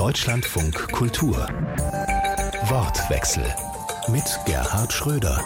Deutschlandfunk 0.00 0.92
Kultur. 0.92 1.46
Wortwechsel 2.70 3.44
mit 4.10 4.24
Gerhard 4.46 4.90
Schröder. 4.90 5.44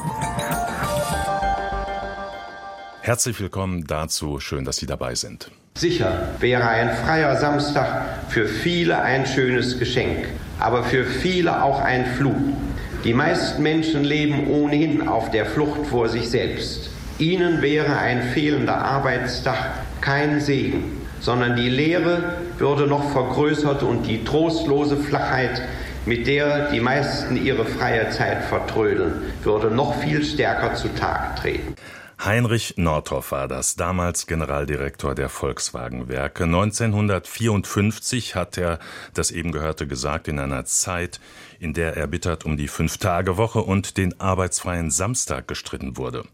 Herzlich 3.00 3.40
willkommen 3.40 3.84
dazu. 3.88 4.38
Schön, 4.38 4.64
dass 4.64 4.76
Sie 4.76 4.86
dabei 4.86 5.16
sind. 5.16 5.50
Sicher 5.76 6.28
wäre 6.38 6.68
ein 6.68 6.94
freier 6.94 7.36
Samstag 7.36 8.28
für 8.28 8.46
viele 8.46 9.02
ein 9.02 9.26
schönes 9.26 9.80
Geschenk, 9.80 10.28
aber 10.60 10.84
für 10.84 11.04
viele 11.04 11.64
auch 11.64 11.80
ein 11.80 12.06
Fluch. 12.14 12.54
Die 13.02 13.12
meisten 13.12 13.60
Menschen 13.60 14.04
leben 14.04 14.46
ohnehin 14.46 15.08
auf 15.08 15.32
der 15.32 15.46
Flucht 15.46 15.84
vor 15.88 16.08
sich 16.08 16.30
selbst. 16.30 16.90
Ihnen 17.18 17.60
wäre 17.60 17.98
ein 17.98 18.22
fehlender 18.22 18.76
Arbeitstag 18.76 19.72
kein 20.00 20.40
Segen, 20.40 21.00
sondern 21.18 21.56
die 21.56 21.68
Leere 21.68 22.43
würde 22.58 22.86
noch 22.86 23.10
vergrößert 23.10 23.82
und 23.82 24.04
die 24.04 24.24
trostlose 24.24 24.96
Flachheit, 24.96 25.62
mit 26.06 26.26
der 26.26 26.70
die 26.70 26.80
meisten 26.80 27.42
ihre 27.42 27.64
freie 27.64 28.10
Zeit 28.10 28.44
vertrödeln, 28.44 29.22
würde 29.42 29.70
noch 29.70 29.94
viel 29.96 30.22
stärker 30.22 30.74
zutage 30.74 31.34
treten. 31.40 31.74
Heinrich 32.22 32.74
Nordhoff 32.76 33.32
war 33.32 33.48
das, 33.48 33.76
damals 33.76 34.26
Generaldirektor 34.26 35.14
der 35.14 35.28
Volkswagen-Werke. 35.28 36.44
1954 36.44 38.34
hat 38.34 38.56
er 38.56 38.78
das 39.14 39.30
eben 39.30 39.52
gehörte 39.52 39.86
gesagt 39.86 40.28
in 40.28 40.38
einer 40.38 40.64
Zeit, 40.64 41.20
in 41.58 41.74
der 41.74 41.96
erbittert 41.96 42.44
um 42.44 42.56
die 42.56 42.68
Fünf-Tage-Woche 42.68 43.60
und 43.60 43.96
den 43.96 44.20
arbeitsfreien 44.20 44.90
Samstag 44.90 45.48
gestritten 45.48 45.96
wurde. 45.96 46.24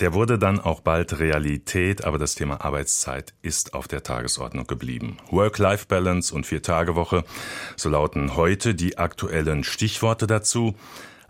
Der 0.00 0.12
wurde 0.12 0.38
dann 0.38 0.60
auch 0.60 0.80
bald 0.80 1.18
Realität, 1.18 2.04
aber 2.04 2.18
das 2.18 2.34
Thema 2.34 2.64
Arbeitszeit 2.64 3.32
ist 3.42 3.74
auf 3.74 3.88
der 3.88 4.02
Tagesordnung 4.02 4.66
geblieben. 4.66 5.16
Work-Life-Balance 5.30 6.34
und 6.34 6.46
Vier-Tage-Woche, 6.46 7.24
so 7.76 7.88
lauten 7.88 8.36
heute 8.36 8.74
die 8.74 8.98
aktuellen 8.98 9.64
Stichworte 9.64 10.26
dazu. 10.26 10.74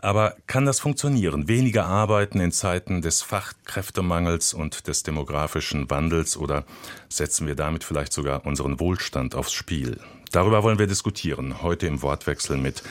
Aber 0.03 0.34
kann 0.48 0.67
das 0.67 0.81
funktionieren? 0.81 1.47
Weniger 1.47 1.86
arbeiten 1.86 2.41
in 2.41 2.50
Zeiten 2.50 3.03
des 3.03 3.22
Fachkräftemangels 3.22 4.53
und 4.53 4.89
des 4.89 5.05
demografischen 5.05 5.89
Wandels 5.91 6.36
oder 6.36 6.64
setzen 7.08 7.47
wir 7.47 7.55
damit 7.55 7.84
vielleicht 7.84 8.12
sogar 8.12 8.45
unseren 8.45 8.80
Wohlstand 8.80 9.36
aufs 9.36 9.53
Spiel? 9.53 10.00
Darüber 10.33 10.64
wollen 10.64 10.80
wir 10.80 10.89
diskutieren, 10.89 11.62
heute 11.62 11.86
im 11.86 12.03
Wortwechsel 12.03 12.56
mit 12.56 12.83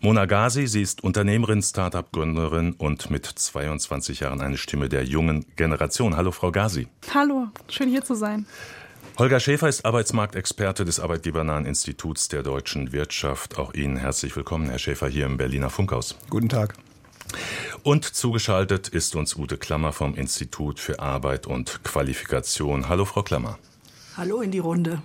Mona 0.00 0.24
Ghazi. 0.24 0.66
Sie 0.66 0.80
ist 0.80 1.04
Unternehmerin, 1.04 1.60
Start-up-Gründerin 1.60 2.72
und 2.72 3.10
mit 3.10 3.26
22 3.26 4.20
Jahren 4.20 4.40
eine 4.40 4.56
Stimme 4.56 4.88
der 4.88 5.04
jungen 5.04 5.44
Generation. 5.56 6.16
Hallo, 6.16 6.32
Frau 6.32 6.52
Ghazi. 6.52 6.88
Hallo, 7.12 7.48
schön 7.68 7.90
hier 7.90 8.02
zu 8.02 8.14
sein. 8.14 8.46
Holger 9.18 9.40
Schäfer 9.40 9.66
ist 9.66 9.86
Arbeitsmarktexperte 9.86 10.84
des 10.84 11.00
Arbeitgebernahen 11.00 11.64
Instituts 11.64 12.28
der 12.28 12.42
deutschen 12.42 12.92
Wirtschaft. 12.92 13.56
Auch 13.56 13.72
Ihnen 13.72 13.96
herzlich 13.96 14.36
willkommen, 14.36 14.68
Herr 14.68 14.78
Schäfer, 14.78 15.08
hier 15.08 15.24
im 15.24 15.38
Berliner 15.38 15.70
Funkhaus. 15.70 16.16
Guten 16.28 16.50
Tag. 16.50 16.74
Und 17.82 18.04
zugeschaltet 18.04 18.88
ist 18.88 19.16
uns 19.16 19.34
Ute 19.34 19.56
Klammer 19.56 19.94
vom 19.94 20.14
Institut 20.16 20.80
für 20.80 21.00
Arbeit 21.00 21.46
und 21.46 21.82
Qualifikation. 21.82 22.90
Hallo, 22.90 23.06
Frau 23.06 23.22
Klammer. 23.22 23.58
Hallo 24.18 24.42
in 24.42 24.50
die 24.50 24.58
Runde. 24.58 25.00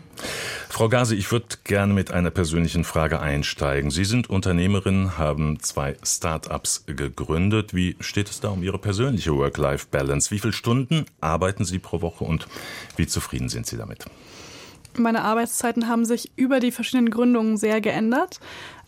Frau 0.81 0.89
Gase, 0.89 1.13
ich 1.13 1.31
würde 1.31 1.45
gerne 1.63 1.93
mit 1.93 2.09
einer 2.09 2.31
persönlichen 2.31 2.83
Frage 2.83 3.19
einsteigen. 3.19 3.91
Sie 3.91 4.03
sind 4.03 4.31
Unternehmerin, 4.31 5.15
haben 5.15 5.59
zwei 5.59 5.95
Start-ups 6.01 6.85
gegründet. 6.87 7.75
Wie 7.75 7.95
steht 7.99 8.31
es 8.31 8.39
da 8.39 8.47
um 8.49 8.63
Ihre 8.63 8.79
persönliche 8.79 9.35
Work-Life-Balance? 9.35 10.31
Wie 10.31 10.39
viele 10.39 10.53
Stunden 10.53 11.05
arbeiten 11.19 11.65
Sie 11.65 11.77
pro 11.77 12.01
Woche 12.01 12.23
und 12.23 12.47
wie 12.97 13.05
zufrieden 13.05 13.47
sind 13.47 13.67
Sie 13.67 13.77
damit? 13.77 14.05
Meine 14.97 15.21
Arbeitszeiten 15.21 15.87
haben 15.87 16.03
sich 16.03 16.31
über 16.35 16.59
die 16.59 16.71
verschiedenen 16.71 17.11
Gründungen 17.11 17.57
sehr 17.57 17.79
geändert. 17.79 18.39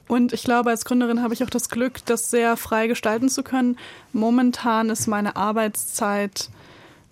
Und 0.07 0.33
ich 0.33 0.41
glaube, 0.41 0.71
als 0.71 0.85
Gründerin 0.85 1.21
habe 1.21 1.35
ich 1.35 1.43
auch 1.43 1.51
das 1.51 1.69
Glück, 1.69 2.03
das 2.07 2.31
sehr 2.31 2.57
frei 2.57 2.87
gestalten 2.87 3.29
zu 3.29 3.43
können. 3.43 3.77
Momentan 4.13 4.89
ist 4.89 5.05
meine 5.05 5.35
Arbeitszeit 5.35 6.49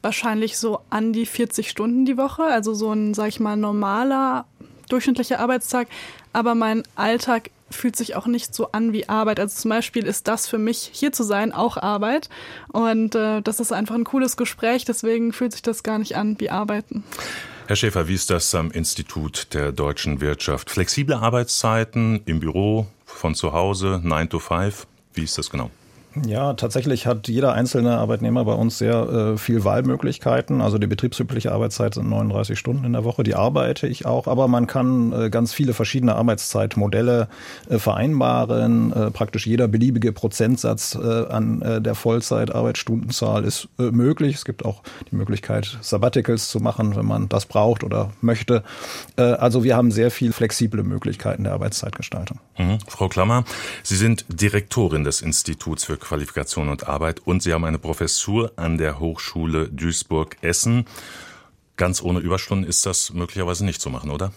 wahrscheinlich 0.02 0.58
so 0.58 0.80
an 0.90 1.14
die 1.14 1.28
40 1.28 1.70
Stunden 1.70 2.06
die 2.06 2.18
Woche, 2.18 2.46
also 2.46 2.74
so 2.74 2.92
ein, 2.92 3.14
sag 3.14 3.28
ich 3.28 3.40
mal, 3.40 3.56
normaler 3.56 4.48
durchschnittlicher 4.92 5.40
Arbeitstag. 5.40 5.88
Aber 6.34 6.56
mein 6.56 6.84
Alltag 6.96 7.50
fühlt 7.70 7.96
sich 7.96 8.16
auch 8.16 8.28
nicht 8.28 8.54
so 8.54 8.72
an 8.72 8.94
wie 8.94 9.10
Arbeit. 9.10 9.40
Also 9.40 9.62
zum 9.62 9.70
Beispiel 9.70 10.06
ist 10.06 10.28
das 10.28 10.48
für 10.48 10.58
mich, 10.58 10.90
hier 10.92 11.12
zu 11.12 11.24
sein, 11.24 11.52
auch 11.52 11.78
Arbeit. 11.78 12.30
Und 12.72 13.16
äh, 13.16 13.42
das 13.42 13.60
ist 13.60 13.72
einfach 13.72 13.96
ein 13.96 14.04
cooles 14.04 14.38
Gespräch, 14.38 14.86
deswegen 14.86 15.34
fühlt 15.34 15.54
sich 15.54 15.62
das 15.62 15.84
gar 15.84 15.98
nicht 15.98 16.16
an 16.16 16.40
wie 16.40 16.50
Arbeiten. 16.50 17.04
Herr 17.68 17.76
Schäfer, 17.76 18.08
wie 18.08 18.16
ist 18.16 18.30
das 18.30 18.54
am 18.54 18.72
Institut 18.72 19.54
der 19.54 19.72
deutschen 19.72 20.20
Wirtschaft? 20.20 20.70
Flexible 20.70 21.16
Arbeitszeiten 21.16 22.22
im 22.26 22.40
Büro, 22.42 22.88
von 23.06 23.34
zu 23.36 23.54
Hause, 23.54 24.02
9 24.04 24.30
to 24.30 24.40
5? 24.40 24.88
Wie 25.14 25.24
ist 25.24 25.38
das 25.38 25.50
genau? 25.50 25.72
Ja, 26.26 26.54
tatsächlich 26.54 27.08
hat 27.08 27.30
jeder 27.30 27.54
einzelne 27.54 27.98
Arbeitnehmer 27.98 28.44
bei 28.44 28.54
uns 28.54 28.78
sehr 28.78 28.96
äh, 28.96 29.38
viel 29.38 29.64
Wahlmöglichkeiten. 29.64 30.60
Also 30.60 30.78
die 30.78 30.88
betriebsübliche 30.88 31.54
Arbeitszeit 31.54 31.94
sind 31.94 32.10
39 32.10 32.60
Stunden 32.60 32.84
in 32.84 32.92
der 32.92 33.06
Woche, 33.06 33.24
die 33.24 33.36
arbeite 33.36 33.88
ich 33.88 34.06
auch, 34.06 34.28
aber 34.28 34.50
man 34.50 34.68
kann 34.68 35.14
äh, 35.14 35.30
ganz 35.30 35.54
viele 35.54 35.74
verschiedene 35.74 36.16
Arbeitszeitmodelle 36.16 37.30
äh, 37.70 37.78
vereinbaren. 37.78 38.92
Äh, 38.92 39.12
praktisch 39.12 39.48
jeder 39.48 39.70
beliebige 39.70 40.12
Prozentsatz 40.12 40.96
äh, 40.96 41.28
an 41.28 41.62
äh, 41.62 41.82
der 41.82 41.96
Vollzeitarbeitsstundenzahl 41.96 43.46
ist 43.46 43.70
möglich. 43.78 44.36
Es 44.36 44.46
gibt 44.46 44.66
auch 44.66 44.84
die 45.10 45.16
Möglichkeit, 45.16 45.78
Sabbaticals 45.82 46.50
zu 46.50 46.60
machen, 46.60 46.96
wenn 46.96 47.06
man 47.06 47.30
das 47.30 47.46
braucht 47.46 47.84
oder 47.84 48.12
möchte. 48.22 48.64
Also 49.16 49.64
wir 49.64 49.76
haben 49.76 49.92
sehr 49.92 50.12
viel 50.12 50.34
flexible 50.34 50.84
Möglichkeiten 50.84 51.44
der 51.44 51.54
Arbeitszeitgestaltung. 51.54 52.40
Mhm. 52.58 52.80
Frau 52.88 53.08
Klammer, 53.08 53.44
Sie 53.84 53.96
sind 53.96 54.26
Direktorin 54.30 55.04
des 55.04 55.22
Instituts 55.22 55.86
für 55.86 55.98
Qualifikation 56.02 56.70
und 56.70 56.88
Arbeit 56.88 57.22
und 57.26 57.42
Sie 57.42 57.54
haben 57.54 57.64
eine 57.64 57.80
Professur 57.80 58.52
an 58.58 58.78
der 58.78 59.00
Hochschule 59.00 59.70
Duisburg-Essen. 59.70 60.86
Ganz 61.78 62.02
ohne 62.02 62.20
Überstunden 62.20 62.68
ist 62.68 62.86
das 62.86 63.14
möglicherweise 63.14 63.64
nicht 63.64 63.82
zu 63.82 63.90
machen, 63.90 64.12
oder? 64.12 64.34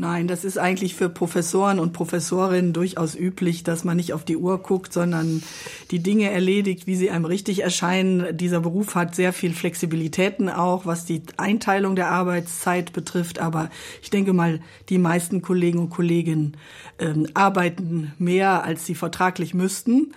Nein, 0.00 0.28
das 0.28 0.44
ist 0.44 0.58
eigentlich 0.58 0.94
für 0.94 1.08
Professoren 1.08 1.80
und 1.80 1.92
Professorinnen 1.92 2.72
durchaus 2.72 3.16
üblich, 3.16 3.64
dass 3.64 3.82
man 3.82 3.96
nicht 3.96 4.12
auf 4.12 4.24
die 4.24 4.36
Uhr 4.36 4.58
guckt, 4.62 4.92
sondern 4.92 5.42
die 5.90 5.98
Dinge 5.98 6.30
erledigt, 6.30 6.86
wie 6.86 6.94
sie 6.94 7.10
einem 7.10 7.24
richtig 7.24 7.64
erscheinen. 7.64 8.36
Dieser 8.36 8.60
Beruf 8.60 8.94
hat 8.94 9.16
sehr 9.16 9.32
viel 9.32 9.52
Flexibilitäten 9.52 10.50
auch, 10.50 10.86
was 10.86 11.04
die 11.04 11.22
Einteilung 11.36 11.96
der 11.96 12.12
Arbeitszeit 12.12 12.92
betrifft. 12.92 13.40
Aber 13.40 13.70
ich 14.00 14.10
denke 14.10 14.32
mal, 14.32 14.60
die 14.88 14.98
meisten 14.98 15.42
Kollegen 15.42 15.80
und 15.80 15.90
Kolleginnen 15.90 16.56
ähm, 17.00 17.26
arbeiten 17.34 18.12
mehr, 18.18 18.62
als 18.62 18.86
sie 18.86 18.94
vertraglich 18.94 19.52
müssten 19.52 20.12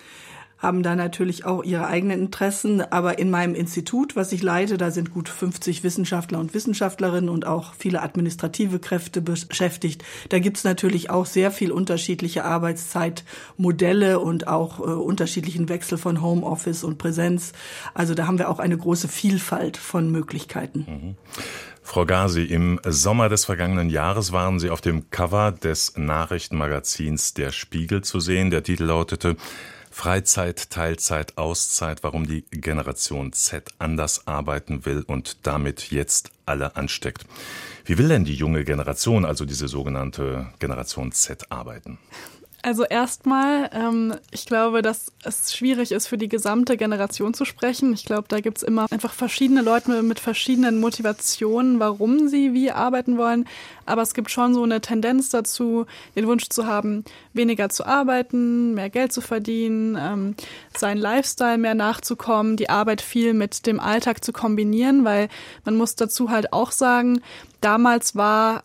haben 0.61 0.83
da 0.83 0.95
natürlich 0.95 1.43
auch 1.43 1.63
ihre 1.63 1.87
eigenen 1.87 2.19
Interessen. 2.19 2.81
Aber 2.81 3.17
in 3.19 3.31
meinem 3.31 3.55
Institut, 3.55 4.15
was 4.15 4.31
ich 4.31 4.43
leite, 4.43 4.77
da 4.77 4.91
sind 4.91 5.11
gut 5.11 5.27
50 5.27 5.83
Wissenschaftler 5.83 6.39
und 6.39 6.53
Wissenschaftlerinnen 6.53 7.29
und 7.29 7.47
auch 7.47 7.73
viele 7.73 8.01
administrative 8.01 8.79
Kräfte 8.79 9.21
beschäftigt. 9.21 10.03
Da 10.29 10.39
gibt's 10.39 10.63
natürlich 10.63 11.09
auch 11.09 11.25
sehr 11.25 11.51
viel 11.51 11.71
unterschiedliche 11.71 12.45
Arbeitszeitmodelle 12.45 14.19
und 14.19 14.47
auch 14.47 14.79
äh, 14.79 14.83
unterschiedlichen 14.83 15.67
Wechsel 15.67 15.97
von 15.97 16.21
Homeoffice 16.21 16.83
und 16.83 16.99
Präsenz. 16.99 17.53
Also 17.95 18.13
da 18.13 18.27
haben 18.27 18.37
wir 18.37 18.49
auch 18.49 18.59
eine 18.59 18.77
große 18.77 19.07
Vielfalt 19.07 19.77
von 19.77 20.11
Möglichkeiten. 20.11 20.85
Mhm. 20.87 21.15
Frau 21.83 22.05
Gasi, 22.05 22.43
im 22.43 22.79
Sommer 22.85 23.27
des 23.27 23.45
vergangenen 23.45 23.89
Jahres 23.89 24.31
waren 24.31 24.59
Sie 24.59 24.69
auf 24.69 24.81
dem 24.81 25.09
Cover 25.09 25.51
des 25.51 25.97
Nachrichtenmagazins 25.97 27.33
Der 27.33 27.51
Spiegel 27.51 28.03
zu 28.03 28.19
sehen. 28.19 28.51
Der 28.51 28.63
Titel 28.63 28.85
lautete 28.85 29.35
Freizeit, 29.91 30.69
Teilzeit, 30.69 31.37
Auszeit, 31.37 32.01
warum 32.03 32.25
die 32.25 32.43
Generation 32.49 33.33
Z 33.33 33.69
anders 33.77 34.25
arbeiten 34.25 34.85
will 34.85 35.03
und 35.05 35.45
damit 35.45 35.91
jetzt 35.91 36.31
alle 36.45 36.75
ansteckt. 36.75 37.25
Wie 37.85 37.97
will 37.97 38.07
denn 38.07 38.23
die 38.23 38.35
junge 38.35 38.63
Generation, 38.63 39.25
also 39.25 39.45
diese 39.45 39.67
sogenannte 39.67 40.47
Generation 40.59 41.11
Z, 41.11 41.51
arbeiten? 41.51 41.99
Also 42.63 42.83
erstmal, 42.83 43.71
ähm, 43.73 44.13
ich 44.29 44.45
glaube, 44.45 44.83
dass 44.83 45.11
es 45.23 45.55
schwierig 45.55 45.91
ist, 45.91 46.05
für 46.05 46.17
die 46.17 46.29
gesamte 46.29 46.77
Generation 46.77 47.33
zu 47.33 47.43
sprechen. 47.43 47.91
Ich 47.93 48.05
glaube, 48.05 48.25
da 48.27 48.39
gibt's 48.39 48.61
immer 48.61 48.85
einfach 48.91 49.13
verschiedene 49.13 49.61
Leute 49.61 50.03
mit 50.03 50.19
verschiedenen 50.19 50.79
Motivationen, 50.79 51.79
warum 51.79 52.27
sie 52.27 52.53
wie 52.53 52.71
arbeiten 52.71 53.17
wollen. 53.17 53.47
Aber 53.87 54.03
es 54.03 54.13
gibt 54.13 54.29
schon 54.29 54.53
so 54.53 54.61
eine 54.61 54.79
Tendenz 54.79 55.29
dazu, 55.29 55.87
den 56.15 56.27
Wunsch 56.27 56.49
zu 56.49 56.67
haben, 56.67 57.03
weniger 57.33 57.69
zu 57.69 57.83
arbeiten, 57.83 58.75
mehr 58.75 58.91
Geld 58.91 59.11
zu 59.11 59.21
verdienen, 59.21 59.97
ähm, 59.99 60.35
seinen 60.77 60.99
Lifestyle 60.99 61.57
mehr 61.57 61.75
nachzukommen, 61.75 62.57
die 62.57 62.69
Arbeit 62.69 63.01
viel 63.01 63.33
mit 63.33 63.65
dem 63.65 63.79
Alltag 63.79 64.23
zu 64.23 64.33
kombinieren, 64.33 65.03
weil 65.03 65.29
man 65.65 65.77
muss 65.77 65.95
dazu 65.95 66.29
halt 66.29 66.53
auch 66.53 66.71
sagen, 66.71 67.21
damals 67.59 68.15
war 68.15 68.63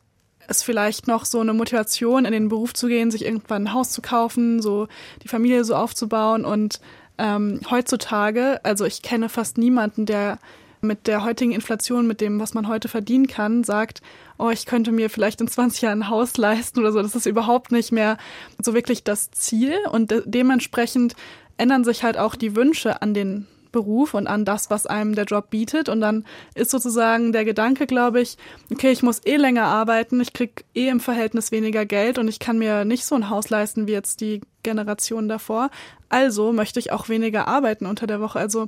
es 0.49 0.63
vielleicht 0.63 1.07
noch 1.09 1.25
so 1.25 1.41
eine 1.41 1.53
Motivation, 1.53 2.25
in 2.25 2.33
den 2.33 2.49
Beruf 2.49 2.75
zu 2.75 2.89
gehen, 2.89 3.11
sich 3.11 3.25
irgendwann 3.25 3.65
ein 3.65 3.73
Haus 3.73 3.91
zu 3.91 4.03
kaufen, 4.03 4.61
so 4.63 4.89
die 5.23 5.29
Familie 5.29 5.65
so 5.65 5.75
aufzubauen. 5.75 6.45
Und 6.45 6.81
ähm, 7.19 7.61
heutzutage, 7.71 8.61
also 8.65 8.85
ich 8.85 9.03
kenne 9.03 9.29
fast 9.29 9.59
niemanden, 9.59 10.07
der 10.07 10.39
mit 10.81 11.07
der 11.07 11.25
heutigen 11.25 11.53
Inflation, 11.53 12.07
mit 12.07 12.21
dem, 12.21 12.39
was 12.39 12.55
man 12.55 12.69
heute 12.69 12.89
verdienen 12.89 13.27
kann, 13.27 13.65
sagt, 13.65 14.03
oh, 14.39 14.51
ich 14.51 14.67
könnte 14.67 14.93
mir 14.93 15.11
vielleicht 15.11 15.41
in 15.41 15.49
20 15.49 15.83
Jahren 15.83 16.03
ein 16.03 16.11
Haus 16.11 16.37
leisten 16.37 16.81
oder 16.81 16.93
so. 16.93 17.03
Das 17.03 17.15
ist 17.15 17.27
überhaupt 17.27 17.73
nicht 17.73 17.93
mehr 17.93 18.19
so 18.59 18.75
wirklich 18.75 19.05
das 19.05 19.31
Ziel. 19.31 19.77
Und 19.91 20.11
de 20.11 20.23
dementsprechend 20.25 21.17
ändern 21.59 21.85
sich 21.85 22.05
halt 22.05 22.19
auch 22.19 22.35
die 22.35 22.55
Wünsche 22.55 23.03
an 23.03 23.15
den 23.15 23.47
Beruf 23.76 24.14
und 24.14 24.26
an 24.26 24.46
das, 24.46 24.70
was 24.70 24.87
einem 24.87 25.14
der 25.14 25.26
Job 25.26 25.50
bietet. 25.50 25.90
Und 25.90 26.00
dann 26.00 26.25
ist 26.55 26.70
sozusagen 26.70 27.32
der 27.32 27.44
Gedanke, 27.44 27.87
glaube 27.87 28.23
ich, 28.23 28.38
okay, 28.73 28.90
ich 28.90 29.02
muss 29.02 29.20
eh 29.26 29.37
länger 29.37 29.64
arbeiten, 29.64 30.19
ich 30.19 30.32
krieg 30.32 30.64
eh 30.75 30.88
im 30.88 30.99
Verhältnis 30.99 31.52
weniger 31.52 31.84
Geld 31.84 32.17
und 32.17 32.26
ich 32.26 32.38
kann 32.38 32.56
mir 32.56 32.87
nicht 32.87 33.05
so 33.05 33.14
ein 33.14 33.28
Haus 33.28 33.50
leisten 33.50 33.87
wie 33.87 33.93
jetzt 33.93 34.23
die 34.23 34.40
Generation 34.62 35.28
davor. 35.28 35.69
Also 36.08 36.52
möchte 36.52 36.81
ich 36.81 36.90
auch 36.90 37.11
weniger 37.11 37.49
arbeiten 37.49 37.84
unter 37.84 38.06
der 38.06 38.23
Woche. 38.23 38.38
Also 38.38 38.67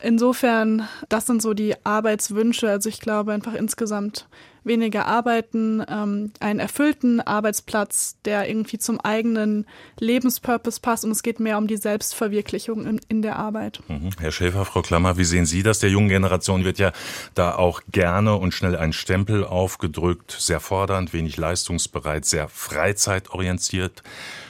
insofern, 0.00 0.88
das 1.08 1.26
sind 1.26 1.42
so 1.42 1.52
die 1.52 1.74
Arbeitswünsche. 1.84 2.70
Also 2.70 2.88
ich 2.88 3.00
glaube 3.00 3.32
einfach 3.32 3.54
insgesamt 3.54 4.28
weniger 4.64 5.06
arbeiten, 5.06 5.84
ähm, 5.88 6.32
einen 6.40 6.60
erfüllten 6.60 7.20
Arbeitsplatz, 7.20 8.16
der 8.24 8.48
irgendwie 8.48 8.78
zum 8.78 9.00
eigenen 9.00 9.66
Lebenspurpose 9.98 10.80
passt 10.80 11.04
und 11.04 11.10
es 11.10 11.22
geht 11.22 11.40
mehr 11.40 11.58
um 11.58 11.66
die 11.66 11.76
Selbstverwirklichung 11.76 12.86
in, 12.86 13.00
in 13.08 13.22
der 13.22 13.36
Arbeit. 13.36 13.80
Mhm. 13.88 14.10
Herr 14.18 14.32
Schäfer, 14.32 14.64
Frau 14.64 14.82
Klammer, 14.82 15.16
wie 15.16 15.24
sehen 15.24 15.46
Sie 15.46 15.62
das? 15.62 15.78
Der 15.78 15.90
jungen 15.90 16.08
Generation 16.08 16.64
wird 16.64 16.78
ja 16.78 16.92
da 17.34 17.54
auch 17.54 17.82
gerne 17.90 18.36
und 18.36 18.54
schnell 18.54 18.76
ein 18.76 18.92
Stempel 18.92 19.44
aufgedrückt, 19.44 20.36
sehr 20.38 20.60
fordernd, 20.60 21.12
wenig 21.12 21.36
leistungsbereit, 21.36 22.24
sehr 22.24 22.48
freizeitorientiert. 22.48 24.02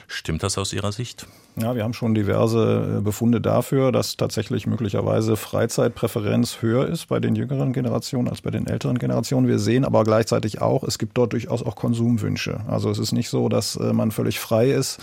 Stimmt 0.07 0.43
das 0.43 0.59
aus 0.59 0.73
Ihrer 0.73 0.93
Sicht? 0.93 1.27
Ja, 1.61 1.75
wir 1.77 1.85
haben 1.85 1.93
schon 1.93 2.15
diverse 2.15 2.97
äh, 2.97 3.01
Befunde 3.03 3.39
dafür, 3.39 3.93
dass 3.93 4.17
tatsächlich 4.17 4.67
möglicherweise 4.67 5.37
Freizeitpräferenz 5.37 6.63
höher 6.63 6.89
ist 6.89 7.09
bei 7.09 7.21
den 7.21 7.37
jüngeren 7.37 7.75
Generationen 7.75 8.29
als 8.29 8.41
bei 8.41 8.51
den 8.51 8.67
älteren 8.67 8.99
Generationen. 8.99 9.47
Wir 9.47 9.59
sehen 9.59 9.85
aber 9.85 10.03
gleichzeitig 10.05 10.63
auch, 10.63 10.83
es 10.83 10.99
gibt 10.99 11.19
dort 11.19 11.35
durchaus 11.35 11.63
auch 11.63 11.77
Konsumwünsche. 11.77 12.61
Also 12.69 12.89
es 12.89 12.99
ist 12.99 13.13
nicht 13.13 13.29
so, 13.29 13.51
dass 13.51 13.77
äh, 13.77 13.93
man 13.93 14.13
völlig 14.13 14.41
frei 14.41 14.71
ist 14.71 14.99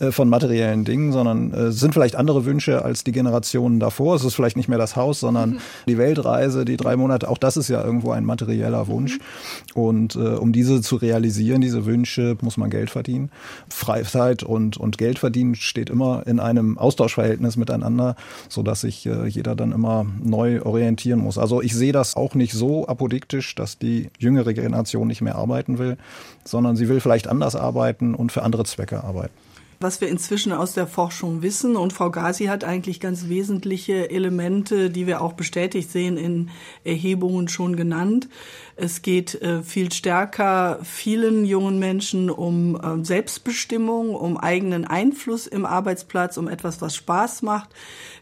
äh, 0.00 0.10
von 0.10 0.28
materiellen 0.28 0.84
Dingen, 0.84 1.12
sondern 1.12 1.54
es 1.54 1.78
sind 1.78 1.94
vielleicht 1.94 2.16
andere 2.16 2.44
Wünsche 2.44 2.84
als 2.84 3.04
die 3.04 3.12
Generationen 3.12 3.78
davor. 3.78 4.16
Es 4.16 4.24
ist 4.24 4.34
vielleicht 4.34 4.56
nicht 4.56 4.68
mehr 4.68 4.78
das 4.78 4.96
Haus, 4.96 5.20
sondern 5.20 5.50
mhm. 5.50 5.58
die 5.86 5.98
Weltreise, 5.98 6.64
die 6.64 6.76
drei 6.76 6.96
Monate. 6.96 7.28
Auch 7.28 7.38
das 7.38 7.56
ist 7.56 7.68
ja 7.68 7.82
irgendwo 7.84 8.10
ein 8.10 8.24
materieller 8.24 8.88
Wunsch. 8.88 9.18
Mhm. 9.18 9.80
Und 9.80 10.16
um 10.16 10.52
diese 10.52 10.80
zu 10.82 10.96
realisieren, 10.96 11.60
diese 11.60 11.86
Wünsche, 11.86 12.36
muss 12.40 12.56
man 12.56 12.70
Geld 12.70 12.90
verdienen. 12.90 13.30
Freizeit 13.68 14.42
und, 14.42 14.76
und 14.76 14.98
Geld 14.98 15.18
verdienen 15.18 15.54
steht 15.54 15.91
immer 15.92 16.26
in 16.26 16.40
einem 16.40 16.78
Austauschverhältnis 16.78 17.56
miteinander, 17.56 18.16
so 18.48 18.62
dass 18.62 18.80
sich 18.80 19.06
äh, 19.06 19.26
jeder 19.26 19.54
dann 19.54 19.72
immer 19.72 20.06
neu 20.22 20.62
orientieren 20.62 21.20
muss. 21.20 21.38
Also 21.38 21.62
ich 21.62 21.74
sehe 21.74 21.92
das 21.92 22.16
auch 22.16 22.34
nicht 22.34 22.52
so 22.52 22.88
apodiktisch, 22.88 23.54
dass 23.54 23.78
die 23.78 24.10
jüngere 24.18 24.54
Generation 24.54 25.06
nicht 25.06 25.20
mehr 25.20 25.36
arbeiten 25.36 25.78
will, 25.78 25.96
sondern 26.44 26.76
sie 26.76 26.88
will 26.88 27.00
vielleicht 27.00 27.28
anders 27.28 27.54
arbeiten 27.54 28.14
und 28.14 28.32
für 28.32 28.42
andere 28.42 28.64
Zwecke 28.64 29.04
arbeiten 29.04 29.34
was 29.82 30.00
wir 30.00 30.08
inzwischen 30.08 30.52
aus 30.52 30.74
der 30.74 30.86
Forschung 30.86 31.42
wissen. 31.42 31.76
Und 31.76 31.92
Frau 31.92 32.10
Gasi 32.10 32.46
hat 32.46 32.64
eigentlich 32.64 33.00
ganz 33.00 33.28
wesentliche 33.28 34.10
Elemente, 34.10 34.90
die 34.90 35.06
wir 35.06 35.20
auch 35.20 35.32
bestätigt 35.32 35.90
sehen, 35.90 36.16
in 36.16 36.50
Erhebungen 36.84 37.48
schon 37.48 37.76
genannt. 37.76 38.28
Es 38.74 39.02
geht 39.02 39.40
äh, 39.42 39.62
viel 39.62 39.92
stärker 39.92 40.78
vielen 40.82 41.44
jungen 41.44 41.78
Menschen 41.78 42.30
um 42.30 42.76
äh, 42.76 43.04
Selbstbestimmung, 43.04 44.14
um 44.14 44.38
eigenen 44.38 44.86
Einfluss 44.86 45.46
im 45.46 45.66
Arbeitsplatz, 45.66 46.36
um 46.38 46.48
etwas, 46.48 46.80
was 46.80 46.96
Spaß 46.96 47.42
macht. 47.42 47.70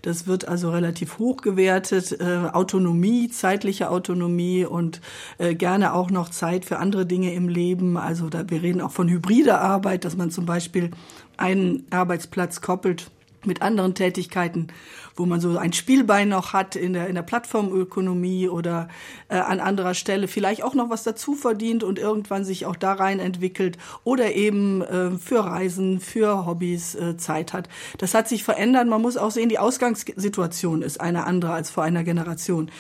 Das 0.03 0.27
wird 0.27 0.49
also 0.49 0.71
relativ 0.71 1.19
hoch 1.19 1.39
gewertet. 1.39 2.21
Äh, 2.21 2.49
Autonomie, 2.53 3.29
zeitliche 3.29 3.91
Autonomie 3.91 4.65
und 4.65 5.01
äh, 5.39 5.55
gerne 5.55 5.95
auch 5.95 6.11
noch 6.11 6.31
Zeit 6.31 6.65
für 6.65 6.79
andere 6.79 7.07
Dinge 7.07 7.33
im 7.33 7.49
Leben. 7.49 7.97
Also 7.97 8.29
da, 8.29 8.49
wir 8.49 8.63
reden 8.63 8.81
auch 8.81 8.93
von 8.93 9.09
hybrider 9.09 9.61
Arbeit, 9.61 10.05
dass 10.05 10.17
man 10.17 10.31
zum 10.31 10.47
Beispiel 10.47 10.91
einen 11.41 11.87
Arbeitsplatz 11.91 12.61
koppelt 12.61 13.11
mit 13.47 13.63
anderen 13.63 13.95
Tätigkeiten, 13.95 14.69
wo 15.17 15.25
man 15.25 15.41
so 15.41 15.57
ein 15.57 15.73
Spielbein 15.73 16.29
noch 16.29 16.53
hat 16.53 16.77
in 16.77 16.93
der, 16.93 17.07
in 17.09 17.15
der 17.15 17.23
Plattformökonomie 17.23 18.49
oder 18.49 18.89
äh, 19.29 19.37
an 19.37 19.61
anderer 19.61 19.95
Stelle 19.95 20.29
vielleicht 20.29 20.63
auch 20.63 20.75
noch 20.75 20.91
was 20.91 21.05
dazu 21.05 21.35
verdient 21.35 21.83
und 21.83 21.99
irgendwann 21.99 22.45
sich 22.45 22.67
auch 22.67 22.77
da 22.77 22.93
rein 22.93 23.19
entwickelt 23.19 23.79
oder 24.05 24.35
eben 24.35 24.83
äh, 24.83 25.13
für 25.13 25.45
Reisen, 25.45 26.01
für 26.01 26.47
Hobbys 26.47 26.95
äh, 26.95 27.17
Zeit 27.17 27.53
hat. 27.53 27.69
Das 27.99 28.15
hat 28.15 28.29
sich 28.29 28.45
verändert. 28.45 28.87
Man 28.87 29.03
muss 29.03 29.17
auch 29.17 29.31
sehen, 29.31 29.49
die 29.49 29.59
Ausgangssituation 29.59 30.83
ist 30.83 31.01
eine 31.01 31.27
andere 31.27 31.53
als 31.53 31.71
vor 31.71 31.85
einer 31.85 32.05
Generation. 32.05 32.71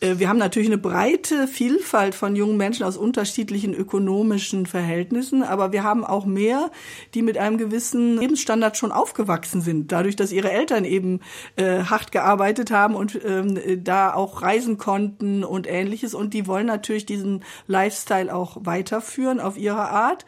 Äh, 0.00 0.18
wir 0.18 0.28
haben 0.28 0.38
natürlich 0.38 0.68
eine 0.68 0.78
breite 0.78 1.46
Vielfalt 1.46 2.14
von 2.14 2.36
jungen 2.36 2.56
Menschen 2.56 2.84
aus 2.84 2.96
unterschiedlichen 2.96 3.74
ökonomischen 3.74 4.66
Verhältnissen, 4.66 5.42
aber 5.42 5.72
wir 5.72 5.82
haben 5.82 6.04
auch 6.04 6.26
mehr, 6.26 6.70
die 7.14 7.22
mit 7.22 7.38
einem 7.38 7.58
gewissen 7.58 8.18
Lebensstandard 8.18 8.76
schon 8.76 8.92
aufgewachsen 8.92 9.60
sind, 9.60 9.92
dadurch, 9.92 10.16
dass 10.16 10.32
ihre 10.32 10.50
Eltern 10.50 10.84
eben 10.84 11.20
äh, 11.56 11.84
hart 11.84 12.12
gearbeitet 12.12 12.70
haben 12.70 12.94
und 12.94 13.18
ähm, 13.24 13.58
da 13.84 14.14
auch 14.14 14.42
reisen 14.42 14.78
konnten 14.78 15.44
und 15.44 15.66
ähnliches. 15.66 16.14
Und 16.14 16.34
die 16.34 16.46
wollen 16.46 16.66
natürlich 16.66 17.06
diesen 17.06 17.44
Lifestyle 17.66 18.34
auch 18.34 18.58
weiterführen 18.60 19.40
auf 19.40 19.56
ihre 19.56 19.90
Art. 19.90 20.24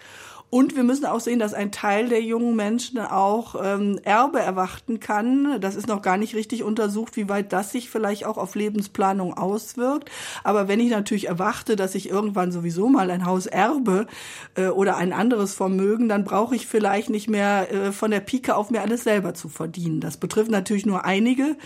Und 0.48 0.76
wir 0.76 0.84
müssen 0.84 1.06
auch 1.06 1.18
sehen, 1.18 1.40
dass 1.40 1.54
ein 1.54 1.72
Teil 1.72 2.08
der 2.08 2.22
jungen 2.22 2.54
Menschen 2.54 3.00
auch 3.00 3.56
ähm, 3.60 3.98
Erbe 4.04 4.38
erwarten 4.38 5.00
kann. 5.00 5.60
Das 5.60 5.74
ist 5.74 5.88
noch 5.88 6.02
gar 6.02 6.18
nicht 6.18 6.36
richtig 6.36 6.62
untersucht, 6.62 7.16
wie 7.16 7.28
weit 7.28 7.52
das 7.52 7.72
sich 7.72 7.90
vielleicht 7.90 8.24
auch 8.24 8.38
auf 8.38 8.54
Lebensplanung 8.54 9.36
auswirkt. 9.36 10.08
Aber 10.44 10.68
wenn 10.68 10.78
ich 10.78 10.90
natürlich 10.90 11.26
erwarte, 11.26 11.74
dass 11.74 11.96
ich 11.96 12.08
irgendwann 12.08 12.52
sowieso 12.52 12.88
mal 12.88 13.10
ein 13.10 13.26
Haus 13.26 13.46
erbe 13.46 14.06
äh, 14.54 14.68
oder 14.68 14.96
ein 14.96 15.12
anderes 15.12 15.52
Vermögen, 15.52 16.08
dann 16.08 16.22
brauche 16.22 16.54
ich 16.54 16.68
vielleicht 16.68 17.10
nicht 17.10 17.28
mehr 17.28 17.72
äh, 17.72 17.92
von 17.92 18.12
der 18.12 18.20
Pike 18.20 18.54
auf 18.54 18.70
mir 18.70 18.82
alles 18.82 19.02
selber 19.02 19.34
zu 19.34 19.48
verdienen. 19.48 20.00
Das 20.00 20.16
betrifft 20.16 20.52
natürlich 20.52 20.86
nur 20.86 21.04
einige 21.04 21.56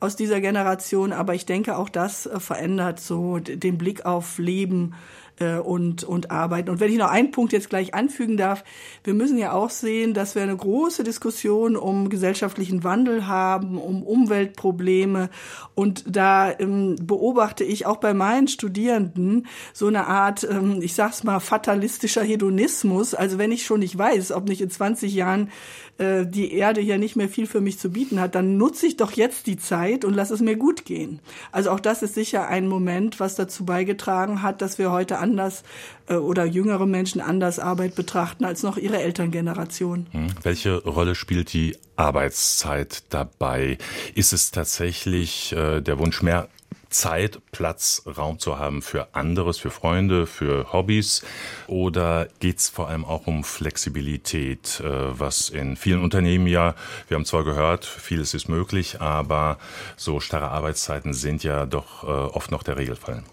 aus 0.00 0.16
dieser 0.16 0.40
Generation, 0.40 1.12
aber 1.12 1.34
ich 1.34 1.46
denke, 1.46 1.76
auch 1.76 1.88
das 1.88 2.26
äh, 2.26 2.40
verändert 2.40 2.98
so 2.98 3.38
den 3.38 3.78
Blick 3.78 4.04
auf 4.04 4.38
Leben 4.38 4.94
äh, 5.38 5.56
und, 5.56 6.04
und 6.04 6.30
arbeiten. 6.30 6.70
Und 6.70 6.80
wenn 6.80 6.90
ich 6.90 6.98
noch 6.98 7.10
einen 7.10 7.30
Punkt 7.30 7.52
jetzt 7.52 7.70
gleich 7.70 7.94
anfügen 7.94 8.36
darf, 8.36 8.64
wir 9.02 9.14
müssen 9.14 9.38
ja 9.38 9.52
auch 9.52 9.70
sehen, 9.70 10.14
dass 10.14 10.34
wir 10.34 10.42
eine 10.42 10.56
große 10.56 11.04
Diskussion 11.04 11.76
um 11.76 12.08
gesellschaftlichen 12.08 12.84
Wandel 12.84 13.26
haben, 13.26 13.78
um 13.78 14.02
Umweltprobleme. 14.02 15.30
Und 15.74 16.04
da 16.06 16.52
ähm, 16.58 16.96
beobachte 17.02 17.64
ich 17.64 17.86
auch 17.86 17.96
bei 17.96 18.14
meinen 18.14 18.48
Studierenden 18.48 19.46
so 19.72 19.86
eine 19.86 20.06
Art, 20.06 20.46
ähm, 20.48 20.80
ich 20.80 20.94
sag's 20.94 21.24
mal, 21.24 21.40
fatalistischer 21.40 22.22
Hedonismus. 22.22 23.14
Also 23.14 23.38
wenn 23.38 23.52
ich 23.52 23.66
schon 23.66 23.80
nicht 23.80 23.96
weiß, 23.96 24.32
ob 24.32 24.48
nicht 24.48 24.60
in 24.60 24.70
20 24.70 25.14
Jahren 25.14 25.50
äh, 25.98 26.26
die 26.26 26.52
Erde 26.52 26.80
hier 26.80 26.98
nicht 26.98 27.14
mehr 27.14 27.28
viel 27.28 27.46
für 27.46 27.60
mich 27.60 27.78
zu 27.78 27.90
bieten 27.90 28.20
hat, 28.20 28.34
dann 28.34 28.56
nutze 28.56 28.86
ich 28.86 28.96
doch 28.96 29.12
jetzt 29.12 29.46
die 29.46 29.56
Zeit 29.56 30.04
und 30.04 30.14
lass 30.14 30.30
es 30.30 30.40
mir 30.40 30.56
gut 30.56 30.84
gehen. 30.84 31.20
Also 31.52 31.70
auch 31.70 31.78
das 31.78 32.02
ist 32.02 32.14
sicher 32.14 32.48
ein 32.48 32.66
Moment, 32.66 33.20
was 33.20 33.36
dazu 33.36 33.64
beigetragen 33.64 34.42
hat, 34.42 34.60
dass 34.60 34.78
wir 34.78 34.90
heute 34.90 35.18
anders 35.18 35.62
äh, 36.08 36.14
oder 36.14 36.44
jüngere 36.44 36.86
Menschen 36.86 37.20
anders 37.20 37.58
Arbeit 37.58 37.94
betrachten 37.94 38.44
als 38.44 38.62
noch 38.64 38.76
ihre 38.76 39.00
Elterngeneration. 39.00 40.06
Hm. 40.10 40.26
Welche 40.42 40.82
Rolle 40.82 41.14
spielt 41.14 41.52
die 41.52 41.76
Arbeitszeit 41.94 43.04
dabei? 43.10 43.78
Ist 44.16 44.32
es 44.32 44.50
tatsächlich 44.50 45.52
äh, 45.52 45.80
der 45.80 45.98
Wunsch, 46.00 46.22
mehr 46.22 46.48
Zeit, 46.94 47.40
Platz, 47.50 48.02
Raum 48.06 48.38
zu 48.38 48.58
haben 48.58 48.80
für 48.80 49.14
anderes, 49.14 49.58
für 49.58 49.70
Freunde, 49.70 50.26
für 50.26 50.72
Hobbys? 50.72 51.22
Oder 51.66 52.28
geht 52.38 52.58
es 52.58 52.68
vor 52.68 52.88
allem 52.88 53.04
auch 53.04 53.26
um 53.26 53.44
Flexibilität, 53.44 54.80
äh, 54.80 55.18
was 55.18 55.50
in 55.50 55.76
vielen 55.76 56.02
Unternehmen 56.02 56.46
ja, 56.46 56.74
wir 57.08 57.16
haben 57.16 57.24
zwar 57.24 57.44
gehört, 57.44 57.84
vieles 57.84 58.32
ist 58.32 58.48
möglich, 58.48 59.00
aber 59.00 59.58
so 59.96 60.20
starre 60.20 60.50
Arbeitszeiten 60.50 61.12
sind 61.14 61.42
ja 61.42 61.66
doch 61.66 62.04
äh, 62.04 62.06
oft 62.06 62.50
noch 62.50 62.62
der 62.62 62.76
Regelfall. 62.76 63.24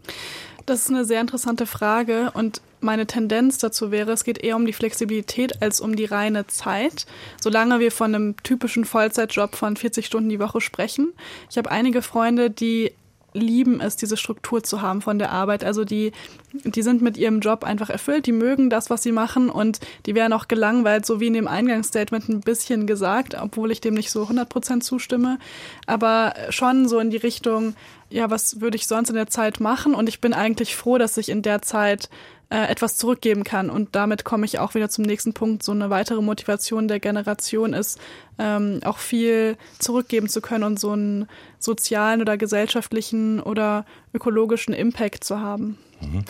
Das 0.66 0.82
ist 0.82 0.90
eine 0.90 1.06
sehr 1.06 1.22
interessante 1.22 1.66
Frage 1.66 2.32
und 2.34 2.62
meine 2.80 3.06
Tendenz 3.06 3.58
dazu 3.58 3.92
wäre, 3.92 4.12
es 4.12 4.24
geht 4.24 4.40
eher 4.40 4.56
um 4.56 4.66
die 4.66 4.74
Flexibilität 4.74 5.62
als 5.62 5.82
um 5.82 5.96
die 5.96 6.06
reine 6.06 6.48
Zeit, 6.48 7.06
solange 7.42 7.80
wir 7.80 7.92
von 7.92 8.16
einem 8.16 8.36
typischen 8.44 8.86
Vollzeitjob 8.86 9.56
von 9.56 9.76
40 9.76 10.06
Stunden 10.06 10.30
die 10.30 10.40
Woche 10.40 10.62
sprechen. 10.62 11.14
Ich 11.50 11.58
habe 11.58 11.70
einige 11.70 12.02
Freunde, 12.02 12.50
die 12.50 12.92
lieben 13.34 13.82
es, 13.82 13.96
diese 13.96 14.18
Struktur 14.18 14.64
zu 14.64 14.82
haben 14.82 15.02
von 15.02 15.20
der 15.20 15.32
Arbeit. 15.32 15.64
Also 15.64 15.86
die, 15.86 16.12
die 16.54 16.82
sind 16.82 17.02
mit 17.02 17.18
ihrem 17.18 17.40
Job 17.40 17.64
einfach 17.64 17.90
erfüllt, 17.90 18.26
die 18.26 18.32
mögen 18.32 18.70
das, 18.70 18.90
was 18.90 19.04
sie 19.04 19.12
machen 19.12 19.50
und 19.50 19.80
die 20.06 20.16
werden 20.16 20.34
auch 20.34 20.48
gelangweilt, 20.48 21.06
so 21.06 21.20
wie 21.20 21.28
in 21.28 21.34
dem 21.34 21.48
Eingangsstatement 21.48 22.30
ein 22.30 22.42
bisschen 22.42 22.88
gesagt, 22.88 23.36
obwohl 23.40 23.72
ich 23.72 23.82
dem 23.82 23.94
nicht 23.94 24.12
so 24.12 24.24
100 24.24 24.50
Prozent 24.50 24.84
zustimme, 24.84 25.40
aber 25.86 26.34
schon 26.50 26.88
so 26.88 27.00
in 27.00 27.10
die 27.10 27.18
Richtung, 27.18 27.76
ja, 28.10 28.30
was 28.30 28.60
würde 28.60 28.76
ich 28.76 28.88
sonst 28.88 29.10
in 29.10 29.16
der 29.16 29.28
Zeit 29.28 29.60
machen? 29.60 29.96
Und 29.96 30.10
ich 30.10 30.20
bin 30.20 30.34
eigentlich 30.34 30.76
froh, 30.76 30.98
dass 30.98 31.18
ich 31.18 31.30
in 31.30 31.42
der 31.42 31.62
Zeit 31.62 32.10
äh, 32.52 32.68
etwas 32.68 32.98
zurückgeben 32.98 33.44
kann. 33.46 33.70
Und 33.70 33.96
damit 33.96 34.26
komme 34.26 34.46
ich 34.46 34.60
auch 34.60 34.76
wieder 34.76 34.90
zum 34.90 35.06
nächsten 35.06 35.34
Punkt. 35.34 35.64
So 35.64 35.72
eine 35.72 35.90
weitere 35.90 36.22
Motivation 36.22 36.90
der 36.90 37.00
Generation 37.00 37.74
ist, 37.74 37.98
ähm, 38.38 38.82
auch 38.84 38.98
viel 38.98 39.56
zurückgeben 39.80 40.28
zu 40.28 40.42
können 40.42 40.66
und 40.66 40.80
so 40.80 40.92
einen 40.92 41.28
sozialen 41.60 42.22
oder 42.22 42.38
gesellschaftlichen 42.38 43.40
oder 43.40 43.86
ökologischen 44.14 44.74
Impact 44.74 45.24
zu 45.24 45.40
haben. 45.40 45.78
Mhm. 46.02 46.26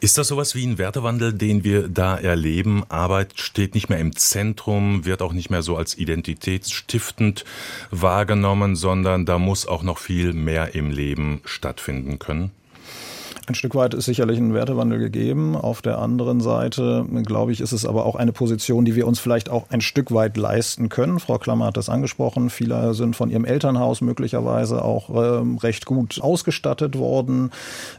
Ist 0.00 0.18
das 0.18 0.28
sowas 0.28 0.54
wie 0.54 0.66
ein 0.66 0.78
Wertewandel, 0.78 1.32
den 1.32 1.64
wir 1.64 1.88
da 1.88 2.16
erleben? 2.16 2.84
Arbeit 2.88 3.32
steht 3.34 3.74
nicht 3.74 3.88
mehr 3.88 3.98
im 3.98 4.14
Zentrum, 4.14 5.04
wird 5.04 5.20
auch 5.20 5.32
nicht 5.32 5.50
mehr 5.50 5.62
so 5.62 5.76
als 5.76 5.98
identitätsstiftend 5.98 7.44
wahrgenommen, 7.90 8.76
sondern 8.76 9.26
da 9.26 9.38
muss 9.38 9.66
auch 9.66 9.82
noch 9.82 9.98
viel 9.98 10.32
mehr 10.32 10.76
im 10.76 10.90
Leben 10.90 11.40
stattfinden 11.44 12.20
können? 12.20 12.52
Ein 13.48 13.54
Stück 13.54 13.76
weit 13.76 13.94
ist 13.94 14.06
sicherlich 14.06 14.38
ein 14.38 14.54
Wertewandel 14.54 14.98
gegeben. 14.98 15.54
Auf 15.54 15.80
der 15.80 15.98
anderen 15.98 16.40
Seite, 16.40 17.06
glaube 17.24 17.52
ich, 17.52 17.60
ist 17.60 17.70
es 17.70 17.86
aber 17.86 18.04
auch 18.04 18.16
eine 18.16 18.32
Position, 18.32 18.84
die 18.84 18.96
wir 18.96 19.06
uns 19.06 19.20
vielleicht 19.20 19.50
auch 19.50 19.70
ein 19.70 19.80
Stück 19.80 20.12
weit 20.12 20.36
leisten 20.36 20.88
können. 20.88 21.20
Frau 21.20 21.38
Klammer 21.38 21.66
hat 21.66 21.76
das 21.76 21.88
angesprochen. 21.88 22.50
Viele 22.50 22.92
sind 22.94 23.14
von 23.14 23.30
ihrem 23.30 23.44
Elternhaus 23.44 24.00
möglicherweise 24.00 24.84
auch 24.84 25.10
äh, 25.10 25.44
recht 25.60 25.86
gut 25.86 26.20
ausgestattet 26.20 26.98
worden, 26.98 27.52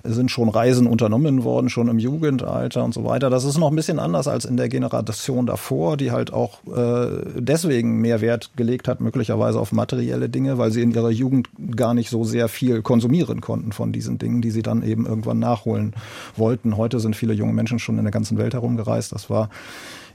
sind 0.04 0.32
schon 0.32 0.50
Reisen 0.50 0.86
unternommen 0.86 1.46
worden, 1.46 1.70
schon 1.70 1.88
im 1.88 1.98
Jugendalter 1.98 2.84
und 2.84 2.94
so 2.94 3.06
weiter. 3.06 3.30
Das 3.30 3.46
ist 3.46 3.58
noch 3.58 3.70
ein 3.70 3.76
bisschen 3.78 4.00
anders 4.00 4.28
als 4.28 4.44
in 4.44 4.58
der 4.58 4.68
Generation 4.68 5.46
davor, 5.46 5.96
die 5.96 6.12
halt 6.12 6.34
auch 6.34 6.60
äh, 6.68 7.22
deswegen 7.38 8.02
mehr 8.02 8.20
Wert 8.20 8.52
gelegt 8.58 8.90
hat, 8.90 9.00
möglicherweise 9.00 9.62
auf 9.62 9.72
materielle 9.72 10.28
Dinge, 10.28 10.58
weil 10.58 10.72
sie 10.72 10.82
in 10.82 10.92
ihrer 10.92 11.10
Jugend 11.10 11.48
gar 11.78 11.94
nicht 11.94 12.10
so 12.10 12.26
sehr 12.26 12.50
viel 12.50 12.82
konsumieren 12.82 13.40
konnten 13.40 13.72
von 13.72 13.94
diesen 13.94 14.18
Dingen, 14.18 14.42
die 14.42 14.52
sie 14.52 14.62
dann 14.62 14.84
eben 14.84 15.06
irgendwann 15.06 15.37
irgendwann 15.38 15.40
nachholen 15.40 15.94
wollten. 16.36 16.78
Heute 16.78 17.00
sind 17.00 17.16
viele 17.16 17.34
junge 17.34 17.54
Menschen 17.54 17.80
schon 17.80 17.98
in 17.98 18.04
der 18.04 18.12
ganzen 18.12 18.38
Welt 18.38 18.54
herumgereist. 18.54 19.12
Das 19.12 19.30
war 19.30 19.50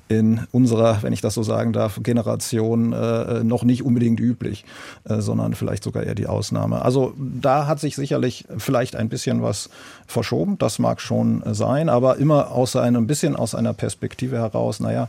in 0.08 0.40
unserer, 0.50 1.02
wenn 1.02 1.12
ich 1.12 1.22
das 1.22 1.34
so 1.34 1.42
sagen 1.42 1.72
darf, 1.72 2.00
Generation 2.02 2.92
äh, 2.92 3.44
noch 3.44 3.64
nicht 3.64 3.82
unbedingt 3.82 4.20
üblich, 4.20 4.64
äh, 5.04 5.20
sondern 5.20 5.54
vielleicht 5.54 5.84
sogar 5.84 6.02
eher 6.02 6.14
die 6.14 6.26
Ausnahme. 6.26 6.82
Also 6.82 7.14
da 7.16 7.66
hat 7.66 7.80
sich 7.80 7.96
sicherlich 7.96 8.44
vielleicht 8.58 8.94
ein 8.94 9.08
bisschen 9.08 9.42
was 9.42 9.70
verschoben, 10.06 10.58
das 10.58 10.78
mag 10.78 11.00
schon 11.00 11.42
sein, 11.54 11.88
aber 11.88 12.18
immer 12.18 12.50
aus 12.50 12.76
einem 12.76 13.06
bisschen 13.06 13.36
aus 13.36 13.54
einer 13.54 13.72
Perspektive 13.72 14.36
heraus, 14.36 14.80
naja, 14.80 15.08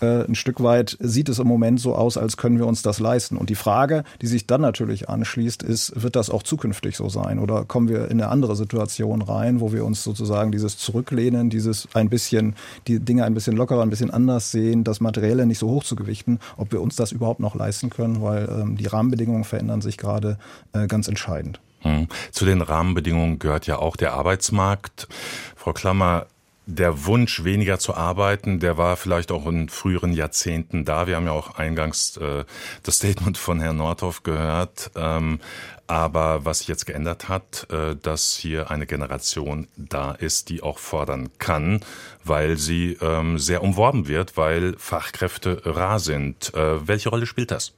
äh, 0.00 0.24
ein 0.24 0.34
Stück 0.34 0.62
weit 0.62 0.96
sieht 1.00 1.28
es 1.28 1.38
im 1.38 1.46
Moment 1.46 1.80
so 1.80 1.94
aus, 1.94 2.16
als 2.16 2.36
können 2.36 2.58
wir 2.58 2.66
uns 2.66 2.82
das 2.82 3.00
leisten. 3.00 3.36
Und 3.36 3.50
die 3.50 3.54
Frage, 3.54 4.04
die 4.20 4.26
sich 4.26 4.46
dann 4.46 4.60
natürlich 4.60 5.08
anschließt, 5.08 5.62
ist, 5.62 6.00
wird 6.00 6.16
das 6.16 6.30
auch 6.30 6.42
zukünftig 6.42 6.96
so 6.96 7.08
sein? 7.08 7.38
Oder 7.38 7.64
kommen 7.64 7.88
wir 7.88 8.10
in 8.10 8.20
eine 8.20 8.28
andere 8.28 8.56
Situation 8.56 9.22
rein, 9.22 9.60
wo 9.60 9.72
wir 9.72 9.84
uns 9.84 10.04
sozusagen 10.04 10.52
dieses 10.52 10.78
Zurücklehnen, 10.78 11.50
dieses 11.50 11.88
ein 11.94 12.08
bisschen, 12.08 12.54
die 12.86 13.00
Dinge 13.00 13.24
ein 13.24 13.34
bisschen 13.34 13.56
lockerer, 13.56 13.82
ein 13.82 13.90
bisschen 13.90 14.10
anders 14.10 14.50
sehen, 14.50 14.84
das 14.84 15.00
Materielle 15.00 15.46
nicht 15.46 15.58
so 15.58 15.68
hoch 15.68 15.84
zu 15.84 15.96
gewichten, 15.96 16.38
ob 16.56 16.72
wir 16.72 16.80
uns 16.80 16.96
das 16.96 17.12
überhaupt 17.12 17.40
noch 17.40 17.54
leisten 17.54 17.90
können, 17.90 18.22
weil 18.22 18.48
ähm, 18.48 18.76
die 18.76 18.86
Rahmenbedingungen 18.86 19.44
verändern 19.44 19.80
sich 19.80 19.96
gerade 19.96 20.38
äh, 20.72 20.86
ganz 20.86 21.08
entscheidend. 21.08 21.60
Hm. 21.80 22.08
Zu 22.32 22.44
den 22.44 22.60
Rahmenbedingungen 22.60 23.38
gehört 23.38 23.66
ja 23.66 23.78
auch 23.78 23.96
der 23.96 24.14
Arbeitsmarkt. 24.14 25.08
Frau 25.56 25.72
Klammer, 25.72 26.26
der 26.68 27.06
Wunsch, 27.06 27.44
weniger 27.44 27.78
zu 27.78 27.94
arbeiten, 27.94 28.60
der 28.60 28.76
war 28.76 28.98
vielleicht 28.98 29.32
auch 29.32 29.46
in 29.46 29.70
früheren 29.70 30.12
Jahrzehnten 30.12 30.84
da. 30.84 31.06
Wir 31.06 31.16
haben 31.16 31.24
ja 31.24 31.32
auch 31.32 31.54
eingangs 31.56 32.18
äh, 32.18 32.44
das 32.82 32.96
Statement 32.96 33.38
von 33.38 33.58
Herrn 33.58 33.78
Nordhoff 33.78 34.22
gehört. 34.22 34.90
Ähm, 34.94 35.40
aber 35.86 36.44
was 36.44 36.58
sich 36.58 36.68
jetzt 36.68 36.84
geändert 36.84 37.30
hat, 37.30 37.66
äh, 37.72 37.96
dass 37.96 38.36
hier 38.36 38.70
eine 38.70 38.84
Generation 38.84 39.66
da 39.78 40.12
ist, 40.12 40.50
die 40.50 40.62
auch 40.62 40.78
fordern 40.78 41.30
kann, 41.38 41.80
weil 42.22 42.58
sie 42.58 42.98
ähm, 43.00 43.38
sehr 43.38 43.62
umworben 43.62 44.06
wird, 44.06 44.36
weil 44.36 44.74
Fachkräfte 44.76 45.62
rar 45.64 45.98
sind. 45.98 46.52
Äh, 46.52 46.86
welche 46.86 47.08
Rolle 47.08 47.24
spielt 47.24 47.50
das? 47.50 47.72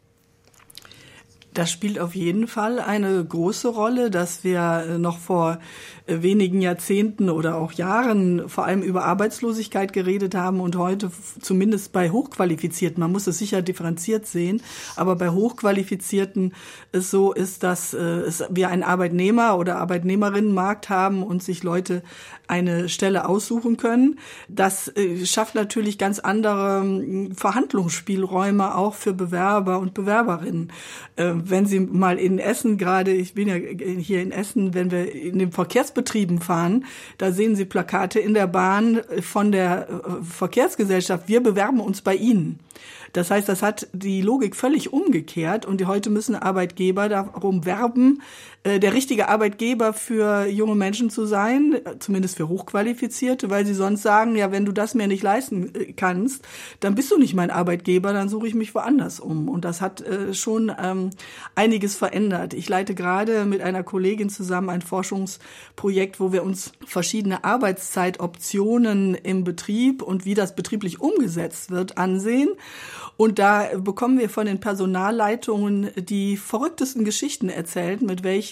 Das 1.52 1.70
spielt 1.70 1.98
auf 1.98 2.14
jeden 2.14 2.46
Fall 2.46 2.78
eine 2.78 3.24
große 3.24 3.68
Rolle, 3.68 4.10
dass 4.10 4.44
wir 4.44 4.84
äh, 4.88 4.98
noch 4.98 5.18
vor 5.18 5.58
äh, 6.06 6.22
wenigen 6.22 6.60
Jahrzehnten 6.60 7.28
oder 7.28 7.56
auch 7.56 7.72
Jahren 7.72 8.48
vor 8.48 8.66
allem 8.66 8.82
über 8.82 9.04
Arbeitslosigkeit 9.04 9.92
geredet 9.92 10.36
haben 10.36 10.60
und 10.60 10.76
heute 10.76 11.10
zumindest 11.40 11.92
bei 11.92 12.10
Hochqualifizierten, 12.10 13.00
man 13.00 13.10
muss 13.10 13.26
es 13.26 13.38
sicher 13.38 13.62
differenziert 13.62 14.26
sehen, 14.26 14.62
aber 14.94 15.16
bei 15.16 15.30
Hochqualifizierten 15.30 16.54
es 16.92 17.10
so 17.10 17.32
ist, 17.32 17.64
dass 17.64 17.94
äh, 17.94 18.30
wir 18.50 18.68
einen 18.68 18.84
Arbeitnehmer- 18.84 19.58
oder 19.58 19.78
Arbeitnehmerinnenmarkt 19.78 20.88
haben 20.88 21.24
und 21.24 21.42
sich 21.42 21.64
Leute 21.64 22.04
eine 22.46 22.88
Stelle 22.88 23.28
aussuchen 23.28 23.76
können. 23.76 24.18
Das 24.48 24.92
schafft 25.24 25.54
natürlich 25.54 25.98
ganz 25.98 26.18
andere 26.18 26.80
hm, 26.80 27.34
Verhandlungsspielräume 27.34 28.74
auch 28.74 28.94
für 28.94 29.12
Bewerber 29.12 29.78
und 29.78 29.94
Bewerberinnen 29.94 30.72
wenn 31.48 31.66
Sie 31.66 31.80
mal 31.80 32.18
in 32.18 32.38
Essen 32.38 32.76
gerade, 32.76 33.12
ich 33.12 33.34
bin 33.34 33.48
ja 33.48 33.54
hier 33.54 34.20
in 34.20 34.32
Essen, 34.32 34.74
wenn 34.74 34.90
wir 34.90 35.12
in 35.12 35.38
den 35.38 35.52
Verkehrsbetrieben 35.52 36.40
fahren, 36.40 36.84
da 37.18 37.32
sehen 37.32 37.56
Sie 37.56 37.64
Plakate 37.64 38.20
in 38.20 38.34
der 38.34 38.46
Bahn 38.46 39.00
von 39.22 39.52
der 39.52 39.88
äh, 39.88 40.24
Verkehrsgesellschaft, 40.24 41.28
wir 41.28 41.42
bewerben 41.42 41.80
uns 41.80 42.02
bei 42.02 42.14
Ihnen. 42.14 42.58
Das 43.12 43.30
heißt, 43.30 43.48
das 43.48 43.62
hat 43.62 43.88
die 43.92 44.22
Logik 44.22 44.54
völlig 44.54 44.92
umgekehrt 44.92 45.66
und 45.66 45.84
heute 45.86 46.10
müssen 46.10 46.36
Arbeitgeber 46.36 47.08
darum 47.08 47.64
werben, 47.64 48.22
der 48.62 48.92
richtige 48.92 49.28
Arbeitgeber 49.28 49.94
für 49.94 50.44
junge 50.44 50.74
Menschen 50.74 51.08
zu 51.08 51.24
sein, 51.24 51.80
zumindest 51.98 52.36
für 52.36 52.48
Hochqualifizierte, 52.48 53.48
weil 53.48 53.64
sie 53.64 53.72
sonst 53.72 54.02
sagen, 54.02 54.36
ja, 54.36 54.52
wenn 54.52 54.66
du 54.66 54.72
das 54.72 54.94
mir 54.94 55.06
nicht 55.06 55.22
leisten 55.22 55.74
äh, 55.74 55.94
kannst, 55.94 56.46
dann 56.80 56.94
bist 56.94 57.10
du 57.10 57.16
nicht 57.16 57.32
mein 57.32 57.50
Arbeitgeber, 57.50 58.12
dann 58.12 58.28
suche 58.28 58.48
ich 58.48 58.54
mich 58.54 58.74
woanders 58.74 59.18
um. 59.18 59.48
Und 59.48 59.64
das 59.64 59.80
hat 59.80 60.02
äh, 60.02 60.34
schon 60.34 60.70
ähm, 60.78 61.08
einiges 61.54 61.96
verändert. 61.96 62.52
Ich 62.52 62.68
leite 62.68 62.94
gerade 62.94 63.46
mit 63.46 63.62
einer 63.62 63.82
Kollegin 63.82 64.28
zusammen 64.28 64.68
ein 64.68 64.82
Forschungsprojekt, 64.82 66.20
wo 66.20 66.30
wir 66.30 66.42
uns 66.42 66.72
verschiedene 66.84 67.44
Arbeitszeitoptionen 67.44 69.14
im 69.14 69.42
Betrieb 69.42 70.02
und 70.02 70.26
wie 70.26 70.34
das 70.34 70.54
betrieblich 70.54 71.00
umgesetzt 71.00 71.70
wird 71.70 71.96
ansehen. 71.96 72.50
Und 73.16 73.38
da 73.38 73.68
bekommen 73.78 74.18
wir 74.18 74.28
von 74.28 74.44
den 74.46 74.60
Personalleitungen 74.60 75.90
die 75.96 76.36
verrücktesten 76.36 77.06
Geschichten 77.06 77.48
erzählt, 77.48 78.02
mit 78.02 78.22
welchen 78.22 78.49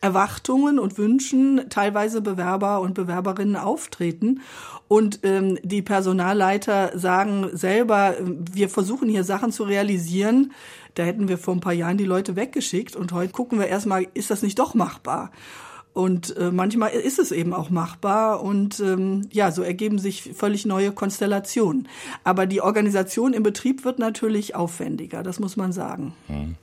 Erwartungen 0.00 0.78
und 0.78 0.98
Wünschen 0.98 1.62
teilweise 1.68 2.20
Bewerber 2.20 2.80
und 2.80 2.94
Bewerberinnen 2.94 3.56
auftreten. 3.56 4.40
Und 4.88 5.20
ähm, 5.22 5.58
die 5.62 5.82
Personalleiter 5.82 6.98
sagen 6.98 7.50
selber, 7.52 8.14
wir 8.20 8.68
versuchen 8.68 9.08
hier 9.08 9.24
Sachen 9.24 9.52
zu 9.52 9.64
realisieren. 9.64 10.52
Da 10.94 11.04
hätten 11.04 11.28
wir 11.28 11.38
vor 11.38 11.54
ein 11.54 11.60
paar 11.60 11.72
Jahren 11.72 11.96
die 11.96 12.04
Leute 12.04 12.36
weggeschickt 12.36 12.96
und 12.96 13.12
heute 13.12 13.32
gucken 13.32 13.58
wir 13.58 13.68
erstmal, 13.68 14.06
ist 14.14 14.30
das 14.30 14.42
nicht 14.42 14.58
doch 14.58 14.74
machbar? 14.74 15.30
Und 15.94 16.36
äh, 16.36 16.50
manchmal 16.50 16.90
ist 16.92 17.18
es 17.18 17.32
eben 17.32 17.52
auch 17.52 17.68
machbar 17.68 18.42
und 18.42 18.80
ähm, 18.80 19.28
ja, 19.30 19.52
so 19.52 19.62
ergeben 19.62 19.98
sich 19.98 20.32
völlig 20.34 20.64
neue 20.64 20.92
Konstellationen. 20.92 21.88
Aber 22.24 22.46
die 22.46 22.62
Organisation 22.62 23.34
im 23.34 23.42
Betrieb 23.42 23.84
wird 23.84 23.98
natürlich 23.98 24.54
aufwendiger, 24.54 25.22
das 25.22 25.38
muss 25.38 25.56
man 25.56 25.72
sagen. 25.72 26.14
Hm. 26.28 26.56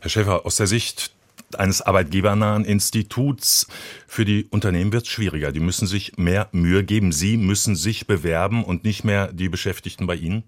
Herr 0.00 0.10
Schäfer, 0.10 0.44
aus 0.44 0.56
der 0.56 0.66
Sicht 0.66 1.12
eines 1.56 1.82
arbeitgebernahen 1.82 2.64
Instituts. 2.64 3.66
Für 4.06 4.24
die 4.24 4.46
Unternehmen 4.50 4.92
wird 4.92 5.04
es 5.04 5.10
schwieriger. 5.10 5.52
Die 5.52 5.60
müssen 5.60 5.86
sich 5.86 6.16
mehr 6.16 6.48
Mühe 6.52 6.84
geben. 6.84 7.12
Sie 7.12 7.36
müssen 7.36 7.76
sich 7.76 8.06
bewerben 8.06 8.64
und 8.64 8.84
nicht 8.84 9.04
mehr 9.04 9.32
die 9.32 9.48
Beschäftigten 9.48 10.06
bei 10.06 10.16
Ihnen? 10.16 10.44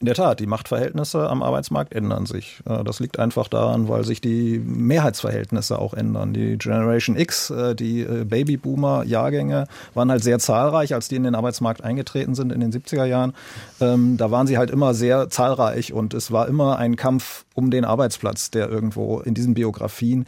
In 0.00 0.06
der 0.06 0.14
Tat, 0.14 0.40
die 0.40 0.46
Machtverhältnisse 0.46 1.28
am 1.28 1.42
Arbeitsmarkt 1.42 1.92
ändern 1.92 2.24
sich. 2.24 2.62
Äh, 2.64 2.82
das 2.84 3.00
liegt 3.00 3.18
einfach 3.18 3.48
daran, 3.48 3.86
weil 3.86 4.02
sich 4.04 4.22
die 4.22 4.58
Mehrheitsverhältnisse 4.58 5.78
auch 5.78 5.92
ändern. 5.92 6.32
Die 6.32 6.56
Generation 6.56 7.18
X, 7.18 7.50
äh, 7.50 7.74
die 7.74 8.00
äh, 8.00 8.24
Babyboomer-Jahrgänge 8.24 9.66
waren 9.92 10.10
halt 10.10 10.24
sehr 10.24 10.38
zahlreich, 10.38 10.94
als 10.94 11.08
die 11.08 11.16
in 11.16 11.24
den 11.24 11.34
Arbeitsmarkt 11.34 11.84
eingetreten 11.84 12.34
sind 12.34 12.50
in 12.50 12.60
den 12.60 12.72
70er 12.72 13.04
Jahren. 13.04 13.34
Ähm, 13.78 14.16
da 14.16 14.30
waren 14.30 14.46
sie 14.46 14.56
halt 14.56 14.70
immer 14.70 14.94
sehr 14.94 15.28
zahlreich 15.28 15.92
und 15.92 16.14
es 16.14 16.32
war 16.32 16.48
immer 16.48 16.78
ein 16.78 16.96
Kampf 16.96 17.44
um 17.54 17.70
den 17.70 17.84
Arbeitsplatz, 17.84 18.50
der 18.50 18.70
irgendwo 18.70 19.20
in 19.20 19.34
diesen 19.34 19.52
Biografien 19.52 20.24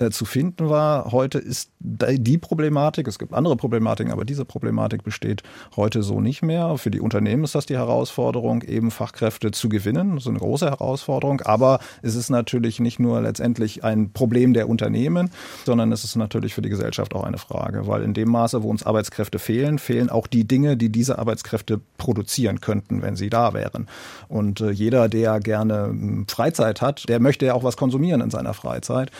äh, 0.00 0.10
zu 0.10 0.24
finden 0.24 0.68
war. 0.70 1.12
Heute 1.12 1.38
ist 1.38 1.70
die 1.78 2.38
Problematik, 2.38 3.06
es 3.06 3.18
gibt 3.18 3.34
andere 3.34 3.56
Problematiken, 3.56 4.12
aber 4.12 4.24
diese 4.24 4.44
Problematik 4.44 5.04
besteht 5.04 5.42
heute 5.76 6.02
so 6.02 6.20
nicht 6.20 6.42
mehr. 6.42 6.78
Für 6.78 6.90
die 6.90 7.00
Unternehmen 7.00 7.44
ist 7.44 7.54
das 7.54 7.66
die 7.66 7.76
Herausforderung, 7.76 8.62
eben 8.62 8.90
Fachkräfte 8.90 9.50
zu 9.50 9.68
gewinnen. 9.68 10.14
Das 10.14 10.24
ist 10.24 10.28
eine 10.28 10.38
große 10.38 10.66
Herausforderung, 10.66 11.42
aber 11.42 11.80
es 12.02 12.14
ist 12.14 12.30
natürlich 12.30 12.80
nicht 12.80 12.98
nur 12.98 13.20
letztendlich 13.20 13.84
ein 13.84 14.10
Problem 14.12 14.54
der 14.54 14.68
Unternehmen, 14.70 15.30
sondern 15.66 15.92
es 15.92 16.02
ist 16.04 16.16
natürlich 16.16 16.54
für 16.54 16.62
die 16.62 16.70
Gesellschaft 16.70 17.14
auch 17.14 17.24
eine 17.24 17.38
Frage, 17.38 17.86
weil 17.86 18.02
in 18.02 18.14
dem 18.14 18.30
Maße, 18.30 18.62
wo 18.62 18.70
uns 18.70 18.84
Arbeitskräfte 18.84 19.38
fehlen, 19.38 19.78
fehlen 19.78 20.08
auch 20.08 20.26
die 20.26 20.44
Dinge, 20.44 20.78
die 20.78 20.88
diese 20.88 21.18
Arbeitskräfte 21.18 21.80
produzieren 21.98 22.62
könnten, 22.62 23.02
wenn 23.02 23.16
sie 23.16 23.28
da 23.28 23.52
wären. 23.52 23.86
Und 24.28 24.62
äh, 24.62 24.70
jeder, 24.70 25.10
der 25.10 25.40
gerne 25.40 25.88
hm, 25.88 26.26
Freizeit 26.26 26.80
hat, 26.80 27.06
der 27.08 27.20
möchte 27.20 27.44
ja 27.44 27.54
auch 27.54 27.64
was 27.64 27.76
konsumieren 27.76 28.22
in 28.22 28.30
seiner 28.30 28.54
Freizeit. 28.54 29.10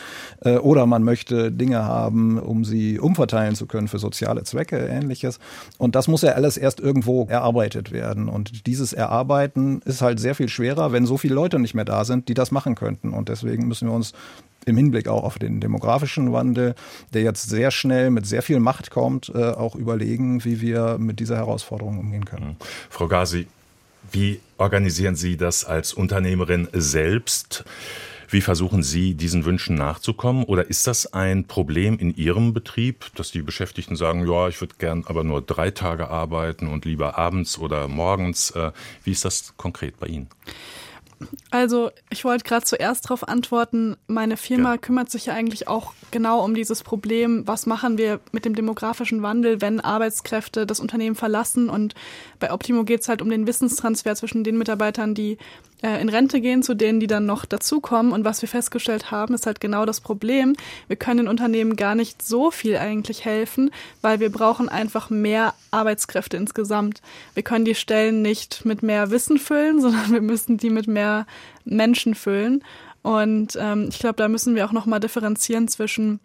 Äh, 0.43 0.57
oder 0.71 0.85
man 0.85 1.03
möchte 1.03 1.51
Dinge 1.51 1.83
haben, 1.83 2.39
um 2.39 2.63
sie 2.63 2.97
umverteilen 2.97 3.55
zu 3.55 3.65
können 3.65 3.89
für 3.89 3.99
soziale 3.99 4.43
Zwecke, 4.43 4.77
ähnliches. 4.77 5.37
Und 5.77 5.95
das 5.95 6.07
muss 6.07 6.21
ja 6.21 6.31
alles 6.31 6.55
erst 6.55 6.79
irgendwo 6.79 7.25
erarbeitet 7.25 7.91
werden. 7.91 8.29
Und 8.29 8.67
dieses 8.67 8.93
Erarbeiten 8.93 9.81
ist 9.83 10.01
halt 10.01 10.21
sehr 10.21 10.33
viel 10.33 10.47
schwerer, 10.47 10.93
wenn 10.93 11.05
so 11.05 11.17
viele 11.17 11.35
Leute 11.35 11.59
nicht 11.59 11.73
mehr 11.73 11.83
da 11.83 12.05
sind, 12.05 12.29
die 12.29 12.33
das 12.33 12.51
machen 12.51 12.75
könnten. 12.75 13.11
Und 13.11 13.27
deswegen 13.27 13.67
müssen 13.67 13.89
wir 13.89 13.93
uns 13.93 14.13
im 14.65 14.77
Hinblick 14.77 15.09
auch 15.09 15.25
auf 15.25 15.37
den 15.37 15.59
demografischen 15.59 16.31
Wandel, 16.31 16.75
der 17.13 17.23
jetzt 17.23 17.49
sehr 17.49 17.69
schnell 17.71 18.09
mit 18.09 18.25
sehr 18.25 18.41
viel 18.41 18.61
Macht 18.61 18.91
kommt, 18.91 19.29
äh, 19.35 19.49
auch 19.49 19.75
überlegen, 19.75 20.45
wie 20.45 20.61
wir 20.61 20.97
mit 20.99 21.19
dieser 21.19 21.35
Herausforderung 21.35 21.99
umgehen 21.99 22.23
können. 22.23 22.47
Mhm. 22.47 22.55
Frau 22.89 23.09
Gasi, 23.09 23.47
wie 24.09 24.39
organisieren 24.57 25.17
Sie 25.17 25.35
das 25.35 25.65
als 25.65 25.91
Unternehmerin 25.91 26.69
selbst? 26.71 27.65
Wie 28.31 28.39
versuchen 28.39 28.81
Sie, 28.81 29.13
diesen 29.13 29.43
Wünschen 29.43 29.75
nachzukommen? 29.75 30.45
Oder 30.45 30.69
ist 30.69 30.87
das 30.87 31.11
ein 31.11 31.47
Problem 31.47 31.99
in 31.99 32.15
Ihrem 32.15 32.53
Betrieb, 32.53 33.07
dass 33.15 33.31
die 33.31 33.41
Beschäftigten 33.41 33.97
sagen, 33.97 34.25
ja, 34.25 34.47
ich 34.47 34.61
würde 34.61 34.75
gern 34.77 35.03
aber 35.05 35.25
nur 35.25 35.41
drei 35.41 35.69
Tage 35.69 36.07
arbeiten 36.07 36.67
und 36.69 36.85
lieber 36.85 37.17
abends 37.17 37.59
oder 37.59 37.89
morgens? 37.89 38.51
Äh, 38.51 38.71
wie 39.03 39.11
ist 39.11 39.25
das 39.25 39.53
konkret 39.57 39.99
bei 39.99 40.07
Ihnen? 40.07 40.29
Also 41.49 41.91
ich 42.09 42.23
wollte 42.23 42.43
gerade 42.43 42.65
zuerst 42.65 43.05
darauf 43.05 43.27
antworten, 43.27 43.97
meine 44.07 44.37
Firma 44.37 44.71
ja. 44.71 44.77
kümmert 44.77 45.11
sich 45.11 45.27
ja 45.27 45.33
eigentlich 45.33 45.67
auch 45.67 45.93
genau 46.09 46.43
um 46.43 46.55
dieses 46.55 46.83
Problem, 46.83 47.45
was 47.45 47.65
machen 47.65 47.97
wir 47.97 48.19
mit 48.31 48.45
dem 48.45 48.55
demografischen 48.55 49.21
Wandel, 49.21 49.61
wenn 49.61 49.79
Arbeitskräfte 49.79 50.65
das 50.65 50.79
Unternehmen 50.79 51.15
verlassen. 51.15 51.69
Und 51.69 51.95
bei 52.39 52.51
Optimo 52.51 52.83
geht 52.83 53.01
es 53.01 53.09
halt 53.09 53.21
um 53.21 53.29
den 53.29 53.47
Wissenstransfer 53.47 54.15
zwischen 54.15 54.43
den 54.43 54.57
Mitarbeitern, 54.57 55.13
die 55.13 55.37
in 55.81 56.09
Rente 56.09 56.41
gehen, 56.41 56.63
zu 56.63 56.75
denen, 56.75 56.99
die 56.99 57.07
dann 57.07 57.25
noch 57.25 57.45
dazukommen. 57.45 58.11
Und 58.11 58.23
was 58.23 58.41
wir 58.41 58.49
festgestellt 58.49 59.11
haben, 59.11 59.33
ist 59.33 59.45
halt 59.45 59.59
genau 59.59 59.85
das 59.85 59.99
Problem. 60.01 60.55
Wir 60.87 60.95
können 60.95 61.17
den 61.17 61.27
Unternehmen 61.27 61.75
gar 61.75 61.95
nicht 61.95 62.21
so 62.21 62.51
viel 62.51 62.77
eigentlich 62.77 63.25
helfen, 63.25 63.71
weil 64.01 64.19
wir 64.19 64.31
brauchen 64.31 64.69
einfach 64.69 65.09
mehr 65.09 65.53
Arbeitskräfte 65.71 66.37
insgesamt. 66.37 67.01
Wir 67.33 67.43
können 67.43 67.65
die 67.65 67.75
Stellen 67.75 68.21
nicht 68.21 68.65
mit 68.65 68.83
mehr 68.83 69.11
Wissen 69.11 69.37
füllen, 69.37 69.81
sondern 69.81 70.11
wir 70.11 70.21
müssen 70.21 70.57
die 70.57 70.69
mit 70.69 70.87
mehr 70.87 71.25
Menschen 71.65 72.15
füllen. 72.15 72.63
Und 73.01 73.57
ähm, 73.59 73.87
ich 73.89 73.99
glaube, 73.99 74.17
da 74.17 74.27
müssen 74.27 74.55
wir 74.55 74.65
auch 74.65 74.71
nochmal 74.71 74.99
differenzieren 74.99 75.67
zwischen 75.67 76.19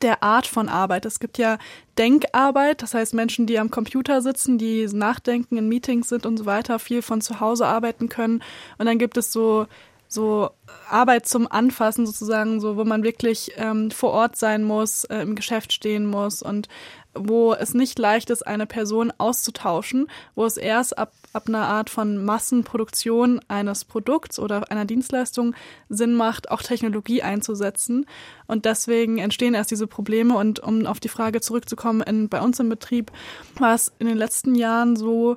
der 0.00 0.22
Art 0.22 0.46
von 0.46 0.68
Arbeit. 0.68 1.06
Es 1.06 1.20
gibt 1.20 1.38
ja 1.38 1.58
Denkarbeit, 1.98 2.82
das 2.82 2.94
heißt 2.94 3.14
Menschen, 3.14 3.46
die 3.46 3.58
am 3.58 3.70
Computer 3.70 4.22
sitzen, 4.22 4.58
die 4.58 4.86
nachdenken, 4.86 5.56
in 5.56 5.68
Meetings 5.68 6.08
sind 6.08 6.26
und 6.26 6.36
so 6.36 6.46
weiter, 6.46 6.78
viel 6.78 7.02
von 7.02 7.20
zu 7.20 7.40
Hause 7.40 7.66
arbeiten 7.66 8.08
können. 8.08 8.42
Und 8.78 8.86
dann 8.86 8.98
gibt 8.98 9.16
es 9.16 9.32
so 9.32 9.66
so 10.12 10.50
Arbeit 10.90 11.26
zum 11.26 11.50
Anfassen 11.50 12.04
sozusagen, 12.04 12.60
so 12.60 12.76
wo 12.76 12.84
man 12.84 13.02
wirklich 13.02 13.52
ähm, 13.56 13.90
vor 13.90 14.10
Ort 14.10 14.36
sein 14.36 14.62
muss, 14.62 15.04
äh, 15.04 15.22
im 15.22 15.34
Geschäft 15.34 15.72
stehen 15.72 16.06
muss 16.06 16.42
und 16.42 16.68
wo 17.14 17.52
es 17.52 17.74
nicht 17.74 17.98
leicht 17.98 18.30
ist, 18.30 18.46
eine 18.46 18.66
Person 18.66 19.12
auszutauschen, 19.18 20.08
wo 20.34 20.44
es 20.44 20.56
erst 20.56 20.96
ab, 20.98 21.12
ab 21.32 21.44
einer 21.46 21.66
Art 21.66 21.90
von 21.90 22.24
Massenproduktion 22.24 23.40
eines 23.48 23.84
Produkts 23.84 24.38
oder 24.38 24.70
einer 24.70 24.84
Dienstleistung 24.84 25.54
Sinn 25.88 26.14
macht, 26.14 26.50
auch 26.50 26.62
Technologie 26.62 27.22
einzusetzen. 27.22 28.06
Und 28.46 28.64
deswegen 28.64 29.18
entstehen 29.18 29.54
erst 29.54 29.70
diese 29.70 29.86
Probleme. 29.86 30.36
Und 30.36 30.60
um 30.60 30.86
auf 30.86 31.00
die 31.00 31.08
Frage 31.08 31.40
zurückzukommen, 31.40 32.00
in, 32.02 32.28
bei 32.28 32.40
uns 32.40 32.58
im 32.60 32.68
Betrieb 32.68 33.12
war 33.58 33.74
es 33.74 33.92
in 33.98 34.06
den 34.06 34.16
letzten 34.16 34.54
Jahren 34.54 34.96
so, 34.96 35.36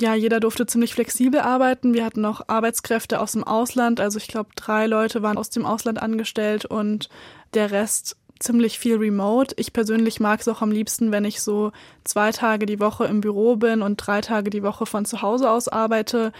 ja, 0.00 0.14
jeder 0.14 0.40
durfte 0.40 0.64
ziemlich 0.64 0.94
flexibel 0.94 1.40
arbeiten. 1.40 1.92
Wir 1.92 2.06
hatten 2.06 2.22
noch 2.22 2.48
Arbeitskräfte 2.48 3.20
aus 3.20 3.32
dem 3.32 3.44
Ausland. 3.44 4.00
Also 4.00 4.16
ich 4.16 4.28
glaube, 4.28 4.50
drei 4.56 4.86
Leute 4.86 5.22
waren 5.22 5.36
aus 5.36 5.50
dem 5.50 5.66
Ausland 5.66 6.00
angestellt 6.00 6.64
und 6.64 7.10
der 7.52 7.70
Rest 7.70 8.16
ziemlich 8.40 8.78
viel 8.78 8.96
remote. 8.96 9.54
Ich 9.58 9.72
persönlich 9.72 10.18
mag 10.18 10.40
es 10.40 10.48
auch 10.48 10.62
am 10.62 10.72
liebsten, 10.72 11.12
wenn 11.12 11.24
ich 11.24 11.40
so 11.40 11.72
zwei 12.04 12.32
Tage 12.32 12.66
die 12.66 12.80
Woche 12.80 13.04
im 13.04 13.20
Büro 13.20 13.56
bin 13.56 13.82
und 13.82 13.96
drei 13.96 14.20
Tage 14.20 14.50
die 14.50 14.62
Woche 14.62 14.86
von 14.86 15.04
zu 15.04 15.22
Hause 15.22 15.50
aus 15.50 15.68
arbeite. 15.68 16.32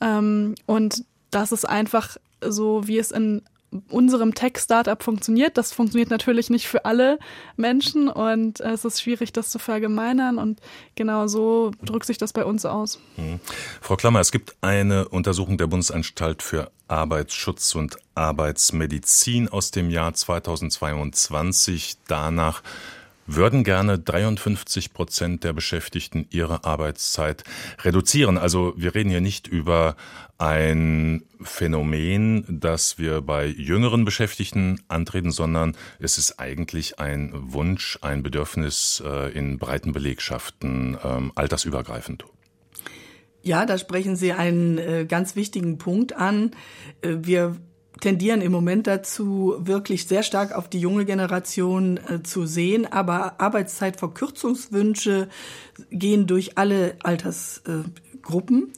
Ähm, 0.00 0.56
und 0.66 1.04
das 1.30 1.52
ist 1.52 1.64
einfach 1.64 2.16
so, 2.40 2.86
wie 2.86 2.98
es 2.98 3.10
in 3.10 3.42
unserem 3.88 4.34
Tech-Startup 4.34 5.02
funktioniert. 5.02 5.56
Das 5.56 5.72
funktioniert 5.72 6.10
natürlich 6.10 6.50
nicht 6.50 6.68
für 6.68 6.84
alle 6.84 7.18
Menschen 7.56 8.08
und 8.08 8.60
es 8.60 8.84
ist 8.84 9.00
schwierig, 9.00 9.32
das 9.32 9.50
zu 9.50 9.58
verallgemeinern 9.58 10.38
und 10.38 10.60
genau 10.94 11.26
so 11.26 11.72
drückt 11.84 12.06
sich 12.06 12.18
das 12.18 12.32
bei 12.32 12.44
uns 12.44 12.64
aus. 12.64 13.00
Mhm. 13.16 13.40
Frau 13.80 13.96
Klammer, 13.96 14.20
es 14.20 14.32
gibt 14.32 14.56
eine 14.60 15.08
Untersuchung 15.08 15.58
der 15.58 15.66
Bundesanstalt 15.66 16.42
für 16.42 16.70
Arbeitsschutz 16.88 17.74
und 17.74 17.96
Arbeitsmedizin 18.14 19.48
aus 19.48 19.70
dem 19.70 19.90
Jahr 19.90 20.14
2022. 20.14 21.96
Danach 22.06 22.62
würden 23.26 23.64
gerne 23.64 23.98
53 23.98 24.92
Prozent 24.92 25.44
der 25.44 25.52
Beschäftigten 25.52 26.26
ihre 26.30 26.64
Arbeitszeit 26.64 27.44
reduzieren. 27.82 28.38
Also 28.38 28.74
wir 28.76 28.94
reden 28.94 29.10
hier 29.10 29.20
nicht 29.20 29.46
über 29.46 29.96
ein 30.38 31.22
Phänomen, 31.40 32.44
das 32.48 32.98
wir 32.98 33.20
bei 33.20 33.46
jüngeren 33.46 34.04
Beschäftigten 34.04 34.80
antreten, 34.88 35.30
sondern 35.30 35.76
es 35.98 36.18
ist 36.18 36.38
eigentlich 36.38 36.98
ein 36.98 37.30
Wunsch, 37.34 37.98
ein 38.02 38.22
Bedürfnis 38.22 39.02
äh, 39.04 39.32
in 39.32 39.58
breiten 39.58 39.92
Belegschaften, 39.92 40.98
ähm, 41.02 41.32
altersübergreifend. 41.34 42.24
Ja, 43.42 43.66
da 43.66 43.76
sprechen 43.76 44.16
Sie 44.16 44.32
einen 44.32 44.78
äh, 44.78 45.04
ganz 45.06 45.36
wichtigen 45.36 45.76
Punkt 45.76 46.14
an. 46.14 46.52
Äh, 47.02 47.16
wir 47.20 47.56
tendieren 48.00 48.40
im 48.40 48.52
Moment 48.52 48.86
dazu, 48.86 49.54
wirklich 49.58 50.06
sehr 50.06 50.22
stark 50.22 50.52
auf 50.52 50.68
die 50.68 50.80
junge 50.80 51.04
Generation 51.04 51.98
äh, 52.08 52.22
zu 52.22 52.46
sehen. 52.46 52.90
Aber 52.90 53.40
Arbeitszeitverkürzungswünsche 53.40 55.28
gehen 55.90 56.26
durch 56.26 56.58
alle 56.58 56.96
Altersgruppen. 57.02 58.72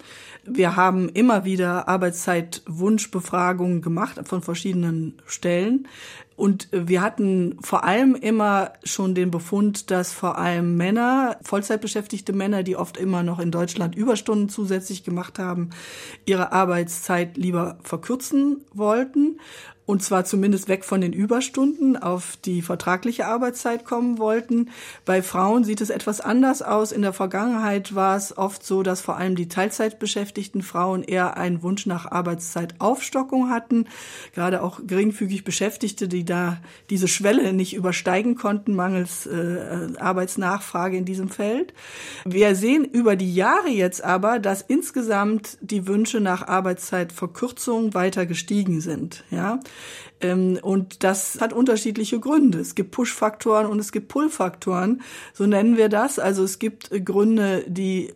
Wir 0.44 0.76
haben 0.76 1.08
immer 1.08 1.44
wieder 1.44 1.88
Arbeitszeitwunschbefragungen 1.88 3.82
gemacht 3.82 4.20
von 4.24 4.42
verschiedenen 4.42 5.20
Stellen. 5.26 5.88
Und 6.36 6.68
wir 6.70 7.00
hatten 7.00 7.56
vor 7.62 7.84
allem 7.84 8.14
immer 8.14 8.74
schon 8.84 9.14
den 9.14 9.30
Befund, 9.30 9.90
dass 9.90 10.12
vor 10.12 10.36
allem 10.36 10.76
Männer, 10.76 11.38
Vollzeitbeschäftigte 11.42 12.34
Männer, 12.34 12.62
die 12.62 12.76
oft 12.76 12.98
immer 12.98 13.22
noch 13.22 13.38
in 13.38 13.50
Deutschland 13.50 13.94
Überstunden 13.94 14.50
zusätzlich 14.50 15.02
gemacht 15.02 15.38
haben, 15.38 15.70
ihre 16.26 16.52
Arbeitszeit 16.52 17.38
lieber 17.38 17.78
verkürzen 17.82 18.58
wollten 18.74 19.38
und 19.86 20.02
zwar 20.02 20.24
zumindest 20.24 20.68
weg 20.68 20.84
von 20.84 21.00
den 21.00 21.12
Überstunden 21.12 21.96
auf 21.96 22.36
die 22.44 22.60
vertragliche 22.60 23.26
Arbeitszeit 23.26 23.84
kommen 23.84 24.18
wollten. 24.18 24.70
Bei 25.04 25.22
Frauen 25.22 25.62
sieht 25.62 25.80
es 25.80 25.90
etwas 25.90 26.20
anders 26.20 26.60
aus. 26.60 26.90
In 26.90 27.02
der 27.02 27.12
Vergangenheit 27.12 27.94
war 27.94 28.16
es 28.16 28.36
oft 28.36 28.66
so, 28.66 28.82
dass 28.82 29.00
vor 29.00 29.16
allem 29.16 29.36
die 29.36 29.48
Teilzeitbeschäftigten 29.48 30.62
Frauen 30.62 31.04
eher 31.04 31.36
einen 31.36 31.62
Wunsch 31.62 31.86
nach 31.86 32.10
Arbeitszeitaufstockung 32.10 33.48
hatten. 33.50 33.86
Gerade 34.34 34.62
auch 34.62 34.80
geringfügig 34.84 35.44
Beschäftigte, 35.44 36.08
die 36.08 36.24
da 36.24 36.58
diese 36.90 37.06
Schwelle 37.06 37.52
nicht 37.52 37.74
übersteigen 37.74 38.34
konnten, 38.34 38.74
mangels 38.74 39.26
äh, 39.26 39.88
Arbeitsnachfrage 39.98 40.96
in 40.96 41.04
diesem 41.04 41.28
Feld. 41.28 41.72
Wir 42.24 42.56
sehen 42.56 42.84
über 42.84 43.14
die 43.14 43.34
Jahre 43.34 43.68
jetzt 43.68 44.02
aber, 44.02 44.40
dass 44.40 44.62
insgesamt 44.62 45.58
die 45.60 45.86
Wünsche 45.86 46.20
nach 46.20 46.48
Arbeitszeitverkürzung 46.48 47.94
weiter 47.94 48.26
gestiegen 48.26 48.80
sind. 48.80 49.22
Ja, 49.30 49.60
und 50.62 51.04
das 51.04 51.40
hat 51.40 51.52
unterschiedliche 51.52 52.18
Gründe. 52.18 52.58
Es 52.58 52.74
gibt 52.74 52.90
Push-Faktoren 52.90 53.66
und 53.66 53.78
es 53.78 53.92
gibt 53.92 54.08
Pull-Faktoren, 54.08 55.02
so 55.34 55.46
nennen 55.46 55.76
wir 55.76 55.88
das. 55.88 56.18
Also 56.18 56.42
es 56.42 56.58
gibt 56.58 56.90
Gründe, 57.04 57.64
die 57.66 58.14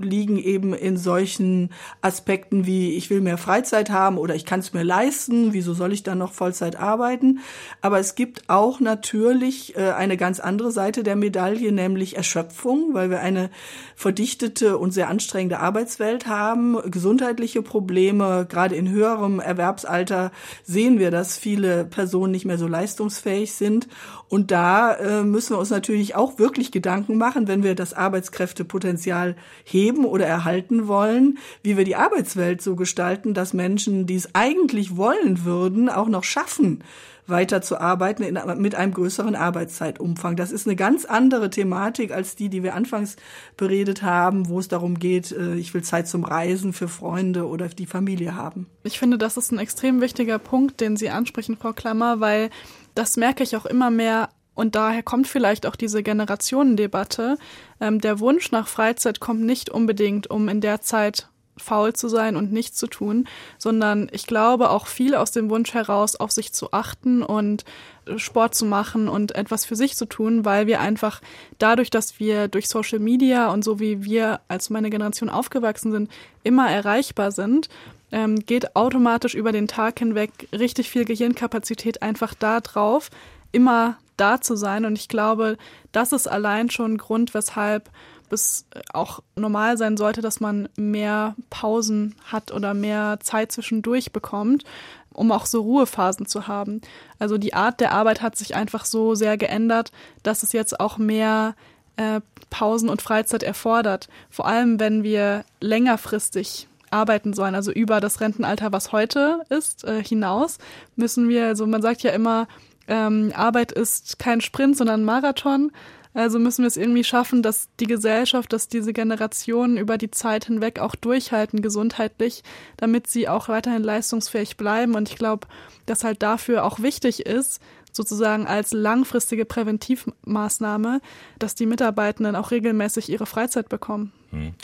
liegen 0.00 0.38
eben 0.38 0.74
in 0.74 0.96
solchen 0.96 1.70
Aspekten 2.02 2.66
wie 2.66 2.94
ich 2.94 3.10
will 3.10 3.20
mehr 3.20 3.38
Freizeit 3.38 3.90
haben 3.90 4.18
oder 4.18 4.34
ich 4.34 4.44
kann 4.44 4.60
es 4.60 4.72
mir 4.72 4.82
leisten, 4.82 5.52
wieso 5.52 5.74
soll 5.74 5.92
ich 5.92 6.02
dann 6.02 6.18
noch 6.18 6.32
Vollzeit 6.32 6.76
arbeiten? 6.76 7.40
Aber 7.80 7.98
es 7.98 8.14
gibt 8.14 8.48
auch 8.48 8.80
natürlich 8.80 9.76
äh, 9.76 9.90
eine 9.90 10.16
ganz 10.16 10.40
andere 10.40 10.70
Seite 10.70 11.02
der 11.02 11.16
Medaille, 11.16 11.72
nämlich 11.72 12.16
Erschöpfung, 12.16 12.94
weil 12.94 13.10
wir 13.10 13.20
eine 13.20 13.50
verdichtete 13.96 14.78
und 14.78 14.92
sehr 14.92 15.08
anstrengende 15.08 15.60
Arbeitswelt 15.60 16.26
haben, 16.26 16.78
gesundheitliche 16.90 17.62
Probleme, 17.62 18.46
gerade 18.48 18.76
in 18.76 18.90
höherem 18.90 19.40
Erwerbsalter 19.40 20.32
sehen 20.62 20.98
wir, 20.98 21.10
dass 21.10 21.38
viele 21.38 21.84
Personen 21.84 22.32
nicht 22.32 22.44
mehr 22.44 22.58
so 22.58 22.66
leistungsfähig 22.66 23.54
sind 23.54 23.88
und 24.28 24.50
da 24.50 24.92
äh, 24.94 25.24
müssen 25.24 25.54
wir 25.54 25.58
uns 25.58 25.70
natürlich 25.70 26.14
auch 26.14 26.38
wirklich 26.38 26.70
Gedanken 26.70 27.16
machen, 27.16 27.48
wenn 27.48 27.62
wir 27.62 27.74
das 27.74 27.94
Arbeitskräftepotenzial 27.94 29.36
heben 29.64 29.87
leben 29.88 30.04
oder 30.04 30.26
erhalten 30.26 30.86
wollen, 30.86 31.38
wie 31.62 31.76
wir 31.76 31.84
die 31.84 31.96
Arbeitswelt 31.96 32.62
so 32.62 32.76
gestalten, 32.76 33.34
dass 33.34 33.54
Menschen, 33.54 34.06
die 34.06 34.16
es 34.16 34.34
eigentlich 34.34 34.96
wollen 34.96 35.44
würden, 35.44 35.88
auch 35.88 36.08
noch 36.08 36.24
schaffen, 36.24 36.84
weiterzuarbeiten 37.26 38.24
in, 38.24 38.38
mit 38.60 38.74
einem 38.74 38.92
größeren 38.92 39.34
Arbeitszeitumfang. 39.34 40.36
Das 40.36 40.50
ist 40.50 40.66
eine 40.66 40.76
ganz 40.76 41.04
andere 41.04 41.50
Thematik 41.50 42.10
als 42.10 42.36
die, 42.36 42.48
die 42.48 42.62
wir 42.62 42.74
anfangs 42.74 43.16
beredet 43.56 44.02
haben, 44.02 44.48
wo 44.48 44.58
es 44.58 44.68
darum 44.68 44.98
geht, 44.98 45.32
äh, 45.32 45.54
ich 45.54 45.74
will 45.74 45.82
Zeit 45.82 46.08
zum 46.08 46.24
Reisen 46.24 46.72
für 46.72 46.88
Freunde 46.88 47.46
oder 47.46 47.68
die 47.68 47.86
Familie 47.86 48.34
haben. 48.34 48.66
Ich 48.82 48.98
finde, 48.98 49.18
das 49.18 49.36
ist 49.36 49.52
ein 49.52 49.58
extrem 49.58 50.00
wichtiger 50.00 50.38
Punkt, 50.38 50.80
den 50.80 50.96
Sie 50.96 51.10
ansprechen, 51.10 51.56
Frau 51.56 51.72
Klammer, 51.72 52.20
weil 52.20 52.50
das 52.94 53.16
merke 53.16 53.42
ich 53.42 53.56
auch 53.56 53.66
immer 53.66 53.90
mehr 53.90 54.30
und 54.58 54.74
daher 54.74 55.04
kommt 55.04 55.28
vielleicht 55.28 55.66
auch 55.66 55.76
diese 55.76 56.02
Generationendebatte. 56.02 57.38
Ähm, 57.80 58.00
der 58.00 58.18
Wunsch 58.18 58.50
nach 58.50 58.66
Freizeit 58.66 59.20
kommt 59.20 59.42
nicht 59.42 59.70
unbedingt, 59.70 60.30
um 60.30 60.48
in 60.48 60.60
der 60.60 60.80
Zeit 60.80 61.28
faul 61.58 61.92
zu 61.92 62.08
sein 62.08 62.34
und 62.34 62.50
nichts 62.52 62.76
zu 62.76 62.88
tun, 62.88 63.28
sondern 63.56 64.08
ich 64.10 64.26
glaube 64.26 64.70
auch 64.70 64.88
viel 64.88 65.14
aus 65.14 65.30
dem 65.30 65.48
Wunsch 65.48 65.74
heraus, 65.74 66.16
auf 66.16 66.32
sich 66.32 66.52
zu 66.52 66.72
achten 66.72 67.22
und 67.22 67.64
äh, 68.06 68.18
Sport 68.18 68.56
zu 68.56 68.66
machen 68.66 69.08
und 69.08 69.36
etwas 69.36 69.64
für 69.64 69.76
sich 69.76 69.94
zu 69.94 70.06
tun, 70.06 70.44
weil 70.44 70.66
wir 70.66 70.80
einfach 70.80 71.20
dadurch, 71.58 71.90
dass 71.90 72.18
wir 72.18 72.48
durch 72.48 72.68
Social 72.68 72.98
Media 72.98 73.52
und 73.52 73.62
so 73.62 73.78
wie 73.78 74.02
wir 74.02 74.40
als 74.48 74.70
meine 74.70 74.90
Generation 74.90 75.30
aufgewachsen 75.30 75.92
sind, 75.92 76.10
immer 76.42 76.68
erreichbar 76.68 77.30
sind, 77.30 77.68
ähm, 78.10 78.40
geht 78.40 78.74
automatisch 78.74 79.36
über 79.36 79.52
den 79.52 79.68
Tag 79.68 80.00
hinweg 80.00 80.32
richtig 80.52 80.90
viel 80.90 81.04
Gehirnkapazität 81.04 82.02
einfach 82.02 82.34
da 82.34 82.60
drauf, 82.60 83.10
immer 83.52 83.98
da 84.18 84.40
zu 84.40 84.56
sein. 84.56 84.84
Und 84.84 84.98
ich 84.98 85.08
glaube, 85.08 85.56
das 85.92 86.12
ist 86.12 86.26
allein 86.26 86.70
schon 86.70 86.94
ein 86.94 86.98
Grund, 86.98 87.34
weshalb 87.34 87.90
es 88.30 88.66
auch 88.92 89.20
normal 89.36 89.78
sein 89.78 89.96
sollte, 89.96 90.20
dass 90.20 90.40
man 90.40 90.68
mehr 90.76 91.34
Pausen 91.50 92.14
hat 92.24 92.52
oder 92.52 92.74
mehr 92.74 93.18
Zeit 93.20 93.52
zwischendurch 93.52 94.12
bekommt, 94.12 94.64
um 95.12 95.32
auch 95.32 95.46
so 95.46 95.62
Ruhephasen 95.62 96.26
zu 96.26 96.46
haben. 96.46 96.80
Also 97.18 97.38
die 97.38 97.54
Art 97.54 97.80
der 97.80 97.92
Arbeit 97.92 98.22
hat 98.22 98.36
sich 98.36 98.54
einfach 98.54 98.84
so 98.84 99.14
sehr 99.14 99.36
geändert, 99.36 99.92
dass 100.22 100.42
es 100.42 100.52
jetzt 100.52 100.78
auch 100.78 100.98
mehr 100.98 101.54
äh, 101.96 102.20
Pausen 102.50 102.88
und 102.88 103.02
Freizeit 103.02 103.42
erfordert. 103.42 104.08
Vor 104.30 104.46
allem, 104.46 104.78
wenn 104.78 105.02
wir 105.02 105.44
längerfristig 105.60 106.68
arbeiten 106.90 107.34
sollen, 107.34 107.54
also 107.54 107.70
über 107.70 108.00
das 108.00 108.20
Rentenalter, 108.20 108.72
was 108.72 108.92
heute 108.92 109.42
ist, 109.50 109.84
äh, 109.84 110.02
hinaus, 110.02 110.58
müssen 110.96 111.28
wir, 111.28 111.46
also 111.46 111.66
man 111.66 111.82
sagt 111.82 112.02
ja 112.02 112.12
immer, 112.12 112.46
ähm, 112.88 113.32
Arbeit 113.34 113.72
ist 113.72 114.18
kein 114.18 114.40
Sprint, 114.40 114.76
sondern 114.76 115.02
ein 115.02 115.04
Marathon. 115.04 115.70
Also 116.14 116.38
müssen 116.38 116.62
wir 116.62 116.66
es 116.68 116.76
irgendwie 116.76 117.04
schaffen, 117.04 117.42
dass 117.42 117.68
die 117.78 117.86
Gesellschaft, 117.86 118.52
dass 118.52 118.68
diese 118.68 118.92
Generationen 118.92 119.76
über 119.76 119.98
die 119.98 120.10
Zeit 120.10 120.46
hinweg 120.46 120.80
auch 120.80 120.94
durchhalten, 120.96 121.62
gesundheitlich, 121.62 122.42
damit 122.76 123.06
sie 123.06 123.28
auch 123.28 123.48
weiterhin 123.48 123.84
leistungsfähig 123.84 124.56
bleiben. 124.56 124.94
Und 124.94 125.10
ich 125.10 125.16
glaube, 125.16 125.46
dass 125.86 126.04
halt 126.04 126.22
dafür 126.22 126.64
auch 126.64 126.80
wichtig 126.80 127.26
ist, 127.26 127.60
sozusagen 127.92 128.46
als 128.46 128.72
langfristige 128.72 129.44
Präventivmaßnahme, 129.44 131.00
dass 131.38 131.54
die 131.54 131.66
Mitarbeitenden 131.66 132.36
auch 132.36 132.50
regelmäßig 132.50 133.10
ihre 133.10 133.26
Freizeit 133.26 133.68
bekommen. 133.68 134.12
Hm. 134.30 134.54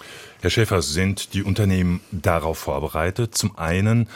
Herr 0.40 0.50
Schäfer, 0.50 0.82
sind 0.82 1.34
die 1.34 1.42
Unternehmen 1.42 2.00
darauf 2.10 2.58
vorbereitet? 2.58 3.34
Zum 3.34 3.58
einen 3.58 4.08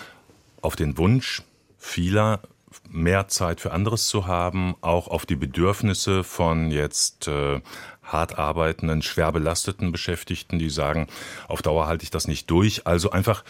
auf 0.60 0.76
den 0.76 0.98
Wunsch 0.98 1.42
vieler 1.78 2.40
mehr 2.88 3.28
Zeit 3.28 3.60
für 3.60 3.72
anderes 3.72 4.06
zu 4.06 4.26
haben, 4.26 4.74
auch 4.80 5.08
auf 5.08 5.26
die 5.26 5.36
Bedürfnisse 5.36 6.24
von 6.24 6.70
jetzt 6.70 7.28
äh, 7.28 7.60
hart 8.02 8.38
arbeitenden, 8.38 9.02
schwer 9.02 9.32
belasteten 9.32 9.92
Beschäftigten, 9.92 10.58
die 10.58 10.70
sagen, 10.70 11.06
auf 11.46 11.62
Dauer 11.62 11.86
halte 11.86 12.04
ich 12.04 12.10
das 12.10 12.26
nicht 12.26 12.50
durch. 12.50 12.86
Also 12.86 13.10
einfach 13.10 13.44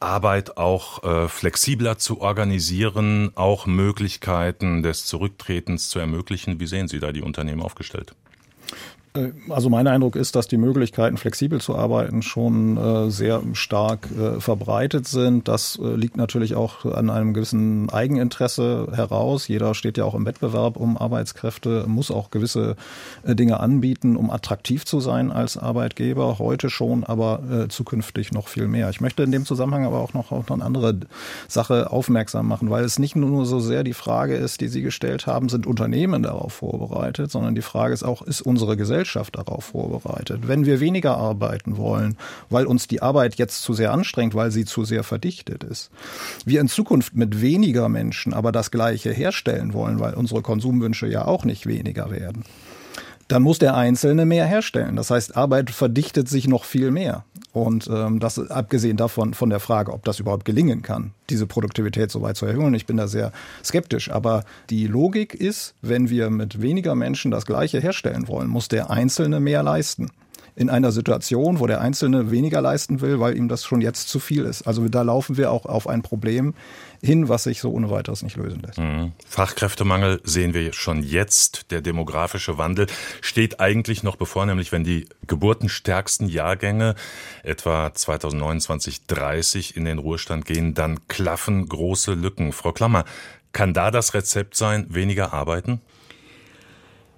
Arbeit 0.00 0.56
auch 0.56 1.04
äh, 1.04 1.28
flexibler 1.28 1.98
zu 1.98 2.20
organisieren, 2.20 3.32
auch 3.34 3.66
Möglichkeiten 3.66 4.82
des 4.82 5.04
Zurücktretens 5.06 5.88
zu 5.88 5.98
ermöglichen. 5.98 6.58
Wie 6.58 6.66
sehen 6.66 6.88
Sie 6.88 7.00
da 7.00 7.12
die 7.12 7.22
Unternehmen 7.22 7.62
aufgestellt? 7.62 8.14
Äh, 9.14 9.30
also 9.48 9.70
mein 9.70 9.86
Eindruck 9.86 10.16
ist, 10.16 10.36
dass 10.36 10.48
die 10.48 10.56
Möglichkeiten, 10.56 11.16
flexibel 11.16 11.60
zu 11.60 11.76
arbeiten, 11.76 12.22
schon 12.22 12.76
äh, 12.76 13.10
sehr 13.10 13.42
stark 13.54 14.08
äh, 14.10 14.40
verbreitet 14.40 15.06
sind. 15.06 15.48
Das 15.48 15.78
liegt 15.80 16.16
natürlich 16.16 16.54
auch 16.54 16.84
an 16.84 17.10
einem 17.10 17.34
gewissen 17.34 17.90
Eigeninteresse 17.90 18.88
heraus. 18.92 19.48
Jeder 19.48 19.74
steht 19.74 19.98
ja 19.98 20.04
auch 20.04 20.14
im 20.14 20.26
Wettbewerb 20.26 20.76
um 20.76 20.96
Arbeitskräfte, 20.96 21.84
muss 21.86 22.10
auch 22.10 22.30
gewisse 22.30 22.76
Dinge 23.24 23.60
anbieten, 23.60 24.16
um 24.16 24.30
attraktiv 24.30 24.84
zu 24.84 25.00
sein 25.00 25.30
als 25.32 25.56
Arbeitgeber. 25.56 26.38
Heute 26.38 26.70
schon, 26.70 27.04
aber 27.04 27.66
zukünftig 27.68 28.32
noch 28.32 28.48
viel 28.48 28.68
mehr. 28.68 28.90
Ich 28.90 29.00
möchte 29.00 29.22
in 29.22 29.32
dem 29.32 29.44
Zusammenhang 29.44 29.84
aber 29.84 29.98
auch 29.98 30.14
noch 30.14 30.32
auf 30.32 30.50
eine 30.50 30.64
andere 30.64 30.98
Sache 31.48 31.90
aufmerksam 31.90 32.48
machen, 32.48 32.70
weil 32.70 32.84
es 32.84 32.98
nicht 32.98 33.16
nur 33.16 33.46
so 33.46 33.60
sehr 33.60 33.84
die 33.84 33.94
Frage 33.94 34.34
ist, 34.34 34.60
die 34.60 34.68
Sie 34.68 34.82
gestellt 34.82 35.26
haben, 35.26 35.48
sind 35.48 35.66
Unternehmen 35.66 36.22
darauf 36.22 36.52
vorbereitet, 36.54 37.30
sondern 37.30 37.54
die 37.54 37.62
Frage 37.62 37.94
ist 37.94 38.02
auch, 38.02 38.22
ist 38.22 38.42
unsere 38.42 38.76
Gesellschaft 38.76 38.99
Gesellschaft 39.00 39.36
darauf 39.36 39.64
vorbereitet. 39.64 40.46
Wenn 40.46 40.66
wir 40.66 40.78
weniger 40.78 41.16
arbeiten 41.16 41.78
wollen, 41.78 42.18
weil 42.50 42.66
uns 42.66 42.86
die 42.86 43.00
Arbeit 43.00 43.36
jetzt 43.36 43.62
zu 43.62 43.72
sehr 43.72 43.92
anstrengt, 43.92 44.34
weil 44.34 44.50
sie 44.50 44.66
zu 44.66 44.84
sehr 44.84 45.04
verdichtet 45.04 45.64
ist, 45.64 45.90
wir 46.44 46.60
in 46.60 46.68
Zukunft 46.68 47.14
mit 47.14 47.40
weniger 47.40 47.88
Menschen 47.88 48.34
aber 48.34 48.52
das 48.52 48.70
Gleiche 48.70 49.10
herstellen 49.10 49.72
wollen, 49.72 50.00
weil 50.00 50.12
unsere 50.12 50.42
Konsumwünsche 50.42 51.06
ja 51.06 51.24
auch 51.24 51.46
nicht 51.46 51.66
weniger 51.66 52.10
werden, 52.10 52.44
dann 53.30 53.42
muss 53.42 53.60
der 53.60 53.76
Einzelne 53.76 54.26
mehr 54.26 54.44
herstellen. 54.44 54.96
Das 54.96 55.10
heißt, 55.10 55.36
Arbeit 55.36 55.70
verdichtet 55.70 56.28
sich 56.28 56.48
noch 56.48 56.64
viel 56.64 56.90
mehr. 56.90 57.24
Und 57.52 57.88
ähm, 57.88 58.18
das 58.18 58.50
abgesehen 58.50 58.96
davon 58.96 59.34
von 59.34 59.50
der 59.50 59.60
Frage, 59.60 59.92
ob 59.92 60.04
das 60.04 60.18
überhaupt 60.18 60.44
gelingen 60.44 60.82
kann, 60.82 61.12
diese 61.30 61.46
Produktivität 61.46 62.10
so 62.10 62.22
weit 62.22 62.36
zu 62.36 62.46
erhöhen. 62.46 62.74
Ich 62.74 62.86
bin 62.86 62.96
da 62.96 63.06
sehr 63.06 63.32
skeptisch. 63.64 64.10
Aber 64.10 64.44
die 64.68 64.88
Logik 64.88 65.34
ist, 65.34 65.74
wenn 65.80 66.10
wir 66.10 66.28
mit 66.28 66.60
weniger 66.60 66.96
Menschen 66.96 67.30
das 67.30 67.46
Gleiche 67.46 67.80
herstellen 67.80 68.26
wollen, 68.26 68.48
muss 68.48 68.66
der 68.66 68.90
Einzelne 68.90 69.38
mehr 69.38 69.62
leisten 69.62 70.10
in 70.60 70.68
einer 70.68 70.92
Situation, 70.92 71.58
wo 71.58 71.66
der 71.66 71.80
Einzelne 71.80 72.30
weniger 72.30 72.60
leisten 72.60 73.00
will, 73.00 73.18
weil 73.18 73.34
ihm 73.34 73.48
das 73.48 73.64
schon 73.64 73.80
jetzt 73.80 74.10
zu 74.10 74.20
viel 74.20 74.44
ist. 74.44 74.66
Also 74.66 74.86
da 74.88 75.00
laufen 75.00 75.38
wir 75.38 75.50
auch 75.50 75.64
auf 75.64 75.88
ein 75.88 76.02
Problem 76.02 76.52
hin, 77.00 77.30
was 77.30 77.44
sich 77.44 77.62
so 77.62 77.70
ohne 77.70 77.88
weiteres 77.88 78.22
nicht 78.22 78.36
lösen 78.36 78.60
lässt. 78.60 78.78
Mhm. 78.78 79.12
Fachkräftemangel 79.26 80.20
sehen 80.22 80.52
wir 80.52 80.74
schon 80.74 81.02
jetzt. 81.02 81.70
Der 81.70 81.80
demografische 81.80 82.58
Wandel 82.58 82.88
steht 83.22 83.58
eigentlich 83.58 84.02
noch 84.02 84.16
bevor, 84.16 84.44
nämlich 84.44 84.70
wenn 84.70 84.84
die 84.84 85.06
geburtenstärksten 85.26 86.28
Jahrgänge 86.28 86.94
etwa 87.42 87.94
2029, 87.94 89.06
30 89.06 89.78
in 89.78 89.86
den 89.86 89.96
Ruhestand 89.96 90.44
gehen, 90.44 90.74
dann 90.74 91.08
klaffen 91.08 91.66
große 91.66 92.12
Lücken. 92.12 92.52
Frau 92.52 92.72
Klammer, 92.72 93.06
kann 93.52 93.72
da 93.72 93.90
das 93.90 94.12
Rezept 94.12 94.56
sein, 94.56 94.86
weniger 94.90 95.32
arbeiten? 95.32 95.80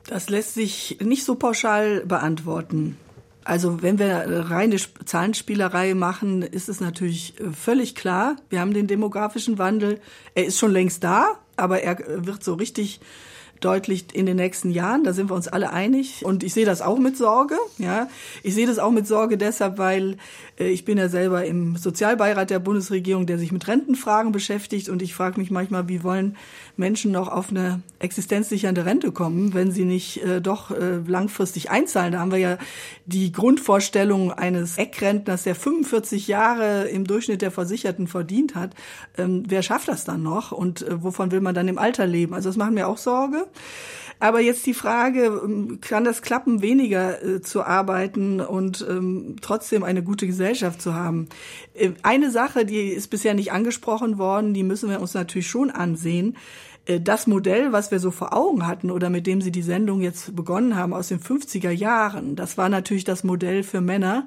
Das 0.06 0.28
lässt 0.28 0.54
sich 0.54 0.98
nicht 1.00 1.24
so 1.24 1.34
pauschal 1.34 2.06
beantworten. 2.06 2.96
Also 3.44 3.82
wenn 3.82 3.98
wir 3.98 4.24
reine 4.50 4.76
Zahlenspielerei 5.04 5.94
machen, 5.94 6.42
ist 6.42 6.68
es 6.68 6.80
natürlich 6.80 7.38
äh, 7.40 7.50
völlig 7.50 7.94
klar, 7.94 8.36
wir 8.50 8.60
haben 8.60 8.74
den 8.74 8.86
demografischen 8.86 9.58
Wandel. 9.58 10.00
Er 10.34 10.46
ist 10.46 10.58
schon 10.58 10.72
längst 10.72 11.02
da, 11.02 11.38
aber 11.56 11.82
er 11.82 11.98
wird 12.24 12.44
so 12.44 12.54
richtig 12.54 13.00
deutlich 13.64 14.06
in 14.12 14.26
den 14.26 14.36
nächsten 14.36 14.70
Jahren. 14.70 15.04
Da 15.04 15.12
sind 15.12 15.30
wir 15.30 15.34
uns 15.34 15.48
alle 15.48 15.72
einig. 15.72 16.24
Und 16.24 16.42
ich 16.42 16.52
sehe 16.52 16.66
das 16.66 16.82
auch 16.82 16.98
mit 16.98 17.16
Sorge. 17.16 17.56
Ja, 17.78 18.08
ich 18.42 18.54
sehe 18.54 18.66
das 18.66 18.78
auch 18.78 18.90
mit 18.90 19.06
Sorge 19.06 19.38
deshalb, 19.38 19.78
weil 19.78 20.12
äh, 20.12 20.16
ich 20.68 20.84
bin 20.84 20.98
ja 20.98 21.08
selber 21.08 21.44
im 21.44 21.76
Sozialbeirat 21.76 22.50
der 22.50 22.58
Bundesregierung, 22.58 23.26
der 23.26 23.38
sich 23.38 23.52
mit 23.52 23.66
Rentenfragen 23.68 24.32
beschäftigt. 24.32 24.88
Und 24.88 25.02
ich 25.02 25.14
frage 25.14 25.40
mich 25.40 25.50
manchmal, 25.50 25.88
wie 25.88 26.02
wollen 26.02 26.36
Menschen 26.76 27.12
noch 27.12 27.28
auf 27.28 27.50
eine 27.50 27.82
existenzsichernde 27.98 28.84
Rente 28.84 29.12
kommen, 29.12 29.54
wenn 29.54 29.70
sie 29.70 29.84
nicht 29.84 30.22
äh, 30.22 30.40
doch 30.40 30.70
äh, 30.70 30.98
langfristig 31.06 31.70
einzahlen? 31.70 32.12
Da 32.12 32.20
haben 32.20 32.32
wir 32.32 32.38
ja 32.38 32.58
die 33.06 33.32
Grundvorstellung 33.32 34.32
eines 34.32 34.78
Eckrentners, 34.78 35.44
der 35.44 35.54
45 35.54 36.28
Jahre 36.28 36.88
im 36.88 37.06
Durchschnitt 37.06 37.42
der 37.42 37.50
Versicherten 37.50 38.06
verdient 38.06 38.54
hat. 38.54 38.74
Ähm, 39.18 39.44
wer 39.48 39.62
schafft 39.62 39.88
das 39.88 40.04
dann 40.04 40.22
noch? 40.22 40.52
Und 40.52 40.82
äh, 40.82 41.02
wovon 41.02 41.30
will 41.30 41.40
man 41.40 41.54
dann 41.54 41.68
im 41.68 41.78
Alter 41.78 42.06
leben? 42.06 42.34
Also 42.34 42.48
das 42.48 42.56
macht 42.56 42.72
mir 42.72 42.88
auch 42.88 42.98
Sorge. 42.98 43.46
Aber 44.22 44.38
jetzt 44.38 44.64
die 44.66 44.74
Frage, 44.74 45.42
ähm, 45.44 45.80
kann 45.80 46.04
das 46.04 46.22
klappen, 46.22 46.62
weniger 46.62 47.24
äh, 47.24 47.40
zu 47.40 47.64
arbeiten 47.64 48.40
und 48.40 48.86
ähm, 48.88 49.34
trotzdem 49.40 49.82
eine 49.82 50.04
gute 50.04 50.28
Gesellschaft 50.28 50.51
zu 50.54 50.94
haben? 50.94 51.28
Äh, 51.74 51.92
eine 52.02 52.30
Sache, 52.30 52.64
die 52.64 52.88
ist 52.88 53.08
bisher 53.08 53.34
nicht 53.34 53.52
angesprochen 53.52 54.18
worden, 54.18 54.54
die 54.54 54.62
müssen 54.62 54.90
wir 54.90 55.00
uns 55.00 55.14
natürlich 55.14 55.48
schon 55.48 55.70
ansehen. 55.70 56.36
Äh, 56.86 57.00
das 57.00 57.26
Modell, 57.26 57.72
was 57.72 57.90
wir 57.90 57.98
so 57.98 58.10
vor 58.10 58.32
Augen 58.32 58.66
hatten 58.66 58.90
oder 58.90 59.10
mit 59.10 59.26
dem 59.26 59.40
Sie 59.40 59.52
die 59.52 59.62
Sendung 59.62 60.00
jetzt 60.00 60.34
begonnen 60.34 60.76
haben 60.76 60.92
aus 60.92 61.08
den 61.08 61.20
50er 61.20 61.70
Jahren, 61.70 62.36
das 62.36 62.58
war 62.58 62.68
natürlich 62.68 63.04
das 63.04 63.24
Modell 63.24 63.62
für 63.62 63.80
Männer, 63.80 64.26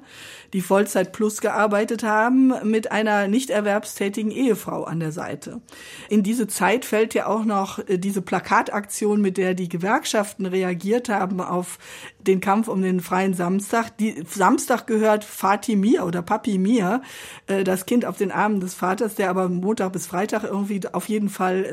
die 0.56 0.62
Vollzeit 0.62 1.12
plus 1.12 1.42
gearbeitet 1.42 2.02
haben 2.02 2.50
mit 2.62 2.90
einer 2.90 3.28
nicht 3.28 3.50
erwerbstätigen 3.50 4.30
Ehefrau 4.30 4.84
an 4.84 5.00
der 5.00 5.12
Seite. 5.12 5.60
In 6.08 6.22
diese 6.22 6.46
Zeit 6.46 6.86
fällt 6.86 7.12
ja 7.12 7.26
auch 7.26 7.44
noch 7.44 7.78
äh, 7.86 7.98
diese 7.98 8.22
Plakataktion, 8.22 9.20
mit 9.20 9.36
der 9.36 9.52
die 9.52 9.68
Gewerkschaften 9.68 10.46
reagiert 10.46 11.10
haben 11.10 11.42
auf 11.42 11.78
den 12.20 12.40
Kampf 12.40 12.68
um 12.68 12.80
den 12.80 13.00
freien 13.00 13.34
Samstag. 13.34 13.98
Die 13.98 14.24
Samstag 14.26 14.86
gehört 14.86 15.26
Vati 15.26 15.76
mir 15.76 16.06
oder 16.06 16.22
Papi 16.22 16.56
mir, 16.56 17.02
äh, 17.48 17.62
das 17.62 17.84
Kind 17.84 18.06
auf 18.06 18.16
den 18.16 18.32
Armen 18.32 18.60
des 18.60 18.72
Vaters, 18.72 19.14
der 19.14 19.28
aber 19.28 19.50
Montag 19.50 19.92
bis 19.92 20.06
Freitag 20.06 20.44
irgendwie 20.44 20.80
auf 20.90 21.06
jeden 21.10 21.28
Fall 21.28 21.66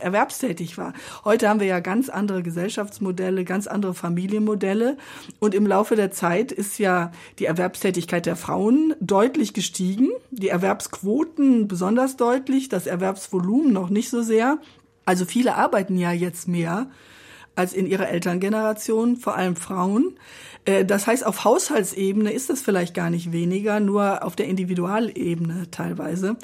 äh, 0.00 0.02
erwerbstätig 0.02 0.78
war. 0.78 0.94
Heute 1.26 1.50
haben 1.50 1.60
wir 1.60 1.66
ja 1.66 1.80
ganz 1.80 2.08
andere 2.08 2.42
Gesellschaftsmodelle, 2.42 3.44
ganz 3.44 3.66
andere 3.66 3.92
Familienmodelle 3.92 4.96
und 5.38 5.54
im 5.54 5.66
Laufe 5.66 5.96
der 5.96 6.10
Zeit 6.12 6.50
ist 6.50 6.78
ja 6.78 7.12
die 7.38 7.44
Erwerbstätigkeit 7.44 7.89
der 8.26 8.36
Frauen 8.36 8.94
deutlich 9.00 9.54
gestiegen, 9.54 10.08
die 10.30 10.48
Erwerbsquoten 10.48 11.68
besonders 11.68 12.16
deutlich, 12.16 12.68
das 12.68 12.86
Erwerbsvolumen 12.86 13.72
noch 13.72 13.90
nicht 13.90 14.10
so 14.10 14.22
sehr. 14.22 14.58
Also 15.04 15.24
viele 15.24 15.56
arbeiten 15.56 15.98
ja 15.98 16.12
jetzt 16.12 16.48
mehr 16.48 16.88
als 17.56 17.72
in 17.72 17.86
ihrer 17.86 18.08
Elterngeneration, 18.08 19.16
vor 19.16 19.34
allem 19.36 19.56
Frauen. 19.56 20.16
Äh, 20.64 20.84
das 20.84 21.06
heißt, 21.06 21.24
auf 21.24 21.44
Haushaltsebene 21.44 22.32
ist 22.32 22.50
das 22.50 22.60
vielleicht 22.60 22.94
gar 22.94 23.10
nicht 23.10 23.32
weniger, 23.32 23.80
nur 23.80 24.24
auf 24.24 24.36
der 24.36 24.46
Individualebene 24.46 25.70
teilweise. 25.70 26.36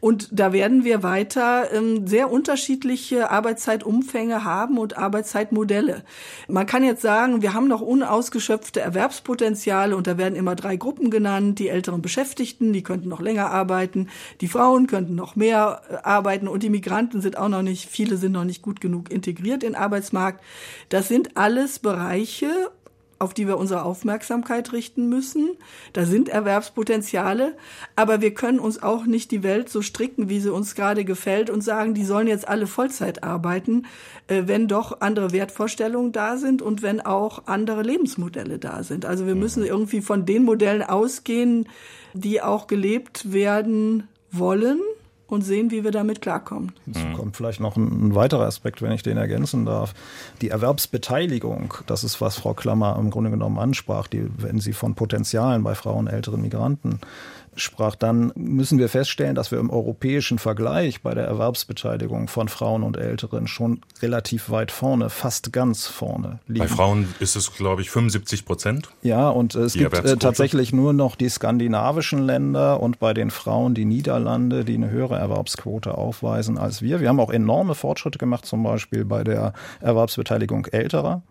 Und 0.00 0.28
da 0.32 0.52
werden 0.52 0.84
wir 0.84 1.02
weiter 1.02 1.72
ähm, 1.72 2.06
sehr 2.06 2.30
unterschiedliche 2.30 3.30
Arbeitszeitumfänge 3.30 4.44
haben 4.44 4.78
und 4.78 4.96
Arbeitszeitmodelle. 4.96 6.04
Man 6.48 6.66
kann 6.66 6.84
jetzt 6.84 7.02
sagen, 7.02 7.42
wir 7.42 7.54
haben 7.54 7.68
noch 7.68 7.80
unausgeschöpfte 7.80 8.80
Erwerbspotenziale 8.80 9.96
und 9.96 10.06
da 10.06 10.18
werden 10.18 10.36
immer 10.36 10.54
drei 10.54 10.76
Gruppen 10.76 11.10
genannt. 11.10 11.58
Die 11.58 11.68
älteren 11.68 12.02
Beschäftigten, 12.02 12.72
die 12.72 12.82
könnten 12.82 13.08
noch 13.08 13.20
länger 13.20 13.50
arbeiten. 13.50 14.08
Die 14.40 14.48
Frauen 14.48 14.86
könnten 14.86 15.14
noch 15.14 15.36
mehr 15.36 15.82
äh, 15.88 15.94
arbeiten 16.02 16.48
und 16.48 16.62
die 16.62 16.70
Migranten 16.70 17.20
sind 17.20 17.38
auch 17.38 17.48
noch 17.48 17.62
nicht, 17.62 17.88
viele 17.88 18.16
sind 18.16 18.32
noch 18.32 18.44
nicht 18.44 18.62
gut 18.62 18.80
genug 18.80 19.10
integriert 19.10 19.62
in 19.62 19.72
den 19.72 19.80
Arbeitsmarkt. 19.80 20.42
Das 20.88 21.08
sind 21.08 21.36
alles 21.36 21.78
Bereiche 21.78 22.70
auf 23.22 23.34
die 23.34 23.46
wir 23.46 23.56
unsere 23.56 23.84
Aufmerksamkeit 23.84 24.72
richten 24.72 25.08
müssen. 25.08 25.50
Da 25.92 26.04
sind 26.04 26.28
Erwerbspotenziale, 26.28 27.56
aber 27.96 28.20
wir 28.20 28.34
können 28.34 28.58
uns 28.58 28.82
auch 28.82 29.06
nicht 29.06 29.30
die 29.30 29.42
Welt 29.42 29.68
so 29.68 29.80
stricken, 29.80 30.28
wie 30.28 30.40
sie 30.40 30.52
uns 30.52 30.74
gerade 30.74 31.04
gefällt 31.04 31.48
und 31.48 31.62
sagen, 31.62 31.94
die 31.94 32.04
sollen 32.04 32.26
jetzt 32.26 32.48
alle 32.48 32.66
Vollzeit 32.66 33.22
arbeiten, 33.22 33.86
äh, 34.26 34.42
wenn 34.46 34.68
doch 34.68 35.00
andere 35.00 35.32
Wertvorstellungen 35.32 36.12
da 36.12 36.36
sind 36.36 36.62
und 36.62 36.82
wenn 36.82 37.00
auch 37.00 37.46
andere 37.46 37.82
Lebensmodelle 37.82 38.58
da 38.58 38.82
sind. 38.82 39.06
Also 39.06 39.26
wir 39.26 39.36
müssen 39.36 39.64
irgendwie 39.64 40.00
von 40.00 40.26
den 40.26 40.42
Modellen 40.42 40.82
ausgehen, 40.82 41.68
die 42.14 42.42
auch 42.42 42.66
gelebt 42.66 43.32
werden 43.32 44.08
wollen 44.30 44.80
und 45.32 45.40
sehen, 45.40 45.70
wie 45.70 45.82
wir 45.82 45.92
damit 45.92 46.20
klarkommen. 46.20 46.72
Hinzu 46.84 47.00
kommt 47.16 47.38
vielleicht 47.38 47.58
noch 47.58 47.76
ein, 47.76 48.08
ein, 48.08 48.14
weiterer 48.14 48.44
Aspekt, 48.44 48.82
wenn 48.82 48.92
ich 48.92 49.02
den 49.02 49.16
ergänzen 49.16 49.64
darf. 49.64 49.94
Die 50.42 50.50
Erwerbsbeteiligung, 50.50 51.72
das 51.86 52.04
ist, 52.04 52.20
was 52.20 52.36
Frau 52.36 52.52
Klammer 52.52 52.96
im 53.00 53.08
Grunde 53.08 53.30
genommen 53.30 53.58
ansprach, 53.58 54.08
die, 54.08 54.26
wenn 54.36 54.60
sie 54.60 54.74
von 54.74 54.94
Potenzialen 54.94 55.62
bei 55.62 55.74
Frauen, 55.74 56.06
älteren 56.06 56.42
Migranten 56.42 57.00
sprach, 57.56 57.94
dann 57.94 58.32
müssen 58.34 58.78
wir 58.78 58.88
feststellen, 58.88 59.34
dass 59.34 59.50
wir 59.50 59.58
im 59.58 59.70
europäischen 59.70 60.38
Vergleich 60.38 61.02
bei 61.02 61.14
der 61.14 61.24
Erwerbsbeteiligung 61.24 62.28
von 62.28 62.48
Frauen 62.48 62.82
und 62.82 62.96
Älteren 62.96 63.46
schon 63.46 63.80
relativ 64.00 64.50
weit 64.50 64.70
vorne, 64.70 65.10
fast 65.10 65.52
ganz 65.52 65.86
vorne 65.86 66.40
liegen. 66.46 66.60
Bei 66.60 66.68
Frauen 66.68 67.14
ist 67.20 67.36
es, 67.36 67.54
glaube 67.54 67.82
ich, 67.82 67.90
75 67.90 68.44
Prozent. 68.44 68.90
Ja, 69.02 69.28
und 69.28 69.54
es 69.54 69.74
gibt 69.74 69.94
äh, 69.94 70.16
tatsächlich 70.16 70.72
nur 70.72 70.92
noch 70.92 71.16
die 71.16 71.28
skandinavischen 71.28 72.24
Länder 72.24 72.80
und 72.80 72.98
bei 72.98 73.14
den 73.14 73.30
Frauen 73.30 73.74
die 73.74 73.84
Niederlande, 73.84 74.64
die 74.64 74.74
eine 74.74 74.90
höhere 74.90 75.16
Erwerbsquote 75.16 75.96
aufweisen 75.96 76.58
als 76.58 76.82
wir. 76.82 77.00
Wir 77.00 77.08
haben 77.08 77.20
auch 77.20 77.30
enorme 77.30 77.74
Fortschritte 77.74 78.18
gemacht, 78.18 78.46
zum 78.46 78.62
Beispiel 78.62 79.04
bei 79.04 79.24
der 79.24 79.52
Erwerbsbeteiligung 79.80 80.66
älterer 80.66 81.22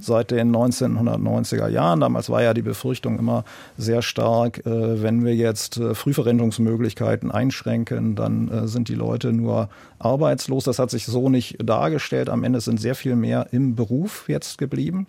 seit 0.00 0.30
den 0.30 0.54
1990er 0.54 1.68
Jahren. 1.68 2.00
Damals 2.00 2.30
war 2.30 2.42
ja 2.42 2.54
die 2.54 2.62
Befürchtung 2.62 3.18
immer 3.18 3.44
sehr 3.76 4.02
stark, 4.02 4.64
äh, 4.66 5.02
wenn 5.02 5.24
wir 5.24 5.34
jetzt 5.34 5.78
äh, 5.78 5.94
Frühverrentungsmöglichkeiten 5.94 7.30
einschränken, 7.30 8.14
dann 8.14 8.48
äh, 8.48 8.68
sind 8.68 8.88
die 8.88 8.94
Leute 8.94 9.32
nur 9.32 9.68
arbeitslos. 9.98 10.64
Das 10.64 10.78
hat 10.78 10.90
sich 10.90 11.06
so 11.06 11.28
nicht 11.28 11.56
dargestellt. 11.62 12.28
Am 12.28 12.44
Ende 12.44 12.60
sind 12.60 12.80
sehr 12.80 12.94
viel 12.94 13.16
mehr 13.16 13.48
im 13.52 13.74
Beruf 13.74 14.28
jetzt 14.28 14.58
geblieben. 14.58 15.06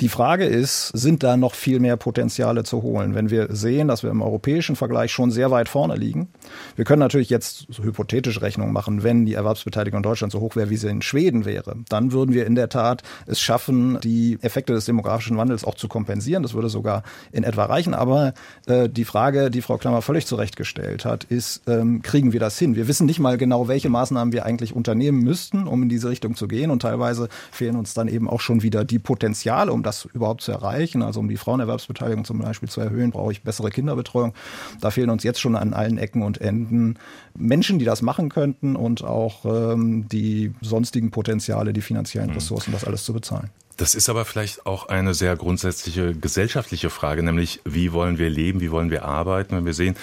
Die 0.00 0.10
Frage 0.10 0.44
ist, 0.44 0.88
sind 0.88 1.22
da 1.22 1.38
noch 1.38 1.54
viel 1.54 1.80
mehr 1.80 1.96
Potenziale 1.96 2.64
zu 2.64 2.82
holen? 2.82 3.14
Wenn 3.14 3.30
wir 3.30 3.54
sehen, 3.56 3.88
dass 3.88 4.02
wir 4.02 4.10
im 4.10 4.20
europäischen 4.20 4.76
Vergleich 4.76 5.10
schon 5.10 5.30
sehr 5.30 5.50
weit 5.50 5.70
vorne 5.70 5.96
liegen. 5.96 6.28
Wir 6.74 6.84
können 6.84 7.00
natürlich 7.00 7.30
jetzt 7.30 7.66
so 7.70 7.82
hypothetische 7.82 8.42
Rechnungen 8.42 8.74
machen, 8.74 9.04
wenn 9.04 9.24
die 9.24 9.32
Erwerbsbeteiligung 9.32 10.00
in 10.00 10.02
Deutschland 10.02 10.34
so 10.34 10.40
hoch 10.40 10.54
wäre, 10.54 10.68
wie 10.68 10.76
sie 10.76 10.88
in 10.88 11.00
Schweden 11.00 11.46
wäre. 11.46 11.76
Dann 11.88 12.12
würden 12.12 12.34
wir 12.34 12.44
in 12.44 12.56
der 12.56 12.68
Tat 12.68 13.04
es 13.24 13.40
schaffen, 13.40 13.98
die 14.02 14.38
Effekte 14.42 14.74
des 14.74 14.84
demografischen 14.84 15.38
Wandels 15.38 15.64
auch 15.64 15.76
zu 15.76 15.88
kompensieren. 15.88 16.42
Das 16.42 16.52
würde 16.52 16.68
sogar 16.68 17.02
in 17.32 17.42
etwa 17.42 17.64
reichen. 17.64 17.94
Aber 17.94 18.34
äh, 18.66 18.90
die 18.90 19.06
Frage, 19.06 19.50
die 19.50 19.62
Frau 19.62 19.78
Klammer 19.78 20.02
völlig 20.02 20.26
zurechtgestellt 20.26 21.06
hat, 21.06 21.24
ist, 21.24 21.62
ähm, 21.68 22.02
kriegen 22.02 22.34
wir 22.34 22.40
das 22.40 22.58
hin? 22.58 22.76
Wir 22.76 22.86
wissen 22.86 23.06
nicht 23.06 23.18
mal 23.18 23.38
genau, 23.38 23.66
welche 23.66 23.88
Maßnahmen 23.88 24.34
wir 24.34 24.44
eigentlich 24.44 24.76
unternehmen 24.76 25.22
müssten, 25.22 25.66
um 25.66 25.84
in 25.84 25.88
diese 25.88 26.10
Richtung 26.10 26.36
zu 26.36 26.48
gehen. 26.48 26.70
Und 26.70 26.82
teilweise 26.82 27.30
fehlen 27.50 27.76
uns 27.76 27.94
dann 27.94 28.08
eben 28.08 28.28
auch 28.28 28.40
schon 28.40 28.62
wieder 28.62 28.84
die 28.84 28.98
Potenziale, 28.98 29.72
um 29.72 29.85
das 29.86 30.04
überhaupt 30.04 30.42
zu 30.42 30.52
erreichen, 30.52 31.02
also 31.02 31.20
um 31.20 31.28
die 31.28 31.36
Frauenerwerbsbeteiligung 31.36 32.24
zum 32.24 32.40
Beispiel 32.40 32.68
zu 32.68 32.80
erhöhen, 32.80 33.10
brauche 33.10 33.32
ich 33.32 33.42
bessere 33.42 33.70
Kinderbetreuung. 33.70 34.34
Da 34.80 34.90
fehlen 34.90 35.10
uns 35.10 35.22
jetzt 35.22 35.40
schon 35.40 35.56
an 35.56 35.72
allen 35.72 35.98
Ecken 35.98 36.22
und 36.22 36.40
Enden 36.40 36.98
Menschen, 37.34 37.78
die 37.78 37.84
das 37.84 38.02
machen 38.02 38.28
könnten 38.28 38.76
und 38.76 39.04
auch 39.04 39.44
ähm, 39.44 40.08
die 40.08 40.52
sonstigen 40.60 41.10
Potenziale, 41.10 41.72
die 41.72 41.82
finanziellen 41.82 42.30
mhm. 42.30 42.36
Ressourcen, 42.36 42.72
das 42.72 42.84
alles 42.84 43.04
zu 43.04 43.12
bezahlen. 43.12 43.50
Das 43.76 43.94
ist 43.94 44.08
aber 44.08 44.24
vielleicht 44.24 44.64
auch 44.64 44.88
eine 44.88 45.12
sehr 45.12 45.36
grundsätzliche 45.36 46.14
gesellschaftliche 46.14 46.88
Frage, 46.88 47.22
nämlich 47.22 47.60
wie 47.64 47.92
wollen 47.92 48.16
wir 48.16 48.30
leben, 48.30 48.60
wie 48.60 48.70
wollen 48.70 48.90
wir 48.90 49.04
arbeiten. 49.04 49.54
Wenn 49.54 49.66
wir 49.66 49.74
sehen, 49.74 49.96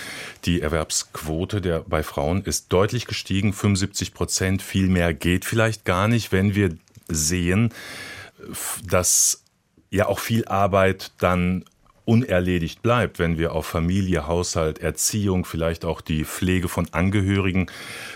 die 0.46 0.62
Erwerbsquote 0.62 1.60
der, 1.60 1.80
bei 1.80 2.04
Frauen 2.04 2.44
ist 2.44 2.72
deutlich 2.72 3.08
gestiegen, 3.08 3.52
75 3.52 4.14
Prozent, 4.14 4.62
viel 4.62 4.90
mehr 4.90 5.16
geht 5.16 5.44
vielleicht 5.46 5.86
gar 5.86 6.08
nicht, 6.08 6.32
wenn 6.32 6.54
wir 6.54 6.76
sehen, 7.08 7.74
dass 8.86 9.43
ja 9.94 10.08
auch 10.08 10.20
viel 10.20 10.46
Arbeit 10.46 11.12
dann 11.20 11.64
unerledigt 12.06 12.82
bleibt, 12.82 13.18
wenn 13.18 13.38
wir 13.38 13.54
auf 13.54 13.66
Familie, 13.66 14.28
Haushalt, 14.28 14.80
Erziehung, 14.80 15.46
vielleicht 15.46 15.86
auch 15.86 16.02
die 16.02 16.26
Pflege 16.26 16.68
von 16.68 16.88
Angehörigen 16.92 17.68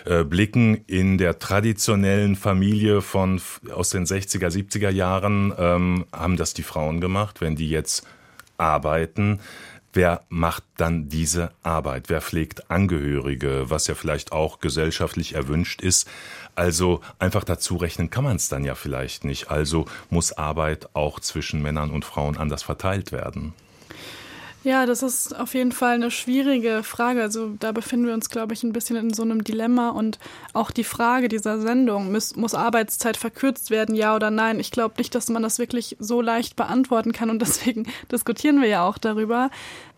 äh, 0.05 0.25
blicken. 0.25 0.83
In 0.87 1.17
der 1.17 1.39
traditionellen 1.39 2.35
Familie 2.35 3.01
von 3.01 3.39
aus 3.73 3.91
den 3.91 4.05
60er, 4.05 4.49
70er 4.49 4.89
Jahren 4.89 5.53
ähm, 5.57 6.05
haben 6.11 6.35
das 6.35 6.53
die 6.53 6.63
Frauen 6.63 6.99
gemacht. 6.99 7.39
Wenn 7.39 7.55
die 7.55 7.69
jetzt 7.69 8.05
arbeiten, 8.57 9.39
wer 9.97 10.21
macht 10.29 10.63
dann 10.77 11.09
diese 11.09 11.51
Arbeit? 11.63 12.03
Wer 12.07 12.21
pflegt 12.21 12.69
Angehörige, 12.69 13.65
was 13.69 13.87
ja 13.87 13.95
vielleicht 13.95 14.31
auch 14.31 14.59
gesellschaftlich 14.59 15.33
erwünscht 15.33 15.81
ist? 15.81 16.07
Also 16.55 17.01
einfach 17.17 17.43
dazu 17.43 17.77
rechnen 17.77 18.11
kann 18.11 18.23
man 18.23 18.35
es 18.35 18.47
dann 18.47 18.63
ja 18.63 18.75
vielleicht 18.75 19.25
nicht. 19.25 19.49
Also 19.49 19.85
muss 20.11 20.33
Arbeit 20.33 20.89
auch 20.93 21.19
zwischen 21.19 21.63
Männern 21.63 21.89
und 21.89 22.05
Frauen 22.05 22.37
anders 22.37 22.61
verteilt 22.61 23.11
werden. 23.11 23.53
Ja, 24.67 24.85
das 24.85 25.01
ist 25.01 25.33
auf 25.33 25.53
jeden 25.53 25.71
Fall 25.71 25.95
eine 25.95 26.11
schwierige 26.11 26.83
Frage. 26.83 27.21
Also 27.21 27.51
da 27.57 27.71
befinden 27.71 28.07
wir 28.07 28.13
uns, 28.13 28.29
glaube 28.29 28.53
ich, 28.53 28.63
ein 28.63 28.73
bisschen 28.73 28.97
in 28.97 29.13
so 29.13 29.23
einem 29.23 29.45
Dilemma. 29.45 29.91
Und 29.91 30.19
auch 30.51 30.71
die 30.71 30.83
Frage 30.83 31.29
dieser 31.29 31.61
Sendung, 31.61 32.11
muss, 32.11 32.35
muss 32.35 32.53
Arbeitszeit 32.53 33.15
verkürzt 33.15 33.69
werden, 33.69 33.95
ja 33.95 34.13
oder 34.13 34.29
nein? 34.29 34.59
Ich 34.59 34.71
glaube 34.71 34.95
nicht, 34.97 35.15
dass 35.15 35.29
man 35.29 35.41
das 35.41 35.57
wirklich 35.57 35.95
so 35.99 36.21
leicht 36.21 36.57
beantworten 36.57 37.13
kann. 37.13 37.29
Und 37.29 37.41
deswegen 37.41 37.87
diskutieren 38.11 38.59
wir 38.59 38.67
ja 38.67 38.83
auch 38.83 38.97
darüber 38.97 39.51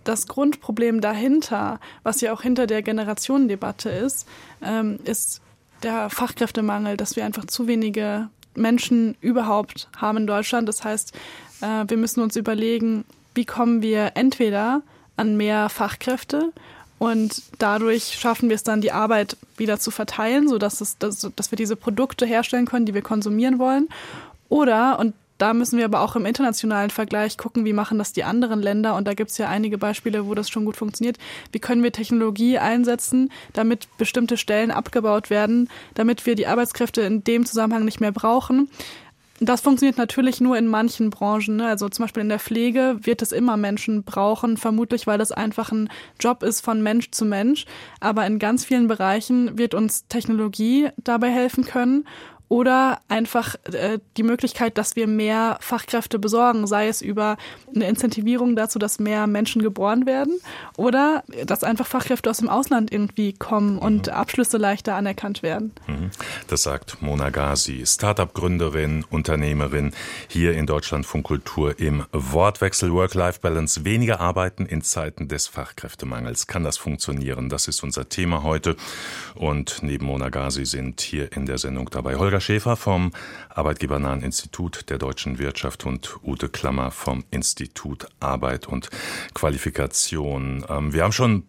das 0.04 0.28
Grundproblem 0.28 1.02
dahinter, 1.02 1.80
was 2.04 2.22
ja 2.22 2.34
auch 2.34 2.42
hinter 2.42 2.68
der 2.68 2.82
Generationendebatte 2.82 3.90
ist, 3.90 4.28
ähm, 4.64 5.00
ist 5.04 5.42
der 5.84 6.10
Fachkräftemangel, 6.10 6.98
dass 6.98 7.16
wir 7.16 7.26
einfach 7.26 7.46
zu 7.46 7.68
wenige 7.68 8.30
Menschen 8.56 9.16
überhaupt 9.22 9.90
haben 9.98 10.20
in 10.20 10.28
Deutschland. 10.28 10.68
Das 10.68 10.84
heißt, 10.84 11.14
äh, 11.62 11.86
wir 11.88 11.98
müssen 11.98 12.22
uns 12.22 12.36
überlegen, 12.36 13.06
wie 13.36 13.46
kommen 13.46 13.82
wir 13.82 14.12
entweder 14.16 14.82
an 15.16 15.38
mehr 15.38 15.70
Fachkräfte 15.70 16.52
und 17.00 17.44
dadurch 17.60 18.18
schaffen 18.20 18.50
wir 18.50 18.56
es 18.56 18.64
dann, 18.64 18.82
die 18.82 18.92
Arbeit 18.92 19.38
wieder 19.56 19.80
zu 19.80 19.90
verteilen, 19.90 20.50
sodass 20.50 20.82
es, 20.82 20.98
dass, 20.98 21.28
dass 21.36 21.52
wir 21.52 21.56
diese 21.56 21.78
Produkte 21.78 22.26
herstellen 22.26 22.66
können, 22.66 22.86
die 22.86 22.94
wir 22.94 23.02
konsumieren 23.02 23.58
wollen. 23.58 23.88
Oder, 24.50 25.00
und 25.00 25.14
da 25.40 25.54
müssen 25.54 25.78
wir 25.78 25.86
aber 25.86 26.02
auch 26.02 26.16
im 26.16 26.26
internationalen 26.26 26.90
Vergleich 26.92 27.38
gucken, 27.38 27.66
wie 27.66 27.74
machen 27.74 27.98
das 27.98 28.14
die 28.14 28.26
anderen 28.26 28.62
Länder. 28.62 28.96
Und 28.96 29.08
da 29.08 29.14
gibt 29.16 29.32
es 29.32 29.38
ja 29.38 29.48
einige 29.48 29.78
Beispiele, 29.78 30.28
wo 30.28 30.36
das 30.36 30.50
schon 30.50 30.66
gut 30.66 30.76
funktioniert. 30.78 31.18
Wie 31.52 31.60
können 31.60 31.82
wir 31.82 31.94
Technologie 31.94 32.60
einsetzen, 32.60 33.32
damit 33.54 33.88
bestimmte 33.98 34.36
Stellen 34.38 34.70
abgebaut 34.70 35.30
werden, 35.30 35.70
damit 35.96 36.26
wir 36.26 36.36
die 36.36 36.46
Arbeitskräfte 36.46 37.02
in 37.02 37.24
dem 37.24 37.46
Zusammenhang 37.46 37.86
nicht 37.86 38.02
mehr 38.02 38.12
brauchen. 38.12 38.70
Das 39.42 39.62
funktioniert 39.62 39.98
natürlich 39.98 40.42
nur 40.42 40.58
in 40.58 40.68
manchen 40.68 41.10
Branchen. 41.10 41.56
Ne? 41.56 41.68
Also 41.68 41.88
zum 41.88 42.04
Beispiel 42.04 42.24
in 42.24 42.30
der 42.30 42.40
Pflege 42.40 42.98
wird 43.04 43.22
es 43.22 43.32
immer 43.32 43.56
Menschen 43.56 44.04
brauchen, 44.04 44.58
vermutlich 44.58 45.08
weil 45.08 45.18
das 45.18 45.32
einfach 45.32 45.72
ein 45.72 45.90
Job 46.20 46.44
ist 46.44 46.60
von 46.60 46.84
Mensch 46.84 47.12
zu 47.12 47.24
Mensch. 47.24 47.66
Aber 48.02 48.28
in 48.28 48.40
ganz 48.40 48.66
vielen 48.66 48.90
Bereichen 48.90 49.58
wird 49.58 49.74
uns 49.74 50.06
Technologie 50.08 50.90
dabei 50.98 51.30
helfen 51.30 51.64
können 51.64 52.06
oder 52.50 53.00
einfach 53.08 53.56
äh, 53.72 54.00
die 54.18 54.24
Möglichkeit, 54.24 54.78
dass 54.80 54.96
wir 54.96 55.06
mehr 55.08 55.58
Fachkräfte 55.62 56.18
besorgen, 56.18 56.66
sei 56.66 56.88
es 56.88 57.02
über 57.02 57.38
eine 57.74 57.88
Incentivierung 57.88 58.56
dazu, 58.56 58.80
dass 58.80 59.00
mehr 59.00 59.28
Menschen 59.28 59.62
geboren 59.62 60.08
werden 60.08 60.40
oder 60.76 61.24
dass 61.46 61.64
einfach 61.64 61.86
Fachkräfte 61.86 62.30
aus 62.30 62.40
dem 62.40 62.50
Ausland 62.50 62.92
irgendwie 62.92 63.34
kommen 63.34 63.78
und 63.78 64.08
mhm. 64.08 64.14
Abschlüsse 64.14 64.58
leichter 64.58 64.96
anerkannt 64.96 65.44
werden. 65.44 65.74
Mhm. 65.88 66.10
Das 66.48 66.64
sagt 66.64 67.02
Mona 67.04 67.30
Gazi, 67.30 67.84
Startup-Gründerin, 67.86 69.06
Unternehmerin 69.10 69.94
hier 70.28 70.54
in 70.54 70.66
Deutschland 70.66 71.06
von 71.06 71.22
Kultur 71.22 71.80
im 71.80 72.04
Wortwechsel 72.12 72.92
Work-Life-Balance. 72.92 73.86
Weniger 73.86 74.20
arbeiten 74.20 74.66
in 74.66 74.82
Zeiten 74.82 75.28
des 75.28 75.48
Fachkräftemangels. 75.48 76.48
Kann 76.48 76.64
das 76.64 76.78
funktionieren? 76.78 77.50
Das 77.50 77.68
ist 77.68 77.84
unser 77.84 78.10
Thema 78.10 78.42
heute. 78.42 78.76
Und 79.36 79.84
neben 79.84 80.08
Mona 80.08 80.30
Gazi 80.30 80.66
sind 80.66 81.02
hier 81.02 81.32
in 81.32 81.46
der 81.46 81.60
Sendung 81.60 81.92
dabei 81.92 82.16
Holger 82.16 82.39
Holger 82.40 82.42
Schäfer 82.42 82.76
vom 82.78 83.12
Arbeitgebernahen 83.50 84.22
Institut 84.22 84.90
der 84.90 84.98
deutschen 84.98 85.40
Wirtschaft 85.40 85.86
und 85.86 86.20
Ute 86.24 86.48
Klammer 86.48 86.90
vom 86.92 87.26
Institut 87.32 88.08
Arbeit 88.22 88.66
und 88.66 88.90
Qualifikation. 89.34 90.66
Ähm, 90.70 90.94
wir 90.94 91.04
haben 91.04 91.12
schon 91.12 91.44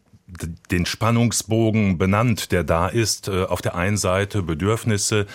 den 0.70 0.86
Spannungsbogen 0.86 1.96
benannt, 1.96 2.50
der 2.50 2.64
da 2.64 2.88
ist. 2.88 3.28
Äh, 3.28 3.44
auf 3.44 3.62
der 3.62 3.76
einen 3.76 3.98
Seite 3.98 4.42
Bedürfnisse, 4.42 5.26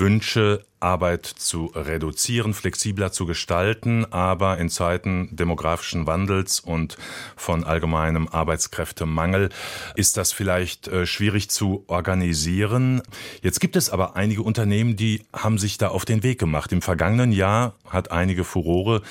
Wünsche, 0.00 0.64
Arbeit 0.80 1.26
zu 1.26 1.66
reduzieren, 1.74 2.54
flexibler 2.54 3.12
zu 3.12 3.26
gestalten, 3.26 4.06
aber 4.10 4.56
in 4.58 4.70
Zeiten 4.70 5.28
demografischen 5.30 6.06
Wandels 6.06 6.58
und 6.58 6.96
von 7.36 7.64
allgemeinem 7.64 8.26
Arbeitskräftemangel 8.26 9.50
ist 9.94 10.16
das 10.16 10.32
vielleicht 10.32 10.88
äh, 10.88 11.04
schwierig 11.06 11.50
zu 11.50 11.84
organisieren. 11.86 13.02
Jetzt 13.42 13.60
gibt 13.60 13.76
es 13.76 13.90
aber 13.90 14.16
einige 14.16 14.42
Unternehmen, 14.42 14.96
die 14.96 15.22
haben 15.34 15.58
sich 15.58 15.76
da 15.76 15.88
auf 15.88 16.06
den 16.06 16.22
Weg 16.22 16.40
gemacht. 16.40 16.72
Im 16.72 16.80
vergangenen 16.80 17.30
Jahr 17.30 17.74
hat 17.86 18.10
einige 18.10 18.44
Furore 18.44 19.02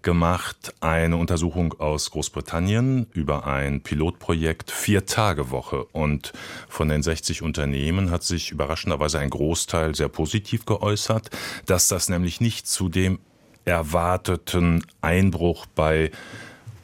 gemacht 0.00 0.74
eine 0.80 1.18
Untersuchung 1.18 1.74
aus 1.78 2.10
Großbritannien 2.10 3.06
über 3.12 3.46
ein 3.46 3.82
Pilotprojekt 3.82 4.70
Vier-Tage-Woche 4.70 5.84
und 5.92 6.32
von 6.68 6.88
den 6.88 7.02
60 7.02 7.42
Unternehmen 7.42 8.10
hat 8.10 8.22
sich 8.22 8.50
überraschenderweise 8.50 9.18
ein 9.18 9.28
Großteil 9.28 9.94
sehr 9.94 10.08
positiv 10.08 10.37
geäußert 10.66 11.18
hat, 11.18 11.30
dass 11.66 11.88
das 11.88 12.08
nämlich 12.08 12.40
nicht 12.40 12.66
zu 12.66 12.88
dem 12.88 13.18
erwarteten 13.64 14.84
Einbruch 15.00 15.66
bei 15.66 16.10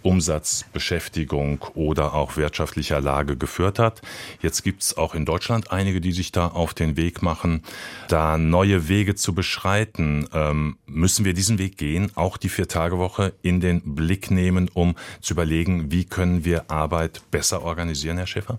Umsatz, 0.02 0.66
Beschäftigung 0.74 1.64
oder 1.74 2.12
auch 2.12 2.36
wirtschaftlicher 2.36 3.00
Lage 3.00 3.38
geführt 3.38 3.78
hat. 3.78 4.02
Jetzt 4.42 4.62
gibt 4.62 4.82
es 4.82 4.98
auch 4.98 5.14
in 5.14 5.24
Deutschland 5.24 5.72
einige, 5.72 6.02
die 6.02 6.12
sich 6.12 6.30
da 6.30 6.48
auf 6.48 6.74
den 6.74 6.98
Weg 6.98 7.22
machen, 7.22 7.62
da 8.08 8.36
neue 8.36 8.88
Wege 8.88 9.14
zu 9.14 9.34
beschreiten. 9.34 10.28
Ähm, 10.34 10.76
müssen 10.84 11.24
wir 11.24 11.32
diesen 11.32 11.58
Weg 11.58 11.78
gehen, 11.78 12.12
auch 12.16 12.36
die 12.36 12.50
Vier-Tage-Woche 12.50 13.32
in 13.40 13.60
den 13.60 13.94
Blick 13.94 14.30
nehmen, 14.30 14.68
um 14.74 14.94
zu 15.22 15.32
überlegen, 15.32 15.90
wie 15.90 16.04
können 16.04 16.44
wir 16.44 16.70
Arbeit 16.70 17.22
besser 17.30 17.62
organisieren, 17.62 18.18
Herr 18.18 18.26
Schäfer? 18.26 18.58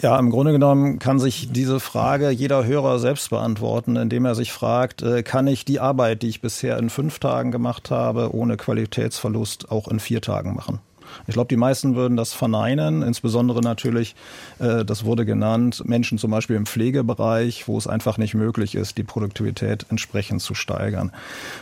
Ja, 0.00 0.16
im 0.16 0.30
Grunde 0.30 0.52
genommen 0.52 1.00
kann 1.00 1.18
sich 1.18 1.50
diese 1.50 1.80
Frage 1.80 2.30
jeder 2.30 2.64
Hörer 2.64 3.00
selbst 3.00 3.30
beantworten, 3.30 3.96
indem 3.96 4.26
er 4.26 4.36
sich 4.36 4.52
fragt, 4.52 5.02
äh, 5.02 5.24
kann 5.24 5.48
ich 5.48 5.64
die 5.64 5.80
Arbeit, 5.80 6.22
die 6.22 6.28
ich 6.28 6.40
bisher 6.40 6.78
in 6.78 6.88
fünf 6.88 7.18
Tagen 7.18 7.50
gemacht 7.50 7.90
habe, 7.90 8.32
ohne 8.32 8.56
Qualitätsverlust 8.56 9.72
auch 9.72 9.88
in 9.88 9.98
vier 9.98 10.20
Tagen 10.20 10.54
machen? 10.54 10.78
Ich 11.26 11.34
glaube, 11.34 11.48
die 11.48 11.56
meisten 11.56 11.94
würden 11.94 12.16
das 12.16 12.32
verneinen, 12.32 13.02
insbesondere 13.02 13.60
natürlich, 13.60 14.14
äh, 14.58 14.84
das 14.84 15.04
wurde 15.04 15.24
genannt, 15.24 15.82
Menschen 15.86 16.18
zum 16.18 16.30
Beispiel 16.30 16.56
im 16.56 16.66
Pflegebereich, 16.66 17.68
wo 17.68 17.78
es 17.78 17.86
einfach 17.86 18.18
nicht 18.18 18.34
möglich 18.34 18.74
ist, 18.74 18.98
die 18.98 19.04
Produktivität 19.04 19.86
entsprechend 19.90 20.42
zu 20.42 20.54
steigern. 20.54 21.12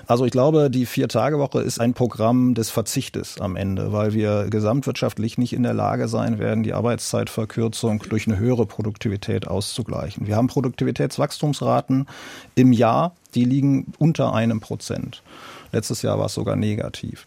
Also 0.07 0.25
ich 0.25 0.33
glaube, 0.33 0.71
die 0.71 0.87
Vier-Tage-Woche 0.87 1.61
ist 1.61 1.81
ein 1.81 1.95
Programm 1.95 2.55
des 2.55 2.71
Verzichtes 2.71 3.41
am 3.41 3.57
Ende, 3.57 3.93
weil 3.93 4.13
wir 4.13 4.49
gesamtwirtschaftlich 4.51 5.39
nicht 5.39 5.53
in 5.53 5.63
der 5.63 5.75
Lage 5.75 6.09
sein 6.09 6.39
werden, 6.39 6.63
die 6.63 6.73
Arbeitszeitverkürzung 6.73 8.03
durch 8.09 8.27
eine 8.27 8.39
höhere 8.39 8.67
Produktivität 8.67 9.49
auszugleichen. 9.49 10.27
Wir 10.27 10.37
haben 10.37 10.49
Produktivitätswachstumsraten 10.49 12.07
im 12.55 12.73
Jahr, 12.73 13.15
die 13.35 13.45
liegen 13.45 13.93
unter 13.99 14.35
einem 14.35 14.61
Prozent. 14.61 15.23
Letztes 15.77 16.01
Jahr 16.01 16.19
war 16.19 16.25
es 16.25 16.33
sogar 16.33 16.57
negativ. 16.57 17.27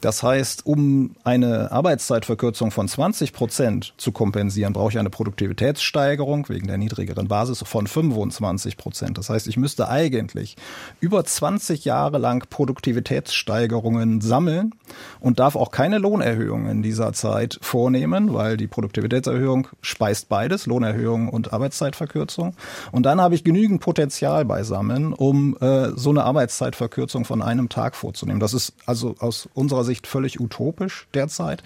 Das 0.00 0.22
heißt, 0.22 0.64
um 0.64 1.16
eine 1.22 1.70
Arbeitszeitverkürzung 1.70 2.70
von 2.70 2.88
20 2.88 3.34
Prozent 3.34 3.92
zu 3.98 4.10
kompensieren, 4.10 4.72
brauche 4.72 4.92
ich 4.92 4.98
eine 4.98 5.10
Produktivitätssteigerung 5.10 6.48
wegen 6.48 6.66
der 6.66 6.78
niedrigeren 6.78 7.28
Basis 7.28 7.62
von 7.66 7.86
25 7.86 8.78
Prozent. 8.78 9.18
Das 9.18 9.28
heißt, 9.28 9.48
ich 9.48 9.58
müsste 9.58 9.90
eigentlich 9.90 10.56
über 10.98 11.22
20 11.22 11.84
Jahre 11.84 12.16
lang 12.16 12.48
Produktivitätssteigerungen 12.48 14.22
sammeln 14.22 14.74
und 15.20 15.38
darf 15.38 15.54
auch 15.54 15.70
keine 15.70 15.98
Lohnerhöhung 15.98 16.70
in 16.70 16.82
dieser 16.82 17.12
Zeit 17.12 17.58
vornehmen, 17.60 18.32
weil 18.32 18.56
die 18.56 18.66
Produktivitätserhöhung 18.66 19.68
speist 19.82 20.30
beides, 20.30 20.64
Lohnerhöhung 20.64 21.28
und 21.28 21.52
Arbeitszeitverkürzung. 21.52 22.54
Und 22.92 23.04
dann 23.04 23.20
habe 23.20 23.34
ich 23.34 23.44
genügend 23.44 23.82
Potenzial 23.82 24.46
beisammen, 24.46 25.12
um 25.12 25.54
äh, 25.60 25.90
so 25.96 26.08
eine 26.08 26.24
Arbeitszeitverkürzung 26.24 27.26
von 27.26 27.42
einem 27.42 27.68
Tag 27.68 27.89
Tag 27.90 27.96
vorzunehmen. 27.96 28.40
Das 28.40 28.54
ist 28.54 28.72
also 28.86 29.16
aus 29.18 29.48
unserer 29.54 29.84
Sicht 29.84 30.06
völlig 30.06 30.40
utopisch 30.40 31.08
derzeit. 31.14 31.62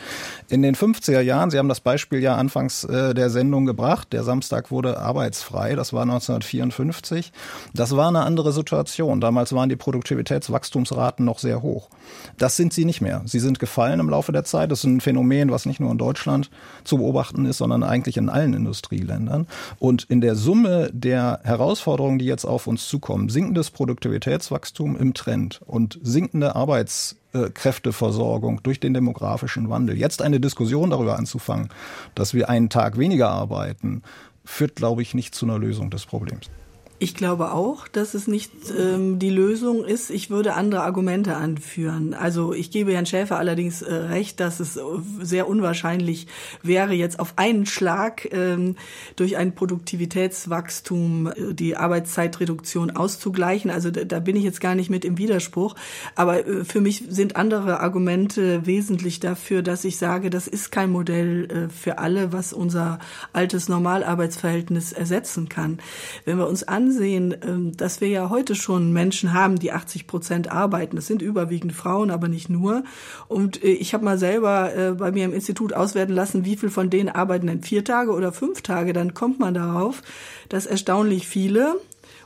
In 0.49 0.63
den 0.63 0.75
50er 0.75 1.21
Jahren, 1.21 1.51
Sie 1.51 1.59
haben 1.59 1.69
das 1.69 1.81
Beispiel 1.81 2.21
ja 2.21 2.37
anfangs 2.37 2.85
äh, 2.85 3.15
der 3.15 3.31
Sendung 3.31 3.67
gebracht, 3.67 4.13
der 4.13 4.25
Samstag 4.25 4.71
wurde 4.71 4.99
arbeitsfrei, 4.99 5.75
das 5.75 5.93
war 5.93 6.03
1954. 6.03 7.33
Das 7.75 7.97
war 7.97 8.09
eine 8.09 8.23
andere 8.23 8.53
Situation. 8.53 9.21
Damals 9.21 9.53
waren 9.53 9.69
die 9.69 9.77
Produktivitätswachstumsraten 9.77 11.25
noch 11.25 11.39
sehr 11.39 11.63
hoch. 11.63 11.91
Das 12.39 12.57
sind 12.57 12.73
sie 12.73 12.85
nicht 12.85 13.01
mehr. 13.01 13.23
Sie 13.27 13.41
sind 13.41 13.59
gefallen 13.59 14.01
im 14.01 14.09
Laufe 14.09 14.33
der 14.33 14.45
Zeit. 14.45 14.71
Das 14.71 14.81
ist 14.81 14.85
ein 14.85 15.01
Phänomen, 15.01 15.51
was 15.51 15.67
nicht 15.67 15.81
nur 15.81 15.91
in 15.91 15.99
Deutschland 15.99 16.51
zu 16.85 16.99
beobachten 16.99 17.45
ist, 17.47 17.59
sondern 17.59 17.83
eigentlich 17.83 18.17
in 18.17 18.29
allen 18.29 18.55
Industrieländern. 18.55 19.47
Und 19.79 20.05
in 20.05 20.21
der 20.21 20.37
Summe 20.37 20.91
der 20.93 21.41
Herausforderungen, 21.45 22.19
die 22.19 22.27
jetzt 22.27 22.45
auf 22.45 22.67
uns 22.67 22.89
zukommen, 22.89 23.29
sinkendes 23.29 23.71
Produktivitätswachstum 23.71 24.97
im 24.97 25.15
Trend 25.15 25.61
und 25.67 25.99
sinkende 26.05 26.55
Arbeitskräfteversorgung 26.55 28.63
durch 28.63 28.79
den 28.79 28.95
demografischen 28.95 29.69
Wandel. 29.71 29.97
Jetzt 29.97 30.23
eine 30.23 30.39
Diskussion 30.39 30.91
darüber 30.91 31.19
anzufangen, 31.19 31.71
dass 32.15 32.35
wir 32.35 32.51
einen 32.51 32.69
Tag 32.69 32.99
weniger 32.99 33.31
arbeiten, 33.31 34.03
führt, 34.45 34.77
glaube 34.77 35.03
ich, 35.03 35.15
nicht 35.15 35.35
zu 35.35 35.47
einer 35.47 35.59
Lösung 35.59 35.91
des 35.91 36.05
Problems. 36.05 36.51
Ich 37.01 37.17
glaube 37.17 37.51
auch, 37.51 37.89
dass 37.89 38.15
es 38.15 38.29
nicht 38.29 38.53
ähm, 38.79 39.19
die 39.19 39.31
Lösung 39.31 39.85
ist. 39.85 40.11
Ich 40.11 40.31
würde 40.31 40.55
andere 40.55 40.85
Argumente 40.85 41.35
anführen. 41.35 42.15
Also 42.15 42.55
ich 42.55 42.71
gebe 42.71 42.93
Herrn 42.93 43.05
Schäfer 43.05 43.37
allerdings 43.37 43.83
äh, 43.83 43.93
recht, 43.93 44.39
dass 44.39 44.61
es 44.61 44.77
äh, 44.77 44.81
sehr 45.21 45.49
unwahrscheinlich 45.49 46.29
wäre, 46.63 46.95
jetzt 46.95 47.19
auf 47.19 47.35
einen 47.35 47.67
Schlag 47.67 48.33
ähm, 48.33 48.77
durch 49.17 49.37
ein 49.37 49.57
Produktivitätswachstum 49.57 51.27
äh, 51.27 51.55
die 51.55 51.77
Arbeitszeitreduktion 51.77 52.93
auszugleichen. 52.93 53.73
Also 53.73 53.91
da, 53.91 54.05
da, 54.05 54.21
bin 54.21 54.37
ich 54.37 54.45
jetzt 54.45 54.61
gar 54.61 54.77
nicht 54.77 54.89
mit 54.89 55.05
im 55.05 55.19
Widerspruch. 55.19 55.75
Aber 56.15 56.47
äh, 56.47 56.65
für 56.65 56.81
mich 56.81 57.03
sind 57.09 57.35
andere 57.35 57.81
Argumente 57.81 58.67
wesentlich 58.67 59.19
dafür, 59.19 59.63
dass 59.63 59.85
ich 59.85 59.99
sage, 59.99 60.31
das 60.31 60.47
ist 60.47 60.71
kein 60.71 60.91
Modell 60.91 61.51
äh, 61.51 61.69
für 61.69 61.99
alle, 61.99 62.33
was 62.33 62.53
unser 62.53 63.01
altes 63.33 63.69
Normalarbeitsverhältnis 63.69 64.93
ersetzen 64.93 65.49
kann. 65.49 65.81
Wenn 66.25 66.39
wir 66.39 66.47
uns 66.47 66.63
an 66.63 66.84
ansehen, 66.85 67.35
ähm, 67.43 67.77
dass 67.77 68.01
wir 68.01 68.09
ja 68.09 68.31
heute 68.31 68.55
schon 68.55 68.93
Menschen 68.93 69.33
haben, 69.33 69.59
die 69.59 69.73
80 69.73 70.07
Prozent 70.07 70.53
arbeiten. 70.53 70.97
Das 70.97 71.07
sind 71.07 71.23
überwiegend 71.23 71.73
Frauen, 71.73 72.11
aber 72.11 72.29
nicht 72.29 72.51
nur. 72.51 72.85
Und 73.29 73.63
äh, 73.63 73.69
ich 73.69 73.95
habe 73.95 74.05
mal 74.05 74.19
selber 74.19 74.75
äh, 74.75 74.93
bei 74.93 75.13
mir 75.13 75.25
im 75.25 75.33
Institut 75.33 75.73
auswerten 75.73 76.13
lassen, 76.13 76.45
wie 76.45 76.57
viel 76.57 76.71
von 76.71 76.91
denen 76.91 77.09
arbeiten 77.09 77.47
denn 77.47 77.63
vier 77.63 77.85
Tage 77.85 78.13
oder 78.13 78.33
fünf 78.33 78.63
Tage. 78.63 78.93
Dann 78.93 79.15
kommt 79.15 79.41
man 79.41 79.55
darauf, 79.55 80.03
dass 80.49 80.67
erstaunlich 80.67 81.27
viele 81.27 81.77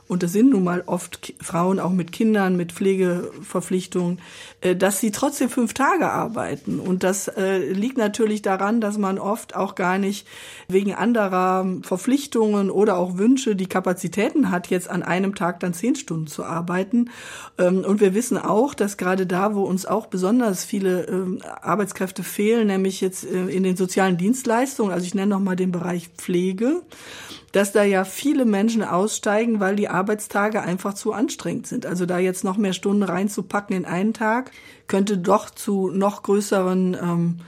und 0.09 0.23
es 0.23 0.33
sind 0.33 0.49
nun 0.49 0.63
mal 0.63 0.81
oft 0.87 1.35
Frauen 1.39 1.79
auch 1.79 1.91
mit 1.91 2.11
Kindern, 2.11 2.57
mit 2.57 2.71
Pflegeverpflichtungen, 2.71 4.19
äh, 4.61 4.75
dass 4.75 4.99
sie 4.99 5.11
trotzdem 5.11 5.49
fünf 5.49 5.75
Tage 5.75 6.09
arbeiten. 6.09 6.79
Und 6.79 7.03
das 7.03 7.27
äh, 7.27 7.59
liegt 7.59 7.99
natürlich 7.99 8.41
daran, 8.41 8.81
dass 8.81 8.97
man 8.97 9.19
oft 9.19 9.55
auch 9.55 9.75
gar 9.75 9.99
nicht 9.99 10.27
wegen 10.67 10.95
anderer 10.95 11.63
Verpflichtungen 11.83 12.71
oder 12.71 12.97
auch 12.97 13.19
Wünsche 13.19 13.55
die 13.55 13.67
Kapazitäten 13.67 14.49
hat, 14.49 14.71
jetzt 14.71 14.89
an 14.89 15.03
einem 15.03 15.35
Tag 15.35 15.59
dann 15.59 15.75
zehn 15.75 15.93
Stunden 15.93 16.25
zu 16.25 16.43
arbeiten. 16.43 17.11
Ähm, 17.59 17.85
und 17.85 18.01
wir 18.01 18.15
wissen 18.15 18.39
auch, 18.39 18.73
dass 18.73 18.97
gerade 18.97 19.27
da, 19.27 19.53
wo 19.53 19.61
uns 19.61 19.85
auch 19.85 20.07
besonders 20.07 20.63
viele 20.63 21.03
ähm, 21.03 21.39
Arbeitskräfte 21.61 22.23
fehlen, 22.23 22.65
nämlich 22.65 22.99
jetzt 22.99 23.25
äh, 23.25 23.45
in 23.45 23.61
den 23.61 23.77
sozialen 23.77 24.17
Dienstleistungen, 24.17 24.91
also 24.91 25.05
ich 25.05 25.13
nenne 25.13 25.29
noch 25.29 25.39
mal 25.39 25.55
den 25.55 25.71
Bereich 25.71 26.09
Pflege, 26.17 26.81
dass 27.51 27.71
da 27.71 27.83
ja 27.83 28.05
viele 28.05 28.45
Menschen 28.45 28.83
aussteigen, 28.83 29.59
weil 29.59 29.75
die 29.75 29.87
Arbeitstage 29.99 30.61
einfach 30.61 30.93
zu 30.93 31.11
anstrengend 31.11 31.67
sind. 31.67 31.85
Also 31.85 32.05
da 32.05 32.19
jetzt 32.19 32.43
noch 32.43 32.57
mehr 32.57 32.73
Stunden 32.73 33.03
reinzupacken 33.03 33.75
in 33.75 33.85
einen 33.85 34.13
Tag, 34.13 34.51
könnte 34.87 35.17
doch 35.17 35.49
zu 35.49 35.89
noch 35.89 36.23
größeren 36.23 36.97
ähm, 37.01 37.39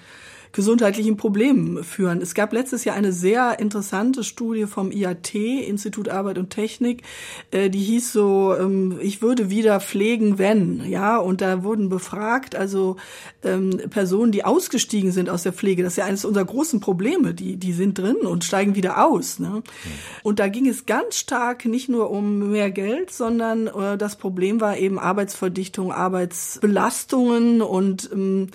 gesundheitlichen 0.52 1.18
Problemen 1.18 1.84
führen. 1.84 2.22
Es 2.22 2.34
gab 2.34 2.54
letztes 2.54 2.84
Jahr 2.84 2.96
eine 2.96 3.14
sehr 3.14 3.60
interessante 3.60 4.24
Studie 4.24 4.66
vom 4.66 4.92
IAT, 4.92 5.34
Institut 5.34 6.10
Arbeit 6.10 6.38
und 6.38 6.50
Technik, 6.50 7.04
äh, 7.52 7.70
die 7.70 7.80
hieß 7.80 8.12
so, 8.12 8.56
ähm, 8.58 9.00
ich 9.02 9.22
würde 9.22 9.50
wieder 9.50 9.80
pflegen, 9.80 10.38
wenn, 10.38 10.84
ja, 10.90 11.18
und 11.18 11.42
da 11.42 11.64
wurden 11.64 11.90
befragt, 11.90 12.56
also 12.56 12.98
ähm, 13.44 13.82
Personen, 13.90 14.32
die 14.32 14.44
ausgestiegen 14.44 15.12
sind 15.12 15.30
aus 15.30 15.44
der 15.44 15.54
Pflege, 15.54 15.84
das 15.84 15.94
ist 15.94 15.98
ja 15.98 16.06
eines 16.06 16.26
unserer 16.26 16.46
großen 16.46 16.80
Probleme, 16.80 17.34
die, 17.34 17.58
die 17.58 17.74
sind 17.74 17.98
drin 17.98 18.18
und 18.18 18.44
steigen 18.44 18.76
wieder 18.76 19.06
aus. 19.06 19.40
Ne? 19.40 19.64
Und 20.24 20.40
da 20.40 20.48
ging 20.48 20.68
es 20.68 20.86
ganz 20.86 21.18
stark 21.18 21.66
nicht 21.66 21.90
nur 21.90 22.10
um 22.10 22.52
mehr 22.52 22.72
Geld, 22.72 23.12
sondern 23.12 23.68
äh, 23.68 23.98
das 23.98 24.16
Problem 24.16 24.62
war 24.62 24.78
eben 24.78 25.00
Arbeitsverdichtung, 25.00 25.92
Arbeitsbelastungen 25.92 27.62
und 27.62 28.10
ähm, 28.12 28.50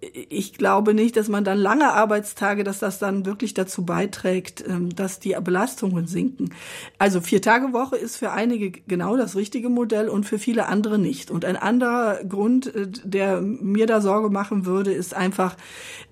ich 0.00 0.54
glaube 0.54 0.94
nicht, 0.94 1.16
dass 1.16 1.28
man 1.28 1.42
dann 1.42 1.58
lange 1.58 1.92
Arbeitstage, 1.92 2.62
dass 2.62 2.78
das 2.78 3.00
dann 3.00 3.26
wirklich 3.26 3.52
dazu 3.54 3.84
beiträgt, 3.84 4.62
ähm, 4.66 4.94
dass 4.94 5.18
die 5.18 5.36
Belastungen 5.42 6.06
sinken. 6.06 6.50
Also 6.98 7.20
vier 7.20 7.42
Tage 7.42 7.72
Woche 7.72 7.96
ist 7.96 8.16
für 8.16 8.30
einige 8.30 8.70
genau 8.70 9.16
das 9.16 9.34
richtige 9.34 9.68
Modell 9.68 10.08
und 10.08 10.24
für 10.24 10.38
viele 10.38 10.66
andere 10.66 11.00
nicht. 11.00 11.32
Und 11.32 11.44
ein 11.44 11.56
anderer 11.56 12.22
Grund, 12.24 12.72
äh, 12.74 12.86
der 12.86 13.40
mir 13.40 13.86
da 13.86 14.00
Sorge 14.00 14.30
machen 14.30 14.66
würde, 14.66 14.92
ist 14.92 15.14
einfach, 15.14 15.56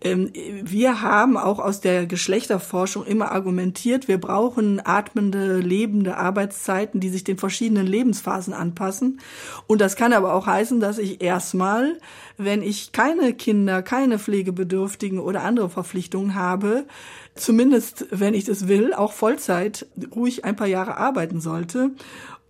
ähm, 0.02 0.32
wir 0.64 1.02
haben 1.02 1.36
auch 1.36 1.60
aus 1.60 1.80
der 1.80 2.06
Geschlechterforschung 2.06 3.06
immer 3.06 3.30
argumentiert, 3.30 4.08
wir 4.08 4.18
brauchen 4.18 4.84
atmende, 4.84 5.58
lebende 5.58 6.16
Arbeitszeiten, 6.16 6.98
die 6.98 7.08
sich 7.08 7.22
den 7.22 7.38
verschiedenen 7.38 7.86
Lebensphasen 7.86 8.52
anpassen. 8.52 9.20
Und 9.68 9.80
das 9.80 9.94
kann 9.94 10.12
aber 10.12 10.34
auch 10.34 10.48
heißen, 10.48 10.80
dass 10.80 10.98
ich 10.98 11.22
erstmal, 11.22 11.98
wenn 12.36 12.62
ich 12.62 12.92
keine 12.92 13.34
Kinder 13.34 13.82
keine 13.82 14.18
Pflegebedürftigen 14.18 15.18
oder 15.18 15.42
andere 15.42 15.68
Verpflichtungen 15.68 16.34
habe, 16.34 16.84
zumindest 17.34 18.06
wenn 18.10 18.34
ich 18.34 18.44
das 18.44 18.68
will, 18.68 18.94
auch 18.94 19.12
Vollzeit 19.12 19.86
ruhig 20.14 20.44
ein 20.44 20.56
paar 20.56 20.66
Jahre 20.66 20.96
arbeiten 20.96 21.40
sollte 21.40 21.92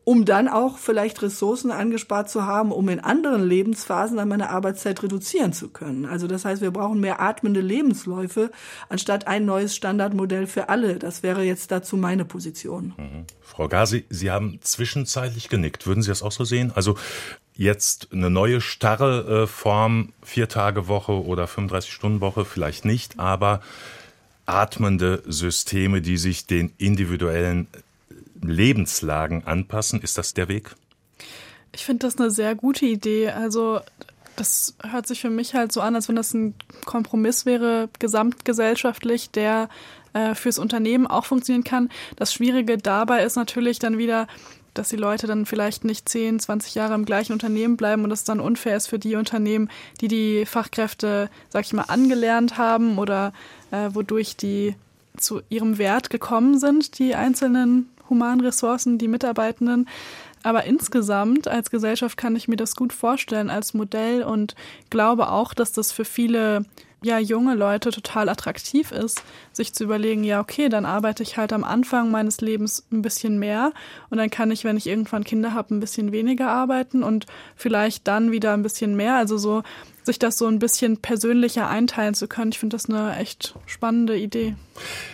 um 0.08 0.24
dann 0.24 0.46
auch 0.46 0.78
vielleicht 0.78 1.20
Ressourcen 1.20 1.72
angespart 1.72 2.30
zu 2.30 2.46
haben, 2.46 2.70
um 2.70 2.88
in 2.88 3.00
anderen 3.00 3.44
Lebensphasen 3.44 4.16
dann 4.16 4.28
meine 4.28 4.50
Arbeitszeit 4.50 5.02
reduzieren 5.02 5.52
zu 5.52 5.68
können. 5.68 6.06
Also 6.06 6.28
das 6.28 6.44
heißt, 6.44 6.62
wir 6.62 6.70
brauchen 6.70 7.00
mehr 7.00 7.20
atmende 7.20 7.60
Lebensläufe 7.60 8.52
anstatt 8.88 9.26
ein 9.26 9.44
neues 9.44 9.74
Standardmodell 9.74 10.46
für 10.46 10.68
alle. 10.68 11.00
Das 11.00 11.24
wäre 11.24 11.42
jetzt 11.42 11.72
dazu 11.72 11.96
meine 11.96 12.24
Position. 12.24 12.94
Mhm. 12.96 13.24
Frau 13.40 13.66
Gasi, 13.66 14.04
Sie 14.08 14.30
haben 14.30 14.60
zwischenzeitlich 14.62 15.48
genickt. 15.48 15.88
Würden 15.88 16.02
Sie 16.02 16.08
das 16.08 16.22
auch 16.22 16.30
so 16.30 16.44
sehen? 16.44 16.70
Also 16.72 16.96
jetzt 17.56 18.08
eine 18.12 18.30
neue 18.30 18.60
starre 18.60 19.42
äh, 19.42 19.46
Form, 19.46 20.12
vier 20.22 20.48
Tage 20.48 20.88
Woche 20.88 21.24
oder 21.24 21.46
35 21.46 21.92
Stunden 21.92 22.20
Woche 22.20 22.44
vielleicht 22.44 22.84
nicht, 22.84 23.18
aber 23.18 23.60
atmende 24.44 25.22
Systeme, 25.26 26.02
die 26.02 26.16
sich 26.16 26.46
den 26.46 26.72
individuellen 26.78 27.66
Lebenslagen 28.42 29.44
anpassen. 29.44 30.00
Ist 30.00 30.18
das 30.18 30.34
der 30.34 30.48
Weg? 30.48 30.76
Ich 31.72 31.84
finde 31.84 32.06
das 32.06 32.18
eine 32.18 32.30
sehr 32.30 32.54
gute 32.54 32.86
Idee. 32.86 33.30
Also 33.30 33.80
das 34.36 34.76
hört 34.88 35.06
sich 35.06 35.20
für 35.20 35.30
mich 35.30 35.54
halt 35.54 35.72
so 35.72 35.80
an, 35.80 35.94
als 35.94 36.08
wenn 36.08 36.16
das 36.16 36.34
ein 36.34 36.54
Kompromiss 36.84 37.46
wäre, 37.46 37.88
gesamtgesellschaftlich, 37.98 39.30
der 39.30 39.68
äh, 40.12 40.34
fürs 40.34 40.58
Unternehmen 40.58 41.06
auch 41.06 41.24
funktionieren 41.24 41.64
kann. 41.64 41.90
Das 42.16 42.32
Schwierige 42.32 42.78
dabei 42.78 43.24
ist 43.24 43.36
natürlich 43.36 43.78
dann 43.78 43.98
wieder, 43.98 44.26
dass 44.78 44.88
die 44.88 44.96
Leute 44.96 45.26
dann 45.26 45.46
vielleicht 45.46 45.84
nicht 45.84 46.08
10, 46.08 46.40
20 46.40 46.74
Jahre 46.74 46.94
im 46.94 47.04
gleichen 47.04 47.32
Unternehmen 47.32 47.76
bleiben 47.76 48.04
und 48.04 48.10
es 48.10 48.24
dann 48.24 48.40
unfair 48.40 48.76
ist 48.76 48.88
für 48.88 48.98
die 48.98 49.16
Unternehmen, 49.16 49.70
die 50.00 50.08
die 50.08 50.46
Fachkräfte, 50.46 51.30
sag 51.48 51.64
ich 51.64 51.72
mal, 51.72 51.82
angelernt 51.82 52.58
haben 52.58 52.98
oder 52.98 53.32
äh, 53.70 53.90
wodurch 53.92 54.36
die 54.36 54.74
zu 55.16 55.40
ihrem 55.48 55.78
Wert 55.78 56.10
gekommen 56.10 56.58
sind, 56.58 56.98
die 56.98 57.14
einzelnen 57.14 57.88
humanen 58.08 58.40
Ressourcen, 58.40 58.98
die 58.98 59.08
Mitarbeitenden. 59.08 59.88
Aber 60.42 60.64
insgesamt 60.64 61.48
als 61.48 61.70
Gesellschaft 61.70 62.16
kann 62.16 62.36
ich 62.36 62.46
mir 62.46 62.56
das 62.56 62.76
gut 62.76 62.92
vorstellen 62.92 63.50
als 63.50 63.74
Modell 63.74 64.22
und 64.22 64.54
glaube 64.90 65.30
auch, 65.30 65.54
dass 65.54 65.72
das 65.72 65.90
für 65.90 66.04
viele 66.04 66.64
ja, 67.06 67.18
junge 67.18 67.54
Leute 67.54 67.90
total 67.90 68.28
attraktiv 68.28 68.90
ist, 68.90 69.22
sich 69.52 69.72
zu 69.72 69.84
überlegen, 69.84 70.24
ja, 70.24 70.40
okay, 70.40 70.68
dann 70.68 70.84
arbeite 70.84 71.22
ich 71.22 71.38
halt 71.38 71.52
am 71.52 71.64
Anfang 71.64 72.10
meines 72.10 72.40
Lebens 72.40 72.84
ein 72.92 73.00
bisschen 73.00 73.38
mehr 73.38 73.72
und 74.10 74.18
dann 74.18 74.28
kann 74.28 74.50
ich, 74.50 74.64
wenn 74.64 74.76
ich 74.76 74.86
irgendwann 74.86 75.24
Kinder 75.24 75.54
habe, 75.54 75.74
ein 75.74 75.80
bisschen 75.80 76.12
weniger 76.12 76.48
arbeiten 76.48 77.02
und 77.02 77.26
vielleicht 77.54 78.06
dann 78.08 78.32
wieder 78.32 78.52
ein 78.52 78.62
bisschen 78.62 78.96
mehr. 78.96 79.14
Also 79.14 79.38
so 79.38 79.62
sich 80.02 80.18
das 80.18 80.38
so 80.38 80.46
ein 80.46 80.58
bisschen 80.58 80.98
persönlicher 80.98 81.68
einteilen 81.68 82.14
zu 82.14 82.28
können. 82.28 82.52
Ich 82.52 82.58
finde 82.58 82.76
das 82.76 82.88
eine 82.88 83.16
echt 83.16 83.54
spannende 83.66 84.16
Idee. 84.16 84.54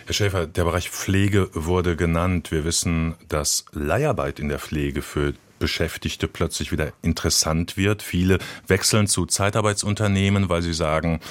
Herr 0.05 0.13
Schäfer, 0.13 0.47
der 0.47 0.63
Bereich 0.63 0.89
Pflege 0.89 1.49
wurde 1.53 1.95
genannt. 1.95 2.51
Wir 2.51 2.63
wissen, 2.63 3.15
dass 3.27 3.65
Leiharbeit 3.71 4.39
in 4.39 4.49
der 4.49 4.59
Pflege 4.59 5.01
für 5.01 5.33
Beschäftigte 5.63 6.27
plötzlich 6.27 6.71
wieder 6.71 6.91
interessant 7.01 7.77
wird. 7.77 8.03
Viele 8.03 8.39
wechseln 8.67 9.07
zu 9.07 9.25
Zeitarbeitsunternehmen, 9.25 10.49
weil 10.49 10.61
sie 10.61 10.73
sagen, 10.73 11.21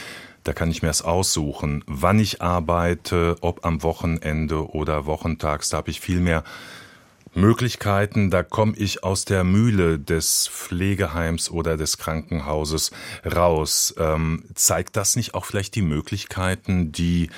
da 0.44 0.52
kann 0.52 0.70
ich 0.70 0.82
mir 0.82 0.90
es 0.90 1.02
aussuchen, 1.02 1.84
wann 1.86 2.18
ich 2.18 2.42
arbeite, 2.42 3.36
ob 3.40 3.64
am 3.64 3.82
Wochenende 3.82 4.70
oder 4.70 5.06
wochentags. 5.06 5.68
Da 5.68 5.78
habe 5.78 5.90
ich 5.90 6.00
viel 6.00 6.20
mehr 6.20 6.44
Möglichkeiten, 7.34 8.30
da 8.30 8.42
komme 8.42 8.74
ich 8.76 9.04
aus 9.04 9.24
der 9.24 9.44
Mühle 9.44 9.98
des 9.98 10.48
Pflegeheims 10.48 11.50
oder 11.50 11.76
des 11.76 11.96
Krankenhauses 11.96 12.90
raus. 13.24 13.94
Ähm, 13.98 14.44
zeigt 14.54 14.96
das 14.96 15.16
nicht 15.16 15.34
auch 15.34 15.44
vielleicht 15.44 15.74
die 15.74 15.82
Möglichkeiten, 15.82 16.92
die 16.92 17.30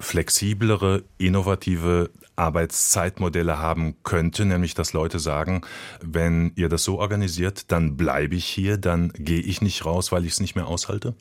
flexiblere, 0.00 1.02
innovative 1.18 2.10
Arbeitszeitmodelle 2.36 3.58
haben 3.58 3.96
könnte, 4.02 4.44
nämlich 4.44 4.74
dass 4.74 4.92
Leute 4.92 5.18
sagen, 5.18 5.62
wenn 6.00 6.52
ihr 6.56 6.68
das 6.68 6.82
so 6.82 6.98
organisiert, 6.98 7.70
dann 7.70 7.96
bleibe 7.96 8.34
ich 8.34 8.46
hier, 8.46 8.76
dann 8.76 9.12
gehe 9.14 9.40
ich 9.40 9.60
nicht 9.60 9.84
raus, 9.84 10.10
weil 10.10 10.24
ich 10.24 10.32
es 10.32 10.40
nicht 10.40 10.56
mehr 10.56 10.66
aushalte? 10.66 11.14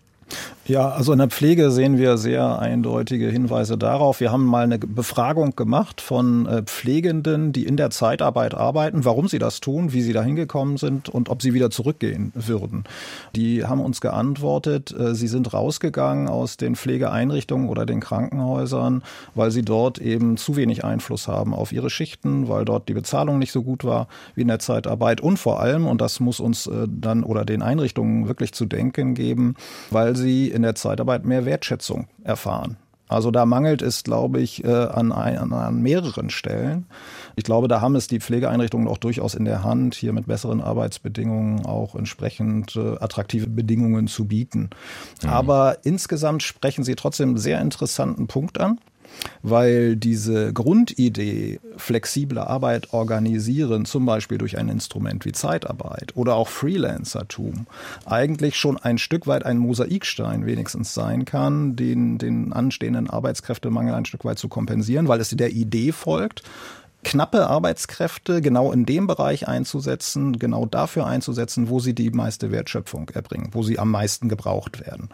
Ja, 0.65 0.91
also 0.91 1.11
in 1.11 1.19
der 1.19 1.28
Pflege 1.28 1.71
sehen 1.71 1.97
wir 1.97 2.17
sehr 2.17 2.57
eindeutige 2.57 3.28
Hinweise 3.28 3.78
darauf. 3.78 4.21
Wir 4.21 4.32
haben 4.32 4.45
mal 4.45 4.63
eine 4.63 4.80
Befragung 4.80 5.57
gemacht 5.57 5.99
von 5.99 6.45
äh, 6.45 6.63
Pflegenden, 6.63 7.51
die 7.51 7.65
in 7.65 7.76
der 7.76 7.89
Zeitarbeit 7.89 8.53
arbeiten, 8.53 9.03
warum 9.03 9.28
sie 9.28 9.39
das 9.39 9.59
tun, 9.59 9.91
wie 9.91 10.01
sie 10.01 10.13
da 10.13 10.24
hingekommen 10.24 10.78
sind 10.78 11.09
und 11.09 11.28
ob 11.28 11.41
sie 11.41 11.53
wieder 11.53 11.69
zurückgehen 11.69 12.32
würden. 12.34 12.86
Die 13.36 13.65
haben 13.65 13.82
uns 13.82 13.99
geantwortet, 13.99 14.95
äh, 14.97 15.15
sie 15.15 15.28
sind 15.28 15.53
rausgegangen 15.53 16.30
aus 16.30 16.55
den 16.55 16.78
Pflegeeinrichtungen 16.78 17.67
oder 17.67 17.86
den 17.86 17.99
Krankenhäusern, 17.99 19.03
weil 19.36 19.51
sie 19.51 19.63
dort 19.63 19.97
eben 19.97 20.38
zu 20.38 20.55
wenig 20.55 20.86
Einfluss 20.86 21.28
haben 21.28 21.53
auf 21.53 21.74
ihre 21.74 21.89
Schichten, 21.89 22.47
weil 22.47 22.63
dort 22.63 22.88
die 22.88 22.93
Bezahlung 22.93 23.38
nicht 23.38 23.51
so 23.51 23.63
gut 23.63 23.84
war 23.84 24.07
wie 24.36 24.43
in 24.43 24.47
der 24.47 24.59
Zeitarbeit 24.59 25.19
und 25.19 25.36
vor 25.36 25.59
allem, 25.59 25.88
und 25.88 25.99
das 25.99 26.21
muss 26.21 26.39
uns 26.39 26.67
äh, 26.67 26.88
dann 26.88 27.26
oder 27.26 27.43
den 27.43 27.61
Einrichtungen 27.61 28.30
wirklich 28.30 28.53
zu 28.53 28.65
denken 28.65 29.13
geben, 29.13 29.55
weil 29.91 30.12
sie 30.16 30.34
sie 30.34 30.49
in 30.49 30.64
der 30.64 30.76
Zeitarbeit 30.76 31.26
mehr 31.26 31.45
Wertschätzung 31.45 32.07
erfahren. 32.24 32.78
Also 33.09 33.30
da 33.30 33.45
mangelt 33.45 33.84
es, 33.84 34.03
glaube 34.03 34.39
ich, 34.39 34.64
äh, 34.64 34.68
an, 34.68 35.11
an, 35.11 35.53
an 35.53 35.82
mehreren 35.82 36.32
Stellen. 36.32 36.88
Ich 37.36 37.43
glaube, 37.43 37.68
da 37.68 37.80
haben 37.80 37.95
es 37.95 38.07
die 38.07 38.20
Pflegeeinrichtungen 38.20 38.88
auch 38.88 38.97
durchaus 38.97 39.36
in 39.36 39.45
der 39.45 39.64
Hand, 39.64 39.93
hier 39.93 40.14
mit 40.14 40.26
besseren 40.26 40.61
Arbeitsbedingungen 40.61 41.66
auch 41.66 41.93
entsprechend 41.95 42.76
äh, 42.76 42.95
attraktive 42.99 43.47
Bedingungen 43.47 44.07
zu 44.07 44.26
bieten. 44.26 44.72
Mhm. 45.22 45.30
Aber 45.30 45.78
insgesamt 45.84 46.41
sprechen 46.41 46.84
Sie 46.84 46.95
trotzdem 46.95 47.30
einen 47.30 47.38
sehr 47.38 47.61
interessanten 47.61 48.28
Punkt 48.28 48.59
an 48.59 48.80
weil 49.41 49.95
diese 49.95 50.53
Grundidee, 50.53 51.59
flexible 51.78 52.39
Arbeit 52.39 52.93
organisieren, 52.93 53.86
zum 53.86 54.05
Beispiel 54.05 54.38
durch 54.38 54.57
ein 54.57 54.70
Instrument 54.70 55.26
wie 55.26 55.32
Zeitarbeit 55.32 56.16
oder 56.16 56.36
auch 56.36 56.47
Freelancertum, 56.47 57.68
eigentlich 58.05 58.55
schon 58.55 58.78
ein 58.78 58.97
Stück 58.97 59.28
weit 59.28 59.45
ein 59.45 59.57
Mosaikstein 59.57 60.45
wenigstens 60.45 60.93
sein 60.93 61.26
kann, 61.26 61.76
den, 61.76 62.18
den 62.18 62.53
anstehenden 62.53 63.09
Arbeitskräftemangel 63.09 63.93
ein 63.93 64.05
Stück 64.05 64.26
weit 64.26 64.39
zu 64.39 64.47
kompensieren, 64.47 65.07
weil 65.07 65.20
es 65.20 65.30
der 65.30 65.51
Idee 65.51 65.91
folgt, 65.91 66.43
knappe 67.04 67.47
Arbeitskräfte 67.47 68.41
genau 68.41 68.72
in 68.72 68.86
dem 68.86 69.08
Bereich 69.08 69.47
einzusetzen, 69.47 70.39
genau 70.39 70.66
dafür 70.66 71.06
einzusetzen, 71.06 71.70
wo 71.70 71.80
sie 71.80 71.93
die 71.93 72.10
meiste 72.10 72.51
Wertschöpfung 72.51 73.10
erbringen, 73.10 73.49
wo 73.51 73.64
sie 73.64 73.80
am 73.80 73.91
meisten 73.91 74.30
gebraucht 74.30 74.80
werden. 74.86 75.10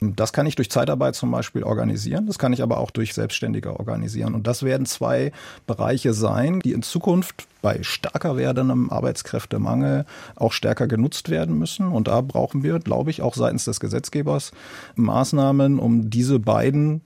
Das 0.00 0.32
kann 0.32 0.46
ich 0.46 0.56
durch 0.56 0.70
Zeitarbeit 0.70 1.14
zum 1.14 1.30
Beispiel 1.30 1.62
organisieren, 1.62 2.26
das 2.26 2.38
kann 2.38 2.52
ich 2.52 2.62
aber 2.62 2.78
auch 2.78 2.90
durch 2.90 3.14
Selbstständige 3.14 3.78
organisieren. 3.78 4.34
Und 4.34 4.46
das 4.46 4.62
werden 4.62 4.86
zwei 4.86 5.32
Bereiche 5.66 6.14
sein, 6.14 6.60
die 6.60 6.72
in 6.72 6.82
Zukunft 6.82 7.46
bei 7.62 7.82
stärker 7.82 8.36
werdendem 8.36 8.90
Arbeitskräftemangel 8.90 10.04
auch 10.36 10.52
stärker 10.52 10.86
genutzt 10.86 11.30
werden 11.30 11.58
müssen. 11.58 11.88
Und 11.88 12.08
da 12.08 12.20
brauchen 12.20 12.62
wir, 12.62 12.78
glaube 12.78 13.10
ich, 13.10 13.22
auch 13.22 13.34
seitens 13.34 13.64
des 13.64 13.80
Gesetzgebers 13.80 14.52
Maßnahmen, 14.96 15.78
um 15.78 16.10
diese 16.10 16.38
beiden 16.38 17.00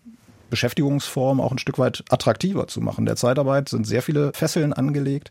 Beschäftigungsform 0.50 1.40
auch 1.40 1.52
ein 1.52 1.58
Stück 1.58 1.78
weit 1.78 2.04
attraktiver 2.08 2.66
zu 2.66 2.80
machen. 2.80 3.06
Der 3.06 3.16
Zeitarbeit 3.16 3.68
sind 3.68 3.86
sehr 3.86 4.02
viele 4.02 4.32
Fesseln 4.34 4.72
angelegt 4.72 5.30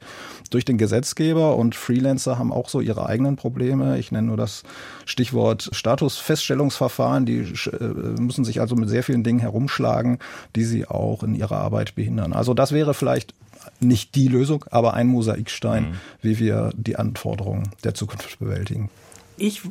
durch 0.49 0.65
den 0.65 0.78
Gesetzgeber 0.78 1.55
und 1.55 1.76
Freelancer 1.76 2.38
haben 2.38 2.51
auch 2.51 2.70
so 2.70 2.82
ihre 2.82 3.05
eigenen 3.05 3.36
Probleme. 3.36 3.97
Ich 3.97 4.11
nenne 4.11 4.28
nur 4.28 4.38
das 4.38 4.63
Stichwort 5.05 5.70
Statusfeststellungsverfahren. 5.72 7.26
Die 7.26 7.39
äh, 7.39 8.22
müssen 8.22 8.45
sich 8.45 8.61
also 8.61 8.76
mit 8.76 8.89
sehr 8.89 9.03
vielen 9.03 9.24
Dingen 9.24 9.39
herumschlagen, 9.39 10.20
die 10.55 10.63
sie 10.63 10.88
auch 10.88 11.24
in 11.24 11.36
ihrer 11.36 11.57
Arbeit 11.57 11.95
behindern. 11.95 12.34
Also 12.34 12.53
das 12.53 12.72
wäre 12.72 12.93
vielleicht 12.93 13.34
nicht 13.80 14.15
die 14.15 14.28
Lösung, 14.28 14.65
aber 14.72 14.93
ein 14.93 15.07
Mosaikstein, 15.07 15.84
mhm. 15.84 15.95
wie 16.22 16.39
wir 16.39 16.72
die 16.76 16.95
Anforderungen 16.95 17.70
der 17.84 17.93
Zukunft 17.93 18.39
bewältigen. 18.39 18.89
Ich 19.38 19.61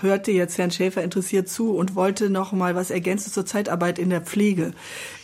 hörte 0.00 0.32
jetzt 0.32 0.58
Herrn 0.58 0.72
Schäfer 0.72 1.02
interessiert 1.02 1.48
zu 1.48 1.76
und 1.76 1.94
wollte 1.94 2.30
noch 2.30 2.52
mal 2.52 2.74
was 2.74 2.90
ergänzen 2.90 3.32
zur 3.32 3.46
Zeitarbeit 3.46 3.98
in 3.98 4.10
der 4.10 4.20
Pflege. 4.20 4.72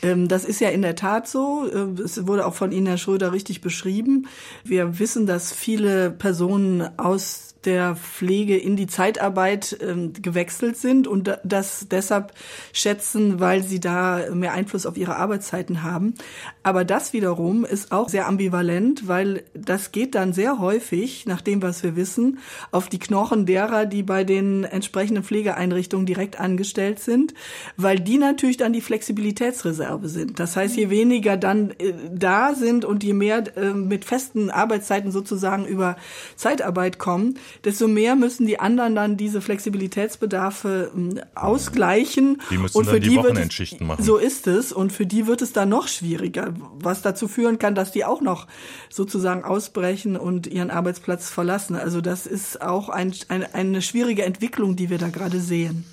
Ähm, 0.02 0.28
das 0.28 0.44
ist 0.44 0.60
ja 0.60 0.68
in 0.68 0.82
der 0.82 0.94
Tat 0.94 1.26
so. 1.26 1.66
Äh, 1.66 2.00
es 2.00 2.26
wurde 2.26 2.46
auch 2.46 2.54
von 2.54 2.70
Ihnen, 2.70 2.86
Herr 2.86 2.98
Schröder, 2.98 3.32
richtig 3.32 3.60
beschrieben. 3.60 4.28
Wir 4.62 4.98
wissen, 5.00 5.26
dass 5.26 5.52
viele 5.52 6.10
Personen 6.10 6.88
aus 6.98 7.49
der 7.64 7.96
Pflege 7.96 8.56
in 8.56 8.76
die 8.76 8.86
Zeitarbeit 8.86 9.76
ähm, 9.80 10.12
gewechselt 10.14 10.76
sind 10.76 11.06
und 11.06 11.38
das 11.44 11.86
deshalb 11.90 12.32
schätzen, 12.72 13.40
weil 13.40 13.62
sie 13.62 13.80
da 13.80 14.24
mehr 14.32 14.52
Einfluss 14.52 14.86
auf 14.86 14.96
ihre 14.96 15.16
Arbeitszeiten 15.16 15.82
haben. 15.82 16.14
Aber 16.62 16.84
das 16.84 17.12
wiederum 17.12 17.64
ist 17.64 17.92
auch 17.92 18.08
sehr 18.08 18.26
ambivalent, 18.26 19.08
weil 19.08 19.44
das 19.54 19.92
geht 19.92 20.14
dann 20.14 20.32
sehr 20.32 20.58
häufig, 20.58 21.26
nach 21.26 21.40
dem, 21.40 21.62
was 21.62 21.82
wir 21.82 21.96
wissen, 21.96 22.38
auf 22.70 22.88
die 22.88 22.98
Knochen 22.98 23.46
derer, 23.46 23.86
die 23.86 24.02
bei 24.02 24.24
den 24.24 24.64
entsprechenden 24.64 25.22
Pflegeeinrichtungen 25.24 26.06
direkt 26.06 26.40
angestellt 26.40 26.98
sind, 26.98 27.34
weil 27.76 28.00
die 28.00 28.18
natürlich 28.18 28.56
dann 28.56 28.72
die 28.72 28.80
Flexibilitätsreserve 28.80 30.08
sind. 30.08 30.40
Das 30.40 30.56
heißt, 30.56 30.76
je 30.76 30.90
weniger 30.90 31.36
dann 31.36 31.70
äh, 31.72 31.92
da 32.10 32.54
sind 32.54 32.84
und 32.84 33.04
je 33.04 33.12
mehr 33.12 33.44
äh, 33.56 33.72
mit 33.74 34.04
festen 34.04 34.50
Arbeitszeiten 34.50 35.10
sozusagen 35.10 35.66
über 35.66 35.96
Zeitarbeit 36.36 36.98
kommen, 36.98 37.38
desto 37.64 37.88
mehr 37.88 38.16
müssen 38.16 38.46
die 38.46 38.60
anderen 38.60 38.94
dann 38.94 39.16
diese 39.16 39.40
Flexibilitätsbedarfe 39.40 40.90
ähm, 40.94 41.20
ausgleichen. 41.34 42.40
Die 42.50 42.58
müssen 42.58 42.76
und 42.76 42.84
für 42.86 42.92
dann 42.92 43.02
die, 43.02 43.08
die 43.10 43.16
Wochenendschichten 43.16 43.86
machen. 43.86 44.02
So 44.02 44.16
ist 44.16 44.46
es. 44.46 44.72
Und 44.72 44.92
für 44.92 45.06
die 45.06 45.26
wird 45.26 45.42
es 45.42 45.52
dann 45.52 45.68
noch 45.68 45.88
schwieriger, 45.88 46.54
was 46.74 47.02
dazu 47.02 47.28
führen 47.28 47.58
kann, 47.58 47.74
dass 47.74 47.92
die 47.92 48.04
auch 48.04 48.20
noch 48.20 48.46
sozusagen 48.88 49.44
ausbrechen 49.44 50.16
und 50.16 50.46
ihren 50.46 50.70
Arbeitsplatz 50.70 51.30
verlassen. 51.30 51.76
Also 51.76 52.00
das 52.00 52.26
ist 52.26 52.60
auch 52.62 52.88
ein, 52.88 53.14
ein, 53.28 53.44
eine 53.54 53.82
schwierige 53.82 54.24
Entwicklung, 54.24 54.76
die 54.76 54.90
wir 54.90 54.98
da 54.98 55.08
gerade 55.08 55.40
sehen. 55.40 55.84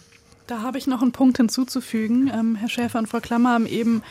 Da 0.47 0.61
habe 0.61 0.77
ich 0.77 0.87
noch 0.87 1.01
einen 1.01 1.11
Punkt 1.11 1.37
hinzuzufügen. 1.37 2.31
Ähm, 2.33 2.55
Herr 2.55 2.69
Schäfer 2.69 2.99
und 2.99 3.07
Frau 3.07 3.19
Klammer 3.19 3.51
haben 3.51 3.65
eben 3.65 4.01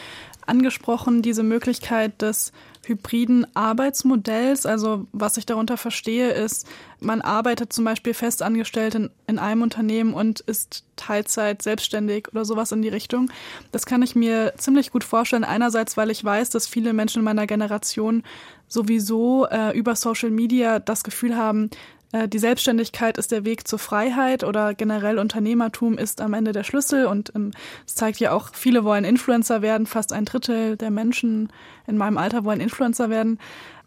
angesprochen, 0.47 1.23
diese 1.23 1.43
Möglichkeit 1.43 2.21
des 2.23 2.53
hybriden 2.87 3.47
Arbeitsmodells. 3.55 4.67
Also 4.67 5.07
was 5.13 5.37
ich 5.37 5.47
darunter 5.47 5.77
verstehe, 5.77 6.31
ist, 6.31 6.67
man 7.01 7.21
arbeitet 7.21 7.73
zum 7.73 7.85
Beispiel 7.85 8.15
festangestellt 8.15 8.95
in, 8.95 9.11
in 9.27 9.39
einem 9.39 9.63
Unternehmen 9.63 10.15
und 10.15 10.41
ist 10.41 10.85
Teilzeit 10.97 11.63
selbstständig 11.63 12.29
oder 12.33 12.45
sowas 12.45 12.73
in 12.73 12.83
die 12.83 12.89
Richtung. 12.89 13.31
Das 13.73 13.87
kann 13.87 14.03
ich 14.03 14.15
mir 14.15 14.55
ziemlich 14.57 14.91
gut 14.91 15.05
vorstellen. 15.05 15.45
Einerseits, 15.45 15.97
weil 15.97 16.11
ich 16.11 16.25
weiß, 16.25 16.51
dass 16.51 16.67
viele 16.67 16.93
Menschen 16.93 17.19
in 17.19 17.25
meiner 17.25 17.47
Generation 17.47 18.23
sowieso 18.69 19.47
äh, 19.47 19.77
über 19.77 19.95
Social 19.95 20.31
Media 20.31 20.79
das 20.79 21.05
Gefühl 21.05 21.37
haben, 21.37 21.71
die 22.13 22.39
Selbstständigkeit 22.39 23.19
ist 23.19 23.33
der 23.33 23.45
Weg 23.45 23.67
zur 23.67 23.79
Freiheit 23.79 24.45
oder 24.45 24.75
generell 24.75 25.19
Unternehmertum 25.19 25.99
ist 25.99 26.21
am 26.21 26.35
Ende 26.35 26.53
der 26.53 26.63
Schlüssel 26.63 27.07
und 27.07 27.33
ähm, 27.35 27.51
es 27.87 27.95
zeigt 27.95 28.21
ja 28.21 28.33
auch, 28.33 28.51
viele 28.53 28.85
wollen 28.85 29.05
Influencer 29.05 29.61
werden, 29.61 29.87
fast 29.87 30.13
ein 30.13 30.25
Drittel 30.25 30.77
der 30.77 30.91
Menschen 30.91 31.53
in 31.87 31.99
meinem 31.99 32.17
Alter 32.17 32.45
wollen 32.45 32.61
Influencer 32.61 33.11
werden. 33.11 33.39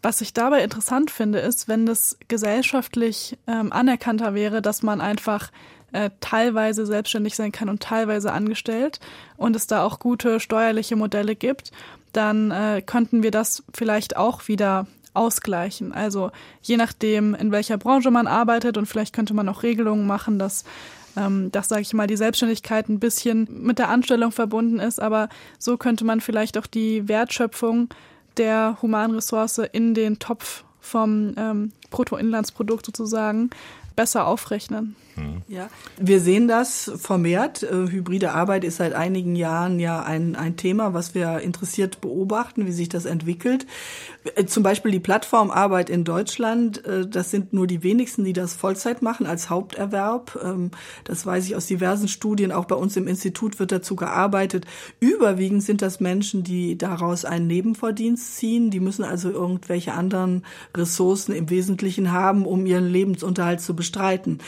Was 0.02 0.20
ich 0.20 0.32
dabei 0.32 0.62
interessant 0.62 1.10
finde, 1.10 1.40
ist, 1.40 1.68
wenn 1.68 1.86
das 1.86 2.18
gesellschaftlich 2.28 3.38
ähm, 3.46 3.72
anerkannter 3.72 4.34
wäre, 4.34 4.62
dass 4.62 4.82
man 4.82 5.00
einfach 5.00 5.50
äh, 5.92 6.10
teilweise 6.20 6.86
selbstständig 6.86 7.36
sein 7.36 7.52
kann 7.52 7.68
und 7.68 7.82
teilweise 7.82 8.32
angestellt 8.32 9.00
und 9.36 9.56
es 9.56 9.66
da 9.66 9.82
auch 9.82 9.98
gute 9.98 10.40
steuerliche 10.40 10.96
Modelle 10.96 11.36
gibt, 11.36 11.72
dann 12.12 12.50
äh, 12.50 12.82
könnten 12.84 13.22
wir 13.22 13.30
das 13.30 13.62
vielleicht 13.74 14.16
auch 14.16 14.48
wieder 14.48 14.86
ausgleichen. 15.14 15.92
Also 15.92 16.30
je 16.62 16.76
nachdem, 16.76 17.34
in 17.34 17.52
welcher 17.52 17.78
Branche 17.78 18.10
man 18.10 18.26
arbeitet 18.26 18.76
und 18.76 18.86
vielleicht 18.86 19.14
könnte 19.14 19.34
man 19.34 19.48
auch 19.48 19.62
Regelungen 19.62 20.06
machen, 20.06 20.38
dass 20.38 20.64
ähm, 21.16 21.50
dass, 21.50 21.68
sage 21.68 21.82
ich 21.82 21.92
mal, 21.92 22.06
die 22.06 22.16
Selbstständigkeit 22.16 22.88
ein 22.88 23.00
bisschen 23.00 23.48
mit 23.50 23.78
der 23.78 23.88
Anstellung 23.88 24.32
verbunden 24.32 24.78
ist. 24.78 25.00
Aber 25.00 25.28
so 25.58 25.76
könnte 25.76 26.04
man 26.04 26.20
vielleicht 26.20 26.56
auch 26.56 26.66
die 26.66 27.08
Wertschöpfung 27.08 27.88
der 28.36 28.78
Humanressource 28.80 29.58
in 29.72 29.94
den 29.94 30.18
Topf 30.18 30.64
vom 30.80 31.34
ähm, 31.36 31.72
Bruttoinlandsprodukt 31.90 32.86
sozusagen 32.86 33.50
besser 33.96 34.26
aufrechnen. 34.26 34.96
Mhm. 35.20 35.42
Ja, 35.48 35.68
wir 35.98 36.20
sehen 36.20 36.48
das 36.48 36.90
vermehrt. 36.96 37.62
Äh, 37.62 37.88
hybride 37.90 38.32
Arbeit 38.32 38.64
ist 38.64 38.76
seit 38.76 38.94
einigen 38.94 39.36
Jahren 39.36 39.78
ja 39.78 40.02
ein, 40.02 40.36
ein 40.36 40.56
Thema, 40.56 40.94
was 40.94 41.14
wir 41.14 41.40
interessiert 41.40 42.00
beobachten, 42.00 42.66
wie 42.66 42.72
sich 42.72 42.88
das 42.88 43.04
entwickelt. 43.04 43.66
Äh, 44.36 44.46
zum 44.46 44.62
Beispiel 44.62 44.92
die 44.92 45.00
Plattformarbeit 45.00 45.90
in 45.90 46.04
Deutschland, 46.04 46.84
äh, 46.84 47.06
das 47.06 47.30
sind 47.30 47.52
nur 47.52 47.66
die 47.66 47.82
wenigsten, 47.82 48.24
die 48.24 48.32
das 48.32 48.54
Vollzeit 48.54 49.02
machen 49.02 49.26
als 49.26 49.50
Haupterwerb. 49.50 50.38
Ähm, 50.42 50.70
das 51.04 51.24
weiß 51.24 51.46
ich 51.46 51.56
aus 51.56 51.66
diversen 51.66 52.08
Studien. 52.08 52.52
Auch 52.52 52.66
bei 52.66 52.76
uns 52.76 52.96
im 52.96 53.06
Institut 53.06 53.58
wird 53.58 53.72
dazu 53.72 53.96
gearbeitet. 53.96 54.66
Überwiegend 55.00 55.62
sind 55.62 55.82
das 55.82 56.00
Menschen, 56.00 56.42
die 56.42 56.76
daraus 56.76 57.24
einen 57.24 57.46
Nebenverdienst 57.46 58.36
ziehen. 58.36 58.70
Die 58.70 58.80
müssen 58.80 59.04
also 59.04 59.30
irgendwelche 59.30 59.94
anderen 59.94 60.44
Ressourcen 60.76 61.32
im 61.34 61.50
Wesentlichen 61.50 62.12
haben, 62.12 62.46
um 62.46 62.66
ihren 62.66 62.88
Lebensunterhalt 62.88 63.60
zu 63.60 63.74
bestreiten. 63.74 64.38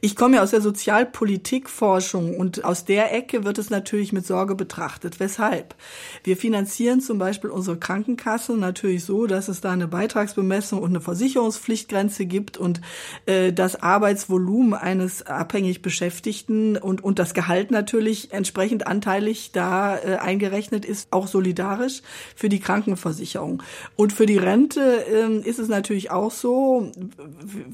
Ich 0.00 0.13
komme 0.16 0.36
ja 0.36 0.42
aus 0.42 0.50
der 0.50 0.60
Sozialpolitikforschung 0.60 2.36
und 2.36 2.64
aus 2.64 2.84
der 2.84 3.14
Ecke 3.14 3.44
wird 3.44 3.58
es 3.58 3.70
natürlich 3.70 4.12
mit 4.12 4.26
Sorge 4.26 4.54
betrachtet. 4.54 5.20
Weshalb? 5.20 5.74
Wir 6.22 6.36
finanzieren 6.36 7.00
zum 7.00 7.18
Beispiel 7.18 7.50
unsere 7.50 7.78
Krankenkasse 7.78 8.56
natürlich 8.56 9.04
so, 9.04 9.26
dass 9.26 9.48
es 9.48 9.60
da 9.60 9.72
eine 9.72 9.88
Beitragsbemessung 9.88 10.80
und 10.80 10.90
eine 10.90 11.00
Versicherungspflichtgrenze 11.00 12.26
gibt 12.26 12.56
und 12.56 12.80
äh, 13.26 13.52
das 13.52 13.82
Arbeitsvolumen 13.82 14.74
eines 14.74 15.22
abhängig 15.26 15.82
Beschäftigten 15.82 16.76
und, 16.76 17.02
und 17.02 17.18
das 17.18 17.34
Gehalt 17.34 17.70
natürlich 17.70 18.32
entsprechend 18.32 18.86
anteilig 18.86 19.52
da 19.52 19.96
äh, 19.96 20.16
eingerechnet 20.16 20.84
ist, 20.84 21.08
auch 21.12 21.28
solidarisch 21.28 22.02
für 22.34 22.48
die 22.48 22.60
Krankenversicherung. 22.60 23.62
Und 23.96 24.12
für 24.12 24.26
die 24.26 24.38
Rente 24.38 24.80
äh, 24.80 25.48
ist 25.48 25.58
es 25.58 25.68
natürlich 25.68 26.10
auch 26.10 26.30
so, 26.30 26.90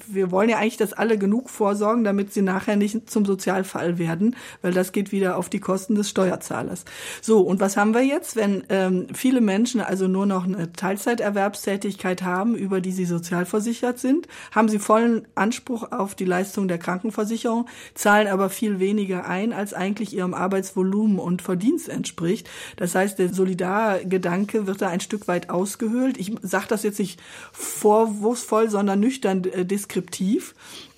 wir 0.07 0.31
wollen 0.31 0.49
ja 0.49 0.59
eigentlich, 0.59 0.77
dass 0.77 0.93
alle 0.93 1.19
genug 1.19 1.51
vorsorgen, 1.51 2.05
damit 2.05 2.30
sie 2.33 2.43
nachher 2.43 2.77
nicht 2.77 3.11
zum 3.11 3.25
Sozialfall 3.25 3.99
werden, 3.99 4.37
weil 4.63 4.73
das 4.73 4.93
geht 4.93 5.13
wieder 5.13 5.37
auf 5.37 5.49
die 5.49 5.61
Kosten 5.61 5.95
des 5.95 6.11
Steuerzahlers. 6.11 6.85
So, 7.21 7.41
und 7.41 7.61
was 7.61 7.77
haben 7.77 7.95
wir 7.95 8.03
jetzt, 8.03 8.37
wenn 8.37 8.65
ähm, 8.69 9.07
viele 9.13 9.41
Menschen 9.41 9.81
also 9.81 10.09
nur 10.09 10.27
noch 10.27 10.45
eine 10.45 10.73
Teilzeiterwerbstätigkeit 10.73 12.23
haben, 12.23 12.55
über 12.55 12.81
die 12.81 12.93
sie 12.93 13.05
sozialversichert 13.05 13.99
sind, 13.99 14.29
haben 14.53 14.69
sie 14.69 14.79
vollen 14.79 15.27
Anspruch 15.35 15.93
auf 15.93 16.15
die 16.15 16.25
Leistung 16.25 16.69
der 16.69 16.79
Krankenversicherung, 16.79 17.69
zahlen 17.95 18.29
aber 18.29 18.51
viel 18.51 18.81
weniger 18.81 19.27
ein, 19.27 19.53
als 19.53 19.75
eigentlich 19.75 20.15
ihrem 20.15 20.35
Arbeitsvolumen 20.35 21.19
und 21.19 21.43
Verdienst 21.43 21.89
entspricht. 21.89 22.49
Das 22.77 22.95
heißt, 22.95 23.19
der 23.19 23.33
Solidargedanke 23.33 24.67
wird 24.67 24.83
da 24.83 24.89
ein 24.89 25.01
Stück 25.01 25.29
weit 25.29 25.51
ausgehöhlt. 25.51 26.19
Ich 26.19 26.33
sage 26.43 26.67
das 26.69 26.83
jetzt 26.83 26.99
nicht 26.99 27.21
vorwurfsvoll, 27.53 28.71
sondern 28.71 29.01
nüchtern 29.01 29.45
äh, 29.45 29.65
deskriptiv. 29.65 30.55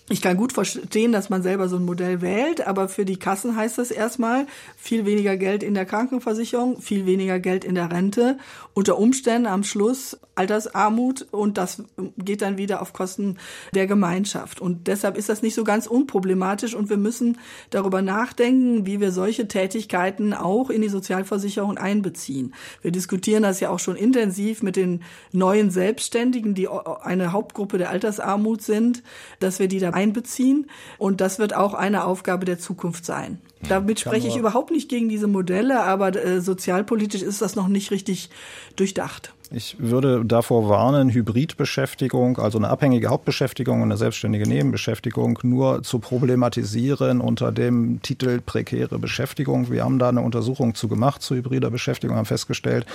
Ich 0.09 0.21
kann 0.21 0.37
gut 0.37 0.53
verstehen, 0.53 1.13
dass 1.13 1.31
man 1.31 1.43
selber 1.43 1.69
so 1.69 1.77
ein 1.77 1.85
Modell 1.85 2.21
wählt, 2.21 2.67
aber 2.67 2.89
für 2.89 3.05
die 3.05 3.19
Kassen 3.19 3.57
heißt 3.57 3.79
das 3.79 3.91
erstmal 3.91 4.47
viel 4.77 5.07
weniger 5.07 5.37
Geld 5.37 5.63
in 5.63 5.75
der 5.75 5.87
Krankenversicherung, 5.87 6.81
viel 6.83 7.07
weniger 7.07 7.39
Geld 7.39 7.65
in 7.65 7.77
der 7.77 7.91
Rente, 7.91 8.37
unter 8.75 8.99
Umständen 8.99 9.47
am 9.47 9.63
Schluss 9.63 10.19
Altersarmut 10.35 11.27
und 11.31 11.59
das 11.59 11.83
geht 12.17 12.41
dann 12.41 12.57
wieder 12.57 12.81
auf 12.81 12.95
Kosten 12.95 13.37
der 13.75 13.87
Gemeinschaft. 13.87 14.61
Und 14.61 14.87
deshalb 14.87 15.19
ist 15.19 15.29
das 15.29 15.43
nicht 15.43 15.55
so 15.55 15.63
ganz 15.63 15.87
unproblematisch 15.87 16.75
und 16.75 16.89
wir 16.89 16.97
müssen 16.97 17.39
darüber 17.69 18.01
nachdenken, 18.01 18.87
wie 18.87 18.99
wir 18.99 19.13
solche 19.13 19.47
Tätigkeiten 19.47 20.33
auch 20.33 20.71
in 20.71 20.81
die 20.81 20.89
Sozialversicherung 20.89 21.77
einbeziehen. 21.77 22.55
Wir 22.81 22.93
diskutieren 22.93 23.43
das 23.43 23.61
ja 23.61 23.69
auch 23.69 23.79
schon 23.79 23.97
intensiv 23.97 24.63
mit 24.63 24.77
den 24.77 25.03
neuen 25.33 25.71
Selbstständigen, 25.71 26.55
die 26.55 26.69
eine 26.69 27.33
Hauptgruppe 27.33 27.77
der 27.77 27.91
Altersarmut 27.91 28.63
sind, 28.63 29.03
dass 29.39 29.59
wir 29.59 29.69
die 29.69 29.81
da 29.81 29.91
einbeziehen. 29.93 30.70
Und 30.99 31.20
das 31.20 31.38
wird 31.38 31.55
auch 31.55 31.74
eine 31.74 32.05
Aufgabe 32.05 32.45
der 32.45 32.59
Zukunft 32.59 33.05
sein. 33.05 33.38
Damit 33.68 34.01
spreche 34.01 34.28
ich 34.28 34.36
überhaupt 34.36 34.70
nicht 34.70 34.88
gegen 34.88 35.09
diese 35.09 35.28
Modelle, 35.28 35.82
aber 35.82 36.14
äh, 36.16 36.40
sozialpolitisch 36.40 37.22
ist 37.22 37.43
das 37.43 37.55
noch 37.55 37.68
nicht 37.68 37.90
richtig 37.90 38.30
durchdacht. 38.76 39.32
Ich 39.55 39.77
würde 39.79 40.25
davor 40.25 40.71
warnen, 40.71 41.11
Hybridbeschäftigung, 41.11 42.39
also 42.39 42.57
eine 42.57 42.71
abhängige 42.71 43.09
Hauptbeschäftigung 43.09 43.83
und 43.83 43.89
eine 43.89 43.99
selbstständige 43.99 44.49
Nebenbeschäftigung 44.49 45.39
nur 45.43 45.83
zu 45.83 45.99
problematisieren 45.99 47.21
unter 47.21 47.53
dem 47.53 48.01
Titel 48.01 48.41
prekäre 48.41 48.99
Beschäftigung. 48.99 49.71
Wir 49.71 49.85
haben 49.85 49.99
da 49.99 50.09
eine 50.09 50.23
Untersuchung 50.23 50.75
zu 50.75 50.89
gemacht 50.89 51.21
zu 51.21 51.35
hybrider 51.35 51.71
Beschäftigung, 51.71 52.17
haben 52.17 52.25
festgestellt, 52.25 52.87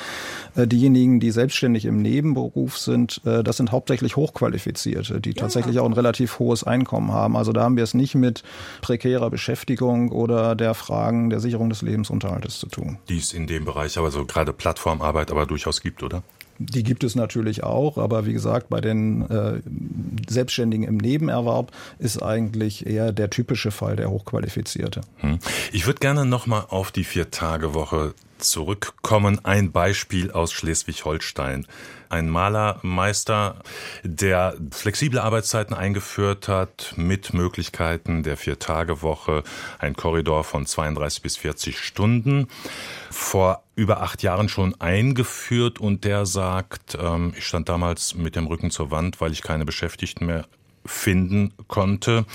äh, 0.56 0.66
diejenigen, 0.66 1.20
die 1.20 1.30
selbstständig 1.30 1.86
im 1.86 2.02
Nebenberuf 2.02 2.80
sind, 2.80 3.22
äh, 3.24 3.44
das 3.44 3.58
sind 3.58 3.72
hauptsächlich 3.72 4.16
Hochqualifizierte, 4.16 5.22
die 5.22 5.36
tatsächlich 5.36 5.78
auch 5.78 5.86
ein 5.86 5.94
relativ 5.94 6.40
hohes 6.40 6.64
Einkommen 6.64 7.12
haben. 7.12 7.38
Also 7.38 7.54
da 7.54 7.62
haben 7.62 7.78
wir 7.78 7.84
es 7.84 7.94
nicht 7.94 8.16
mit 8.16 8.42
prekärer 8.82 9.30
Beschäftigung 9.30 10.12
oder 10.12 10.56
der 10.56 10.74
Fragen 10.74 11.30
der 11.30 11.40
Sicherung 11.40 11.70
des 11.70 11.84
Lebensunterhaltes 11.84 12.58
zu 12.58 12.68
tun. 12.68 12.98
Die 13.10 13.20
es 13.20 13.32
in 13.32 13.46
dem 13.46 13.64
Bereich 13.64 14.00
aber 14.00 14.10
so 14.10 14.26
gerade 14.26 14.54
Plattformarbeit 14.54 15.30
aber 15.30 15.46
durchaus 15.46 15.82
gibt, 15.82 16.02
oder? 16.02 16.24
Die 16.60 16.84
gibt 16.84 17.04
es 17.04 17.16
natürlich 17.16 17.64
auch, 17.64 17.98
aber 17.98 18.26
wie 18.26 18.34
gesagt, 18.34 18.70
bei 18.70 18.82
den 18.82 19.30
äh, 19.30 19.62
Selbstständigen 20.28 20.86
im 20.86 20.98
Nebenerwerb 20.98 21.72
ist 22.00 22.22
eigentlich 22.22 22.86
eher 22.86 23.12
der 23.12 23.30
typische 23.30 23.72
Fall 23.72 23.96
der 23.96 24.10
Hochqualifizierte. 24.10 25.02
Hm. 25.18 25.40
Ich 25.72 25.86
würde 25.86 26.00
gerne 26.00 26.26
nochmal 26.26 26.66
auf 26.70 26.92
die 26.92 27.04
Vier-Tage-Woche 27.04 28.14
zurückkommen. 28.40 29.44
Ein 29.44 29.72
Beispiel 29.72 30.32
aus 30.32 30.52
Schleswig-Holstein. 30.54 31.68
Ein 32.10 32.30
Malermeister, 32.30 33.62
der 34.04 34.56
flexible 34.72 35.20
Arbeitszeiten 35.20 35.76
eingeführt 35.76 36.48
hat 36.48 36.94
mit 36.96 37.34
Möglichkeiten 37.34 38.24
der 38.24 38.38
Vier-Tage-Woche, 38.38 39.44
ein 39.80 39.96
Korridor 39.96 40.44
von 40.44 40.66
32 40.66 41.22
bis 41.22 41.38
40 41.38 41.80
Stunden, 41.80 42.48
vor 43.12 43.64
über 43.76 44.02
acht 44.02 44.24
Jahren 44.24 44.48
schon 44.48 44.80
eingeführt 44.80 45.80
und 45.80 46.06
der 46.06 46.26
sagt, 46.26 46.98
ähm, 47.00 47.34
ich 47.38 47.46
stand 47.46 47.68
damals 47.68 48.16
mit 48.16 48.36
dem 48.36 48.48
Rücken 48.48 48.72
zur 48.72 48.90
Wand, 48.90 49.20
weil 49.20 49.34
ich 49.34 49.42
keine 49.42 49.66
Beschäftigten 49.66 50.26
mehr 50.26 50.46
finden 50.86 51.54
konnte. 51.68 52.26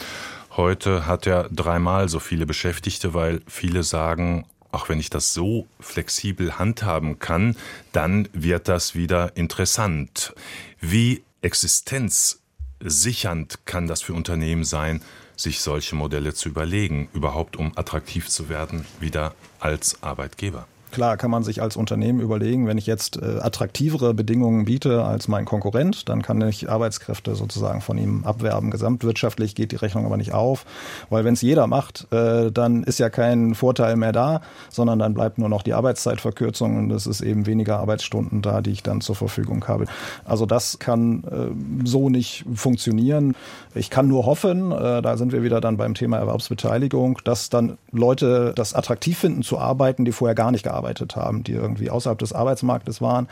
Heute 0.57 1.07
hat 1.07 1.27
er 1.27 1.49
dreimal 1.51 2.11
so 2.11 2.21
viele 2.21 2.45
Beschäftigte, 2.45 3.15
weil 3.15 3.41
viele 3.47 3.83
sagen, 3.83 4.45
auch 4.73 4.89
wenn 4.89 4.99
ich 4.99 5.11
das 5.11 5.33
so 5.33 5.69
flexibel 5.79 6.59
handhaben 6.59 7.19
kann, 7.19 7.57
dann 7.93 8.29
wird 8.33 8.69
das 8.69 8.95
wieder 8.95 9.37
interessant. 9.37 10.35
Wie 10.81 11.23
existenzsichernd 11.43 13.67
kann 13.67 13.87
das 13.87 14.03
für 14.03 14.15
Unternehmen 14.15 14.65
sein, 14.65 15.03
sich 15.37 15.61
solche 15.61 15.95
Modelle 15.95 16.35
zu 16.35 16.49
überlegen, 16.49 17.09
überhaupt 17.13 17.57
um 17.57 17.77
attraktiv 17.77 18.29
zu 18.29 18.49
werden, 18.49 18.87
wieder 18.99 19.35
als 19.61 20.03
Arbeitgeber? 20.03 20.67
Klar 20.93 21.17
kann 21.17 21.31
man 21.31 21.43
sich 21.43 21.63
als 21.63 21.77
Unternehmen 21.77 22.21
überlegen, 22.21 22.67
wenn 22.67 22.77
ich 22.77 22.87
jetzt 22.87 23.17
äh, 23.17 23.39
attraktivere 23.41 24.13
Bedingungen 24.13 24.67
biete 24.67 25.03
als 25.03 25.27
mein 25.27 25.47
Konkurrent, 25.47 26.07
dann 26.11 26.21
kann 26.21 26.39
ich 26.43 26.69
Arbeitskräfte 26.69 27.35
sozusagen 27.35 27.81
von 27.81 27.97
ihm 27.97 28.25
abwerben. 28.25 28.71
Gesamtwirtschaftlich 28.71 29.55
geht 29.55 29.73
die 29.73 29.77
Rechnung 29.77 30.05
aber 30.05 30.19
nicht 30.19 30.35
auf, 30.35 30.67
weil 31.09 31.25
wenn 31.25 31.33
es 31.33 31.41
jeder 31.41 31.67
macht, 31.67 32.13
äh, 32.13 32.53
dann 32.53 32.83
ist 32.83 32.99
ja 32.99 33.09
kein 33.09 33.55
Vorteil 33.55 33.97
mehr 33.97 34.13
da, 34.13 34.43
sondern 34.69 34.99
dann 34.99 35.15
bleibt 35.15 35.39
nur 35.39 35.49
noch 35.49 35.63
die 35.63 35.73
Arbeitszeitverkürzung 35.73 36.77
und 36.77 36.91
es 36.91 37.07
ist 37.07 37.23
eben 37.23 37.47
weniger 37.47 37.79
Arbeitsstunden 37.79 38.43
da, 38.43 38.61
die 38.61 38.73
ich 38.73 38.83
dann 38.83 39.01
zur 39.01 39.17
Verfügung 39.17 39.67
habe. 39.69 39.87
Also 40.27 40.45
das 40.45 40.79
kann 40.79 41.25
äh, 41.25 41.87
so 41.89 42.11
nicht 42.11 42.45
funktionieren. 42.55 43.35
Ich 43.75 43.89
kann 43.89 44.09
nur 44.09 44.27
hoffen, 44.27 44.73
äh, 44.73 45.01
da 45.01 45.17
sind 45.17 45.33
wir 45.33 45.43
wieder 45.43 45.63
dann 45.63 45.79
beim 45.79 45.95
Thema 45.95 46.19
Erwerbsbeteiligung, 46.19 47.19
dass 47.25 47.49
dann 47.49 47.79
Leute 47.93 48.53
das 48.55 48.75
attraktiv 48.75 49.17
finden 49.17 49.43
zu 49.43 49.59
arbeiten, 49.59 50.05
die 50.05 50.13
vorher 50.13 50.35
gar 50.35 50.51
nicht 50.51 50.65
gearbeitet 50.65 50.82
gearbeitet 50.83 51.17
haben, 51.17 51.45
die 51.45 51.53
irgendwie 51.53 51.91
außerhalb 51.91 52.19
des 52.19 52.33
Arbeitsmarktes 52.33 53.01
waren. 53.01 53.29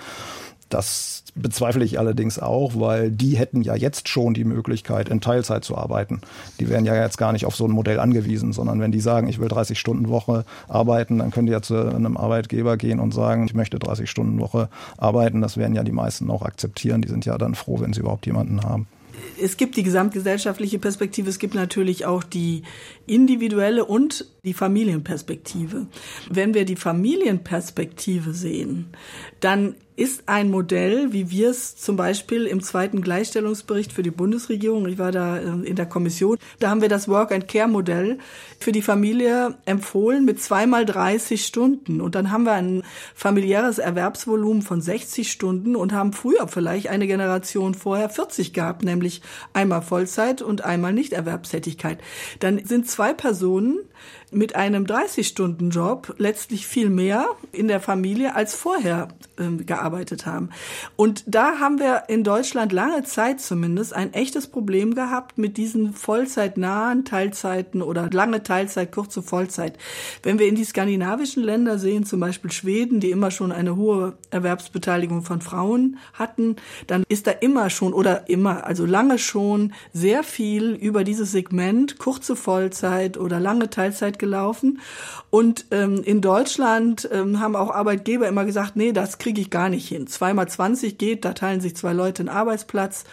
Das 0.69 1.25
bezweifle 1.35 1.85
ich 1.85 1.99
allerdings 1.99 2.39
auch, 2.39 2.75
weil 2.77 3.11
die 3.11 3.37
hätten 3.37 3.63
ja 3.63 3.75
jetzt 3.75 4.09
schon 4.09 4.35
die 4.35 4.45
Möglichkeit, 4.45 5.09
in 5.09 5.21
Teilzeit 5.21 5.65
zu 5.65 5.77
arbeiten. 5.77 6.21
Die 6.61 6.69
wären 6.69 6.85
ja 6.85 6.95
jetzt 6.95 7.19
gar 7.19 7.33
nicht 7.33 7.45
auf 7.45 7.57
so 7.57 7.65
ein 7.65 7.73
Modell 7.73 7.99
angewiesen, 7.99 8.53
sondern 8.53 8.79
wenn 8.79 8.93
die 8.93 9.01
sagen, 9.01 9.27
ich 9.27 9.41
will 9.41 9.49
30 9.49 9.81
Stunden 9.81 10.09
Woche 10.09 10.45
arbeiten, 10.69 11.19
dann 11.19 11.33
können 11.33 11.47
die 11.47 11.53
ja 11.53 11.61
zu 11.61 11.77
einem 11.77 12.17
Arbeitgeber 12.17 12.77
gehen 12.77 13.01
und 13.01 13.13
sagen, 13.13 13.47
ich 13.47 13.55
möchte 13.55 13.81
30 13.81 14.09
Stunden 14.09 14.39
Woche 14.39 14.69
arbeiten. 14.97 15.41
Das 15.41 15.57
werden 15.57 15.75
ja 15.75 15.83
die 15.83 15.91
meisten 15.91 16.31
auch 16.31 16.43
akzeptieren. 16.43 17.03
Die 17.03 17.09
sind 17.09 17.27
ja 17.27 17.37
dann 17.37 17.57
froh, 17.57 17.81
wenn 17.81 17.93
sie 17.93 18.01
überhaupt 18.01 18.27
jemanden 18.27 18.63
haben 18.63 18.87
es 19.43 19.57
gibt 19.57 19.77
die 19.77 19.83
gesamtgesellschaftliche 19.83 20.79
Perspektive, 20.79 21.29
es 21.29 21.39
gibt 21.39 21.55
natürlich 21.55 22.07
auch 22.07 22.23
die 22.23 22.63
individuelle 23.11 23.85
und 23.85 24.27
die 24.45 24.55
Familienperspektive. 24.55 25.87
Wenn 26.31 26.55
wir 26.55 26.65
die 26.65 26.77
Familienperspektive 26.77 28.33
sehen, 28.33 28.87
dann 29.41 29.75
ist 30.01 30.23
ein 30.31 30.51
Modell, 30.51 31.13
wie 31.13 31.31
wir 31.31 31.51
es 31.51 31.77
zum 31.77 31.97
Beispiel 31.97 32.47
im 32.47 32.63
zweiten 32.63 33.03
Gleichstellungsbericht 33.03 33.93
für 33.93 34.03
die 34.03 34.11
Bundesregierung, 34.11 34.87
ich 34.87 34.97
war 34.97 35.13
da 35.13 35.37
äh, 35.37 35.43
in 35.43 35.77
der 35.77 35.85
Kommission, 35.85 36.39
da 36.59 36.71
haben 36.71 36.81
wir 36.81 36.89
das 36.89 37.07
Work-and-Care-Modell 37.07 38.17
für 38.59 38.73
die 38.73 38.81
Familie 38.81 39.59
empfohlen 39.67 40.25
mit 40.25 40.41
zweimal 40.41 40.87
30 40.87 41.45
Stunden. 41.45 42.01
Und 42.01 42.15
dann 42.15 42.31
haben 42.31 42.45
wir 42.45 42.53
ein 42.53 42.83
familiäres 43.15 43.79
Erwerbsvolumen 43.79 44.63
von 44.63 44.81
60 44.81 45.31
Stunden 45.31 45.77
und 45.77 45.93
haben 45.93 46.15
früher 46.15 46.49
vielleicht 46.49 46.89
eine 46.89 47.07
Generation 47.07 47.75
vorher 47.75 48.09
40 48.09 48.55
gehabt, 48.55 48.83
nämlich 48.83 49.21
einmal 49.53 49.83
Vollzeit 49.83 50.41
und 50.41 50.65
einmal 50.65 50.95
Nichterwerbstätigkeit. 50.95 51.99
Dann 52.39 52.65
sind 52.65 52.87
zwei 53.01 53.15
Personen 53.15 53.79
mit 54.33 54.55
einem 54.55 54.85
30-Stunden-Job 54.85 56.15
letztlich 56.19 56.67
viel 56.67 56.89
mehr 56.89 57.27
in 57.53 57.69
der 57.69 57.81
Familie 57.81 58.35
als 58.35 58.55
vorher 58.55 59.09
ähm, 59.39 59.67
gearbeitet 59.67 60.27
haben. 60.27 60.51
Und 60.97 61.25
da 61.27 61.59
haben 61.59 61.79
wir 61.79 62.05
in 62.09 62.23
Deutschland 62.23 62.73
lange 62.73 63.03
Zeit 63.05 63.41
zumindest 63.41 63.95
ein 63.95 64.13
echtes 64.13 64.47
Problem 64.47 64.95
gehabt 64.95 65.39
mit 65.39 65.57
diesen 65.57 65.95
vollzeitnahen 65.95 67.05
Teilzeiten 67.05 67.83
oder 67.83 68.09
lange 68.11 68.43
Teilzeit, 68.43 68.93
kurze 68.93 69.23
Vollzeit. 69.23 69.77
Wenn 70.23 70.39
wir 70.39 70.47
in 70.47 70.55
die 70.55 70.65
skandinavischen 70.65 71.43
Länder 71.43 71.79
sehen, 71.79 72.05
zum 72.05 72.21
Beispiel 72.21 72.53
Schweden, 72.53 73.01
die 73.01 73.11
immer 73.11 73.31
schon 73.31 73.53
eine 73.53 73.77
hohe 73.77 74.15
Erwerbsbeteiligung 74.31 75.23
von 75.23 75.41
Frauen 75.41 75.99
hatten, 76.15 76.57
dann 76.87 77.05
ist 77.09 77.27
da 77.27 77.33
immer 77.33 77.71
schon 77.71 77.93
oder 77.93 78.29
immer, 78.29 78.65
also 78.65 78.87
lange 78.87 79.19
schon 79.19 79.73
sehr 79.93 80.23
viel 80.23 80.73
über 80.75 81.03
dieses 81.03 81.33
Segment 81.33 81.99
kurze 81.99 82.37
Vollzeit 82.37 83.17
oder 83.17 83.41
lange 83.41 83.71
Teilzeit 83.71 83.90
gelaufen. 84.19 84.81
Und 85.31 85.67
ähm, 85.71 86.03
in 86.05 86.21
Deutschland 86.21 87.09
ähm, 87.13 87.41
haben 87.41 87.57
auch 87.57 87.71
Arbeitgeber 87.71 88.29
immer 88.29 88.45
gesagt, 88.45 88.77
nee, 88.77 88.93
das 88.93 89.19
kriege 89.19 89.41
ich 89.41 89.51
gar 89.51 89.69
nicht 89.69 89.89
hin. 89.89 90.07
Zweimal 90.07 90.49
20 90.49 90.99
geht, 90.99 91.25
da 91.25 91.33
teilen 91.33 91.61
sich 91.61 91.77
zwei 91.77 91.93
Leute 91.93 92.23
einen 92.23 92.29
Arbeitsplatz 92.29 93.05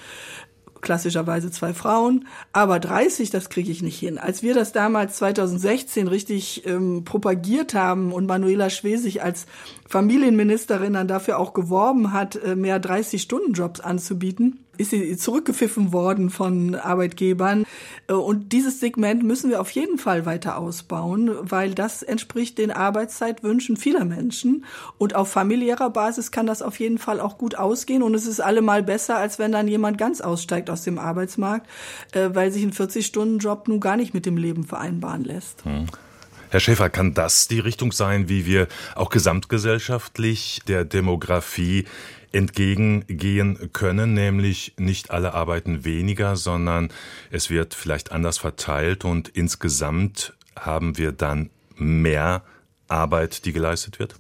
klassischerweise 0.81 1.51
zwei 1.51 1.73
Frauen, 1.73 2.27
aber 2.53 2.79
30, 2.79 3.29
das 3.29 3.49
kriege 3.49 3.71
ich 3.71 3.81
nicht 3.81 3.99
hin. 3.99 4.17
Als 4.17 4.43
wir 4.43 4.53
das 4.53 4.71
damals 4.71 5.17
2016 5.17 6.07
richtig 6.07 6.65
ähm, 6.65 7.03
propagiert 7.03 7.73
haben 7.73 8.11
und 8.11 8.25
Manuela 8.25 8.69
Schwesig 8.69 9.23
als 9.23 9.45
Familienministerin 9.87 10.93
dann 10.93 11.07
dafür 11.07 11.39
auch 11.39 11.53
geworben 11.53 12.13
hat, 12.13 12.35
äh, 12.35 12.55
mehr 12.55 12.81
30-Stunden-Jobs 12.81 13.79
anzubieten, 13.79 14.59
ist 14.77 14.91
sie 14.91 15.17
zurückgepfiffen 15.17 15.93
worden 15.93 16.29
von 16.29 16.75
Arbeitgebern. 16.75 17.65
Äh, 18.07 18.13
und 18.13 18.51
dieses 18.51 18.79
Segment 18.79 19.23
müssen 19.23 19.49
wir 19.49 19.61
auf 19.61 19.71
jeden 19.71 19.97
Fall 19.97 20.25
weiter 20.25 20.57
ausbauen, 20.57 21.31
weil 21.41 21.73
das 21.73 22.03
entspricht 22.03 22.57
den 22.57 22.71
Arbeitszeitwünschen 22.71 23.77
vieler 23.77 24.05
Menschen. 24.05 24.65
Und 24.97 25.15
auf 25.15 25.29
familiärer 25.29 25.89
Basis 25.89 26.31
kann 26.31 26.47
das 26.47 26.61
auf 26.61 26.79
jeden 26.79 26.97
Fall 26.97 27.19
auch 27.19 27.37
gut 27.37 27.55
ausgehen. 27.55 28.03
Und 28.03 28.13
es 28.13 28.25
ist 28.25 28.39
allemal 28.39 28.83
besser, 28.83 29.17
als 29.17 29.39
wenn 29.39 29.51
dann 29.51 29.67
jemand 29.67 29.97
ganz 29.97 30.21
aussteigt 30.21 30.69
aus 30.69 30.83
dem 30.83 30.99
Arbeitsmarkt, 30.99 31.67
äh, 32.13 32.29
weil 32.33 32.51
sich 32.51 32.63
ein 32.63 32.73
40-Stunden-Job 32.73 33.67
nun 33.67 33.79
gar 33.79 33.97
nicht 33.97 34.13
mit 34.13 34.25
dem 34.25 34.37
Leben 34.37 34.63
vereinbaren 34.63 35.23
lässt. 35.23 35.63
Hm. 35.65 35.87
Herr 36.49 36.61
Schäfer, 36.61 36.89
kann 36.89 37.13
das 37.13 37.49
die 37.49 37.59
Richtung 37.59 37.91
sein, 37.91 38.29
wie 38.29 38.45
wir 38.45 38.67
auch 38.95 39.09
gesamtgesellschaftlich 39.09 40.61
der 40.65 40.85
Demografie 40.85 41.85
entgegengehen 42.37 43.71
können, 43.73 44.13
nämlich 44.13 44.75
nicht 44.77 45.09
alle 45.09 45.33
arbeiten 45.33 45.83
weniger, 45.83 46.35
sondern 46.35 46.89
es 47.31 47.49
wird 47.49 47.73
vielleicht 47.73 48.11
anders 48.11 48.37
verteilt 48.37 49.03
und 49.05 49.27
insgesamt 49.29 50.33
haben 50.55 50.97
wir 50.99 51.11
dann 51.11 51.49
mehr 51.75 52.43
Arbeit, 52.87 53.45
die 53.45 53.53
geleistet 53.53 53.97
wird? 53.97 54.15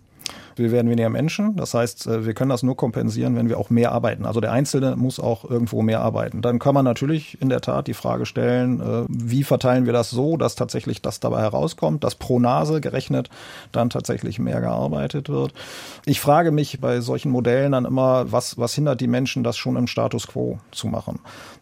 Wir 0.57 0.71
werden 0.71 0.89
weniger 0.89 1.09
Menschen. 1.09 1.55
Das 1.55 1.73
heißt, 1.73 2.07
äh, 2.07 2.25
wir 2.25 2.33
können 2.33 2.49
das 2.49 2.63
nur 2.63 2.75
kompensieren, 2.75 3.35
wenn 3.35 3.49
wir 3.49 3.57
auch 3.57 3.69
mehr 3.69 3.91
arbeiten. 3.91 4.25
Also 4.25 4.39
der 4.39 4.51
Einzelne 4.51 4.95
muss 4.95 5.19
auch 5.19 5.49
irgendwo 5.49 5.81
mehr 5.81 6.01
arbeiten. 6.01 6.41
Dann 6.41 6.59
kann 6.59 6.73
man 6.73 6.85
natürlich 6.85 7.41
in 7.41 7.49
der 7.49 7.61
Tat 7.61 7.87
die 7.87 7.93
Frage 7.93 8.25
stellen, 8.25 8.81
äh, 8.81 9.05
wie 9.07 9.43
verteilen 9.43 9.85
wir 9.85 9.93
das 9.93 10.09
so, 10.09 10.37
dass 10.37 10.55
tatsächlich 10.55 11.01
das 11.01 11.19
dabei 11.19 11.41
herauskommt, 11.41 12.03
dass 12.03 12.15
pro 12.15 12.39
Nase 12.39 12.81
gerechnet 12.81 13.29
dann 13.71 13.89
tatsächlich 13.89 14.39
mehr 14.39 14.61
gearbeitet 14.61 15.29
wird. 15.29 15.53
Ich 16.05 16.19
frage 16.19 16.51
mich 16.51 16.79
bei 16.79 17.01
solchen 17.01 17.31
Modellen 17.31 17.71
dann 17.71 17.85
immer, 17.85 18.31
was, 18.31 18.57
was 18.57 18.73
hindert 18.73 19.01
die 19.01 19.07
Menschen, 19.07 19.43
das 19.43 19.57
schon 19.57 19.75
im 19.75 19.87
Status 19.87 20.27
quo 20.27 20.59
zu 20.71 20.87
machen? 20.87 21.19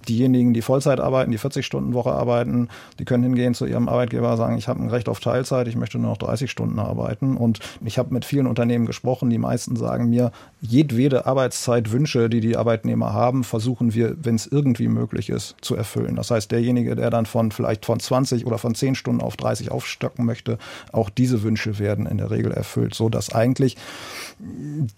Diejenigen, 0.08 0.54
die 0.54 0.62
Vollzeit 0.62 1.00
arbeiten, 1.00 1.32
die 1.32 1.39
40-Stunden-Woche 1.39 2.12
arbeiten, 2.12 2.70
die 3.00 3.06
können 3.06 3.24
hingehen 3.24 3.54
zu 3.54 3.66
ihrem 3.66 3.89
Arbeitgeber 3.89 4.38
sagen, 4.38 4.58
ich 4.58 4.68
habe 4.68 4.82
ein 4.82 4.89
Recht 4.89 5.10
auf 5.10 5.20
Teilzeit, 5.20 5.68
ich 5.68 5.76
möchte 5.76 5.98
nur 5.98 6.12
noch 6.12 6.18
30 6.18 6.50
Stunden 6.50 6.80
arbeiten. 6.80 7.38
Und 7.38 7.60
ich 7.84 7.98
habe 7.98 8.14
mit 8.14 8.26
vielen 8.26 8.48
Unternehmen 8.48 8.84
gesprochen. 8.86 9.29
Die 9.29 9.38
meisten 9.38 9.75
sagen 9.75 10.09
mir, 10.09 10.31
jedwede 10.61 11.25
Arbeitszeitwünsche, 11.25 12.29
die 12.29 12.39
die 12.39 12.57
Arbeitnehmer 12.57 13.13
haben, 13.13 13.43
versuchen 13.43 13.93
wir, 13.93 14.15
wenn 14.21 14.36
es 14.36 14.47
irgendwie 14.47 14.88
möglich 14.88 15.29
ist, 15.29 15.55
zu 15.61 15.75
erfüllen. 15.75 16.15
Das 16.15 16.31
heißt, 16.31 16.51
derjenige, 16.51 16.95
der 16.95 17.09
dann 17.09 17.25
von 17.25 17.51
vielleicht 17.51 17.86
von 17.86 17.99
20 17.99 18.45
oder 18.45 18.57
von 18.57 18.75
10 18.75 18.95
Stunden 18.95 19.21
auf 19.21 19.38
30 19.38 19.71
aufstocken 19.71 20.25
möchte, 20.25 20.57
auch 20.91 21.09
diese 21.09 21.43
Wünsche 21.43 21.79
werden 21.79 22.05
in 22.05 22.17
der 22.17 22.31
Regel 22.31 22.51
erfüllt, 22.51 22.95
so 22.95 23.09
dass 23.09 23.33
eigentlich 23.33 23.77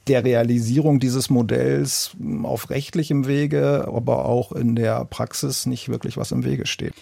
der 0.07 0.23
Realisierung 0.23 0.99
dieses 0.99 1.29
Modells 1.29 2.11
auf 2.43 2.69
rechtlichem 2.69 3.27
Wege, 3.27 3.87
aber 3.87 4.25
auch 4.25 4.51
in 4.51 4.75
der 4.75 5.05
Praxis 5.05 5.65
nicht 5.65 5.89
wirklich 5.89 6.17
was 6.17 6.31
im 6.31 6.43
Wege 6.43 6.65
steht. 6.65 6.93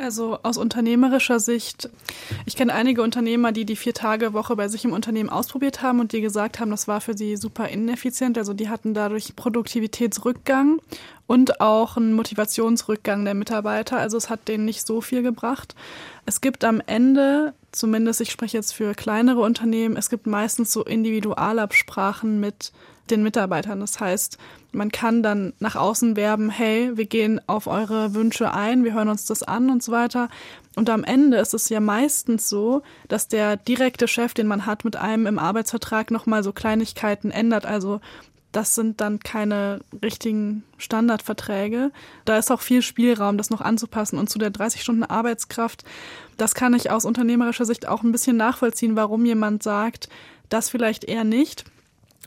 Also 0.00 0.38
aus 0.44 0.58
unternehmerischer 0.58 1.40
Sicht, 1.40 1.90
ich 2.46 2.54
kenne 2.54 2.72
einige 2.72 3.02
Unternehmer, 3.02 3.50
die 3.50 3.64
die 3.64 3.74
Vier-Tage-Woche 3.74 4.54
bei 4.54 4.68
sich 4.68 4.84
im 4.84 4.92
Unternehmen 4.92 5.28
ausprobiert 5.28 5.82
haben 5.82 5.98
und 5.98 6.12
die 6.12 6.20
gesagt 6.20 6.60
haben, 6.60 6.70
das 6.70 6.86
war 6.86 7.00
für 7.00 7.16
sie 7.16 7.36
super 7.36 7.68
ineffizient. 7.68 8.38
Also 8.38 8.54
die 8.54 8.68
hatten 8.68 8.94
dadurch 8.94 9.34
Produktivitätsrückgang 9.34 10.80
und 11.26 11.60
auch 11.60 11.96
einen 11.96 12.12
Motivationsrückgang 12.12 13.24
der 13.24 13.34
Mitarbeiter. 13.34 13.98
Also 13.98 14.16
es 14.16 14.30
hat 14.30 14.46
denen 14.46 14.64
nicht 14.64 14.86
so 14.86 15.00
viel 15.00 15.22
gebracht. 15.22 15.74
Es 16.26 16.40
gibt 16.40 16.62
am 16.64 16.80
Ende, 16.86 17.54
zumindest 17.72 18.20
ich 18.20 18.30
spreche 18.30 18.56
jetzt 18.56 18.74
für 18.74 18.94
kleinere 18.94 19.40
Unternehmen, 19.40 19.96
es 19.96 20.10
gibt 20.10 20.28
meistens 20.28 20.72
so 20.72 20.84
Individualabsprachen 20.84 22.38
mit 22.38 22.72
den 23.10 23.22
Mitarbeitern. 23.22 23.80
Das 23.80 24.00
heißt, 24.00 24.38
man 24.72 24.90
kann 24.92 25.22
dann 25.22 25.52
nach 25.58 25.76
außen 25.76 26.16
werben, 26.16 26.50
hey, 26.50 26.96
wir 26.96 27.06
gehen 27.06 27.40
auf 27.46 27.66
eure 27.66 28.14
Wünsche 28.14 28.52
ein, 28.52 28.84
wir 28.84 28.94
hören 28.94 29.08
uns 29.08 29.24
das 29.24 29.42
an 29.42 29.70
und 29.70 29.82
so 29.82 29.92
weiter. 29.92 30.28
Und 30.76 30.90
am 30.90 31.04
Ende 31.04 31.38
ist 31.38 31.54
es 31.54 31.68
ja 31.68 31.80
meistens 31.80 32.48
so, 32.48 32.82
dass 33.08 33.28
der 33.28 33.56
direkte 33.56 34.06
Chef, 34.06 34.34
den 34.34 34.46
man 34.46 34.66
hat, 34.66 34.84
mit 34.84 34.96
einem 34.96 35.26
im 35.26 35.38
Arbeitsvertrag 35.38 36.10
nochmal 36.10 36.44
so 36.44 36.52
Kleinigkeiten 36.52 37.30
ändert. 37.30 37.66
Also 37.66 38.00
das 38.52 38.74
sind 38.74 39.00
dann 39.00 39.20
keine 39.20 39.80
richtigen 40.02 40.64
Standardverträge. 40.78 41.90
Da 42.24 42.38
ist 42.38 42.50
auch 42.50 42.60
viel 42.60 42.82
Spielraum, 42.82 43.36
das 43.36 43.50
noch 43.50 43.60
anzupassen. 43.60 44.18
Und 44.18 44.30
zu 44.30 44.38
der 44.38 44.50
30 44.50 44.82
Stunden 44.82 45.04
Arbeitskraft, 45.04 45.84
das 46.36 46.54
kann 46.54 46.74
ich 46.74 46.90
aus 46.90 47.04
unternehmerischer 47.04 47.66
Sicht 47.66 47.86
auch 47.86 48.02
ein 48.02 48.12
bisschen 48.12 48.36
nachvollziehen, 48.36 48.96
warum 48.96 49.26
jemand 49.26 49.62
sagt, 49.62 50.08
das 50.48 50.70
vielleicht 50.70 51.04
eher 51.04 51.24
nicht. 51.24 51.64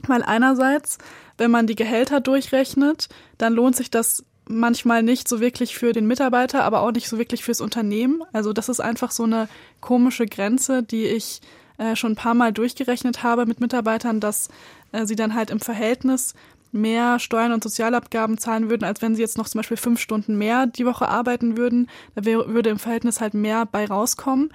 Weil 0.08 0.24
einerseits, 0.24 0.98
wenn 1.38 1.52
man 1.52 1.68
die 1.68 1.76
Gehälter 1.76 2.20
durchrechnet, 2.20 3.10
dann 3.38 3.54
lohnt 3.54 3.76
sich 3.76 3.92
das 3.92 4.24
manchmal 4.48 5.04
nicht 5.04 5.28
so 5.28 5.40
wirklich 5.40 5.78
für 5.78 5.94
den 5.94 6.08
Mitarbeiter, 6.08 6.64
aber 6.64 6.82
auch 6.82 6.92
nicht 6.92 7.08
so 7.08 7.18
wirklich 7.18 7.44
fürs 7.44 7.62
Unternehmen. 7.62 8.24
Also 8.34 8.54
das 8.54 8.70
ist 8.70 8.80
einfach 8.80 9.12
so 9.12 9.24
eine 9.24 9.48
komische 9.80 10.26
Grenze, 10.26 10.84
die 10.84 11.06
ich 11.06 11.42
äh, 11.78 11.96
schon 11.96 12.14
ein 12.14 12.18
paar 12.18 12.34
Mal 12.34 12.52
durchgerechnet 12.52 13.24
habe 13.24 13.46
mit 13.46 13.62
Mitarbeitern, 13.62 14.20
dass 14.20 14.50
äh, 14.92 15.06
sie 15.06 15.16
dann 15.16 15.36
halt 15.36 15.50
im 15.50 15.60
Verhältnis 15.60 16.34
mehr 16.72 17.20
Steuern 17.20 17.52
und 17.52 17.64
Sozialabgaben 17.64 18.38
zahlen 18.38 18.70
würden, 18.70 18.86
als 18.86 19.02
wenn 19.02 19.16
sie 19.16 19.22
jetzt 19.22 19.38
noch 19.38 19.50
zum 19.50 19.60
Beispiel 19.60 19.78
fünf 19.78 20.00
Stunden 20.00 20.38
mehr 20.38 20.68
die 20.68 20.86
Woche 20.86 21.08
arbeiten 21.08 21.58
würden. 21.58 21.90
Da 22.16 22.24
würde 22.24 22.70
im 22.70 22.80
Verhältnis 22.80 23.20
halt 23.20 23.34
mehr 23.34 23.66
bei 23.66 23.86
rauskommen 23.86 24.52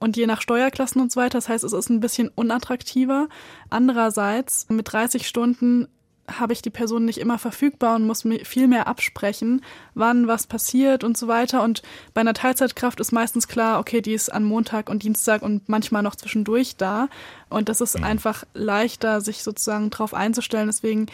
und 0.00 0.16
je 0.16 0.26
nach 0.26 0.40
Steuerklassen 0.40 1.00
und 1.00 1.12
so 1.12 1.20
weiter. 1.20 1.38
Das 1.38 1.48
heißt, 1.48 1.62
es 1.62 1.72
ist 1.72 1.90
ein 1.90 2.00
bisschen 2.00 2.30
unattraktiver. 2.34 3.28
Andererseits, 3.68 4.66
mit 4.68 4.92
30 4.92 5.28
Stunden 5.28 5.86
habe 6.38 6.52
ich 6.52 6.62
die 6.62 6.70
Person 6.70 7.04
nicht 7.04 7.18
immer 7.18 7.38
verfügbar 7.38 7.96
und 7.96 8.06
muss 8.06 8.24
viel 8.44 8.68
mehr 8.68 8.86
absprechen, 8.86 9.62
wann 9.94 10.28
was 10.28 10.46
passiert 10.46 11.02
und 11.04 11.16
so 11.16 11.28
weiter. 11.28 11.62
Und 11.62 11.82
bei 12.14 12.20
einer 12.20 12.34
Teilzeitkraft 12.34 13.00
ist 13.00 13.12
meistens 13.12 13.48
klar, 13.48 13.80
okay, 13.80 14.00
die 14.00 14.12
ist 14.14 14.30
an 14.30 14.44
Montag 14.44 14.88
und 14.88 15.02
Dienstag 15.02 15.42
und 15.42 15.68
manchmal 15.68 16.02
noch 16.02 16.16
zwischendurch 16.16 16.76
da. 16.76 17.08
Und 17.48 17.68
das 17.68 17.80
ist 17.80 17.98
mhm. 17.98 18.04
einfach 18.04 18.44
leichter, 18.54 19.20
sich 19.20 19.42
sozusagen 19.42 19.90
drauf 19.90 20.14
einzustellen. 20.14 20.68
Deswegen, 20.68 21.06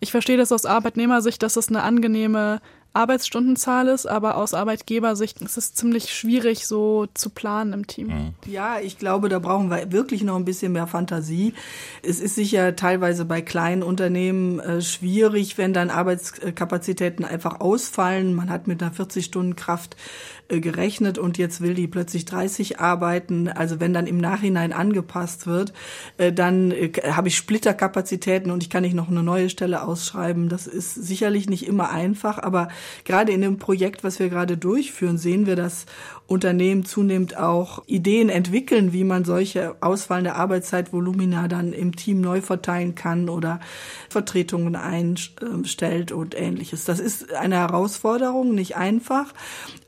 ich 0.00 0.10
verstehe 0.10 0.38
das 0.38 0.52
aus 0.52 0.66
Arbeitnehmersicht, 0.66 1.42
dass 1.42 1.56
es 1.56 1.68
eine 1.68 1.82
angenehme 1.82 2.60
Arbeitsstundenzahl 2.94 3.88
ist, 3.88 4.06
aber 4.06 4.36
aus 4.36 4.52
Arbeitgebersicht 4.54 5.40
ist 5.40 5.56
es 5.56 5.74
ziemlich 5.74 6.12
schwierig, 6.12 6.66
so 6.66 7.06
zu 7.14 7.30
planen 7.30 7.72
im 7.72 7.86
Team. 7.86 8.08
Mhm. 8.08 8.34
Ja, 8.46 8.80
ich 8.80 8.98
glaube, 8.98 9.28
da 9.28 9.38
brauchen 9.38 9.70
wir 9.70 9.92
wirklich 9.92 10.22
noch 10.22 10.36
ein 10.36 10.44
bisschen 10.44 10.72
mehr 10.72 10.86
Fantasie. 10.86 11.54
Es 12.02 12.20
ist 12.20 12.34
sicher 12.34 12.76
teilweise 12.76 13.24
bei 13.24 13.40
kleinen 13.40 13.82
Unternehmen 13.82 14.60
äh, 14.60 14.82
schwierig, 14.82 15.56
wenn 15.56 15.72
dann 15.72 15.90
Arbeitskapazitäten 15.90 17.24
einfach 17.24 17.60
ausfallen. 17.60 18.34
Man 18.34 18.50
hat 18.50 18.66
mit 18.66 18.82
einer 18.82 18.92
40-Stunden-Kraft 18.92 19.96
äh, 19.96 20.41
gerechnet 20.60 21.18
und 21.18 21.38
jetzt 21.38 21.60
will 21.60 21.74
die 21.74 21.86
plötzlich 21.86 22.24
30 22.24 22.80
arbeiten. 22.80 23.48
Also 23.48 23.80
wenn 23.80 23.94
dann 23.94 24.06
im 24.06 24.18
Nachhinein 24.18 24.72
angepasst 24.72 25.46
wird, 25.46 25.72
äh, 26.18 26.32
dann 26.32 26.70
äh, 26.70 26.92
habe 27.12 27.28
ich 27.28 27.36
Splitterkapazitäten 27.36 28.50
und 28.50 28.62
ich 28.62 28.70
kann 28.70 28.82
nicht 28.82 28.94
noch 28.94 29.08
eine 29.08 29.22
neue 29.22 29.48
Stelle 29.48 29.82
ausschreiben. 29.82 30.48
Das 30.48 30.66
ist 30.66 30.94
sicherlich 30.94 31.48
nicht 31.48 31.66
immer 31.66 31.90
einfach, 31.90 32.38
aber 32.38 32.68
gerade 33.04 33.32
in 33.32 33.40
dem 33.40 33.58
Projekt, 33.58 34.04
was 34.04 34.18
wir 34.18 34.28
gerade 34.28 34.56
durchführen, 34.56 35.18
sehen 35.18 35.46
wir, 35.46 35.56
dass 35.56 35.86
Unternehmen 36.26 36.84
zunehmend 36.84 37.36
auch 37.36 37.82
Ideen 37.86 38.28
entwickeln, 38.28 38.92
wie 38.92 39.04
man 39.04 39.24
solche 39.24 39.76
ausfallende 39.80 40.34
Arbeitszeitvolumina 40.34 41.48
dann 41.48 41.72
im 41.72 41.94
Team 41.94 42.20
neu 42.20 42.40
verteilen 42.40 42.94
kann 42.94 43.28
oder 43.28 43.60
Vertretungen 44.08 44.76
einstellt 44.76 46.12
und 46.12 46.34
ähnliches. 46.38 46.84
Das 46.84 47.00
ist 47.00 47.34
eine 47.34 47.56
Herausforderung, 47.56 48.54
nicht 48.54 48.76
einfach. 48.76 49.32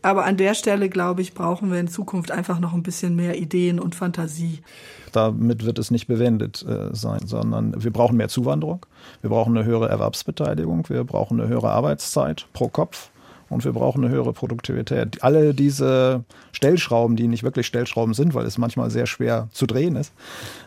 Aber 0.02 0.24
an 0.26 0.36
der 0.36 0.54
Stelle, 0.54 0.88
glaube 0.88 1.22
ich, 1.22 1.32
brauchen 1.32 1.72
wir 1.72 1.80
in 1.80 1.88
Zukunft 1.88 2.30
einfach 2.30 2.60
noch 2.60 2.74
ein 2.74 2.82
bisschen 2.82 3.16
mehr 3.16 3.38
Ideen 3.38 3.80
und 3.80 3.94
Fantasie. 3.94 4.60
Damit 5.12 5.64
wird 5.64 5.78
es 5.78 5.90
nicht 5.90 6.08
bewendet 6.08 6.64
äh, 6.68 6.94
sein, 6.94 7.20
sondern 7.24 7.82
wir 7.82 7.92
brauchen 7.92 8.16
mehr 8.16 8.28
Zuwanderung, 8.28 8.84
wir 9.20 9.30
brauchen 9.30 9.56
eine 9.56 9.64
höhere 9.64 9.88
Erwerbsbeteiligung, 9.88 10.88
wir 10.88 11.04
brauchen 11.04 11.40
eine 11.40 11.48
höhere 11.48 11.70
Arbeitszeit 11.70 12.48
pro 12.52 12.68
Kopf 12.68 13.10
und 13.48 13.64
wir 13.64 13.72
brauchen 13.72 14.04
eine 14.04 14.12
höhere 14.12 14.32
Produktivität. 14.32 15.22
Alle 15.22 15.54
diese 15.54 16.24
Stellschrauben, 16.52 17.16
die 17.16 17.28
nicht 17.28 17.42
wirklich 17.42 17.66
Stellschrauben 17.66 18.14
sind, 18.14 18.34
weil 18.34 18.46
es 18.46 18.58
manchmal 18.58 18.90
sehr 18.90 19.06
schwer 19.06 19.48
zu 19.52 19.66
drehen 19.66 19.96
ist, 19.96 20.12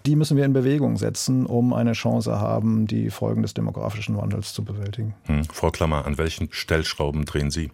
die 0.05 0.15
müssen 0.15 0.37
wir 0.37 0.45
in 0.45 0.53
Bewegung 0.53 0.97
setzen, 0.97 1.45
um 1.45 1.73
eine 1.73 1.93
Chance 1.93 2.39
haben, 2.39 2.87
die 2.87 3.09
Folgen 3.09 3.41
des 3.41 3.53
demografischen 3.53 4.17
Wandels 4.17 4.53
zu 4.53 4.63
bewältigen. 4.63 5.13
Hm. 5.23 5.43
Frau 5.45 5.71
Klammer, 5.71 6.05
an 6.05 6.17
welchen 6.17 6.49
Stellschrauben 6.51 7.25
drehen 7.25 7.51
Sie? 7.51 7.71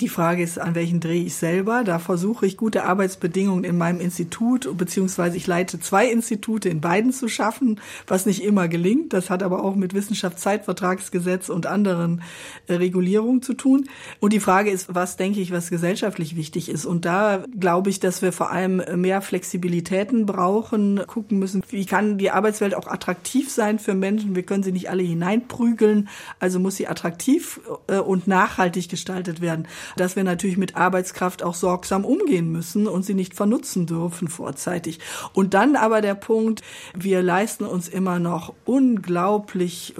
Die 0.00 0.10
Frage 0.10 0.42
ist, 0.42 0.58
an 0.58 0.74
welchen 0.74 1.00
drehe 1.00 1.24
ich 1.24 1.36
selber? 1.36 1.82
Da 1.82 1.98
versuche 1.98 2.44
ich 2.44 2.58
gute 2.58 2.84
Arbeitsbedingungen 2.84 3.64
in 3.64 3.78
meinem 3.78 3.98
Institut, 3.98 4.68
beziehungsweise 4.76 5.38
ich 5.38 5.46
leite 5.46 5.80
zwei 5.80 6.10
Institute 6.10 6.68
in 6.68 6.82
beiden 6.82 7.12
zu 7.14 7.28
schaffen, 7.28 7.80
was 8.06 8.26
nicht 8.26 8.44
immer 8.44 8.68
gelingt. 8.68 9.14
Das 9.14 9.30
hat 9.30 9.42
aber 9.42 9.64
auch 9.64 9.74
mit 9.74 9.94
Wissenschaftszeitvertragsgesetz 9.94 11.48
und 11.48 11.66
anderen 11.66 12.20
äh, 12.66 12.74
Regulierungen 12.74 13.40
zu 13.40 13.54
tun. 13.54 13.88
Und 14.20 14.34
die 14.34 14.40
Frage 14.40 14.70
ist, 14.70 14.94
was 14.94 15.16
denke 15.16 15.40
ich, 15.40 15.50
was 15.50 15.70
gesellschaftlich 15.70 16.36
wichtig 16.36 16.68
ist? 16.68 16.84
Und 16.84 17.06
da 17.06 17.44
glaube 17.58 17.88
ich, 17.88 17.98
dass 17.98 18.20
wir 18.20 18.32
vor 18.32 18.50
allem 18.50 18.82
mehr 19.00 19.22
Flexibilitäten 19.22 20.26
brauchen, 20.26 21.00
gucken 21.06 21.38
müssen, 21.38 21.62
wie 21.70 21.86
kann 21.86 22.18
die 22.18 22.30
Arbeitswelt 22.30 22.74
auch 22.74 22.86
attraktiv 22.86 23.50
sein 23.50 23.78
für 23.78 23.94
Menschen? 23.94 24.36
Wir 24.36 24.42
können 24.42 24.62
sie 24.62 24.72
nicht 24.72 24.90
alle 24.90 25.04
hineinprügeln, 25.04 26.10
also 26.38 26.60
muss 26.60 26.76
sie 26.76 26.86
attraktiv 26.86 27.60
äh, 27.86 27.96
und 27.96 28.26
nachhaltig 28.26 28.90
gestaltet 28.90 29.40
werden. 29.40 29.66
Dass 29.96 30.16
wir 30.16 30.24
natürlich 30.24 30.56
mit 30.56 30.76
Arbeitskraft 30.76 31.42
auch 31.42 31.54
sorgsam 31.54 32.04
umgehen 32.04 32.50
müssen 32.50 32.86
und 32.86 33.04
sie 33.04 33.14
nicht 33.14 33.34
vernutzen 33.34 33.86
dürfen 33.86 34.28
vorzeitig. 34.28 34.98
Und 35.32 35.54
dann 35.54 35.76
aber 35.76 36.00
der 36.00 36.14
Punkt, 36.14 36.62
wir 36.94 37.22
leisten 37.22 37.64
uns 37.64 37.88
immer 37.88 38.18
noch 38.18 38.52
unglaublich 38.64 39.94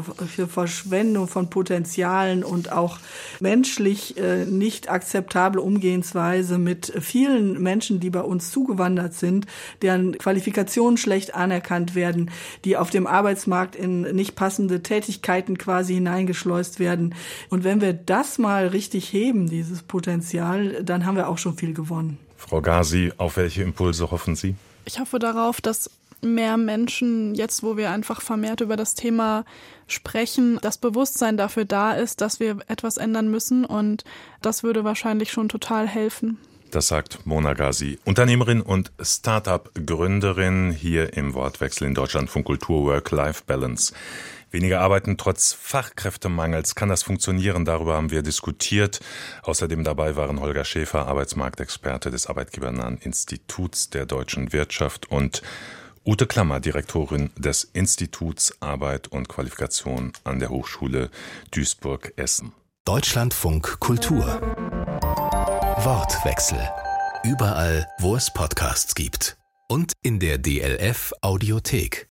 Verschwendung 0.49 1.29
von 1.29 1.51
Potenzialen 1.51 2.45
und 2.45 2.73
auch 2.73 2.99
menschlich 3.41 4.17
äh, 4.17 4.45
nicht 4.45 4.91
akzeptable 4.91 5.61
Umgehensweise 5.61 6.59
mit 6.59 6.93
vielen 7.01 7.63
Menschen, 7.63 8.01
die 8.01 8.11
bei 8.11 8.21
uns 8.21 8.51
zugewandert 8.51 9.15
sind, 9.15 9.47
deren 9.83 10.17
Qualifikationen 10.19 10.97
schlecht 10.97 11.35
anerkannt 11.35 11.95
werden, 11.95 12.31
die 12.65 12.77
auf 12.77 12.91
dem 12.91 13.07
Arbeitsmarkt 13.07 13.77
in 13.77 14.03
nicht 14.03 14.35
passende 14.35 14.83
Tätigkeiten 14.83 15.59
quasi 15.59 15.95
hineingeschleust 15.95 16.79
werden. 16.79 17.15
Und 17.51 17.65
wenn 17.65 17.81
wir 17.81 17.93
das 17.93 18.39
mal 18.39 18.69
richtig 18.69 19.13
heben, 19.13 19.49
dieses 19.49 19.76
Potenzial, 19.83 20.83
dann 20.83 21.07
haben 21.07 21.17
wir 21.17 21.29
auch 21.29 21.39
schon 21.39 21.57
viel 21.57 21.75
gewonnen. 21.75 22.19
Frau 22.37 22.61
Gazi, 22.61 23.13
auf 23.17 23.37
welche 23.37 23.63
Impulse 23.63 24.11
hoffen 24.11 24.37
Sie? 24.37 24.55
Ich 24.85 25.01
hoffe 25.01 25.19
darauf, 25.19 25.61
dass 25.61 25.91
mehr 26.23 26.57
Menschen, 26.57 27.35
jetzt 27.35 27.63
wo 27.63 27.77
wir 27.77 27.91
einfach 27.91 28.21
vermehrt 28.21 28.61
über 28.61 28.77
das 28.77 28.95
Thema 28.95 29.45
sprechen, 29.87 30.59
das 30.63 30.79
Bewusstsein 30.79 31.37
dafür 31.37 31.65
da 31.65 31.93
ist, 31.93 32.21
dass 32.21 32.41
wir 32.41 32.59
etwas 32.69 32.97
ändern 32.97 33.31
müssen 33.31 33.65
und 33.65 34.05
das 34.43 34.63
würde 34.63 34.85
wahrscheinlich 34.85 35.31
schon 35.31 35.49
total 35.49 35.87
helfen. 35.87 36.39
Das 36.71 36.89
sagt 36.89 37.25
Mona 37.27 37.55
Gazi, 37.55 37.99
Unternehmerin 38.05 38.61
und 38.61 38.91
Startup-Gründerin 39.01 40.73
hier 40.73 41.17
im 41.17 41.33
Wortwechsel 41.35 41.87
in 41.87 41.95
Deutschland 41.95 42.29
von 42.29 42.45
Kultur 42.45 42.85
Work-Life-Balance. 42.87 43.95
Weniger 44.57 44.81
arbeiten 44.81 45.19
trotz 45.19 45.53
Fachkräftemangels. 45.53 46.75
Kann 46.75 46.89
das 46.89 47.03
funktionieren? 47.03 47.67
Darüber 47.67 47.93
haben 47.93 48.11
wir 48.11 48.23
diskutiert. 48.23 49.01
Außerdem 49.43 49.85
dabei 49.85 50.17
waren 50.17 50.41
Holger 50.41 50.65
Schäfer, 50.65 51.09
Arbeitsmarktexperte 51.09 52.11
des 52.11 52.27
Arbeitgebernahen 52.27 52.97
Instituts 52.97 53.91
der 53.91 54.07
deutschen 54.07 54.55
Wirtschaft 54.55 55.11
und 55.11 55.43
Ute 56.07 56.27
Klammer, 56.27 56.61
Direktorin 56.61 57.33
des 57.37 57.65
Instituts 57.65 58.57
Arbeit 58.61 59.09
und 59.09 59.29
Qualifikation 59.29 60.15
an 60.25 60.39
der 60.39 60.49
Hochschule 60.49 61.11
Duisburg-Essen. 61.51 62.55
Deutschlandfunk 62.87 63.79
Kultur 63.79 64.41
Wortwechsel. 65.85 66.67
Überall, 67.25 67.87
wo 67.99 68.17
es 68.17 68.33
Podcasts 68.33 68.95
gibt. 68.95 69.37
Und 69.69 69.93
in 70.01 70.19
der 70.19 70.39
DLF 70.39 71.13
Audiothek. 71.21 72.09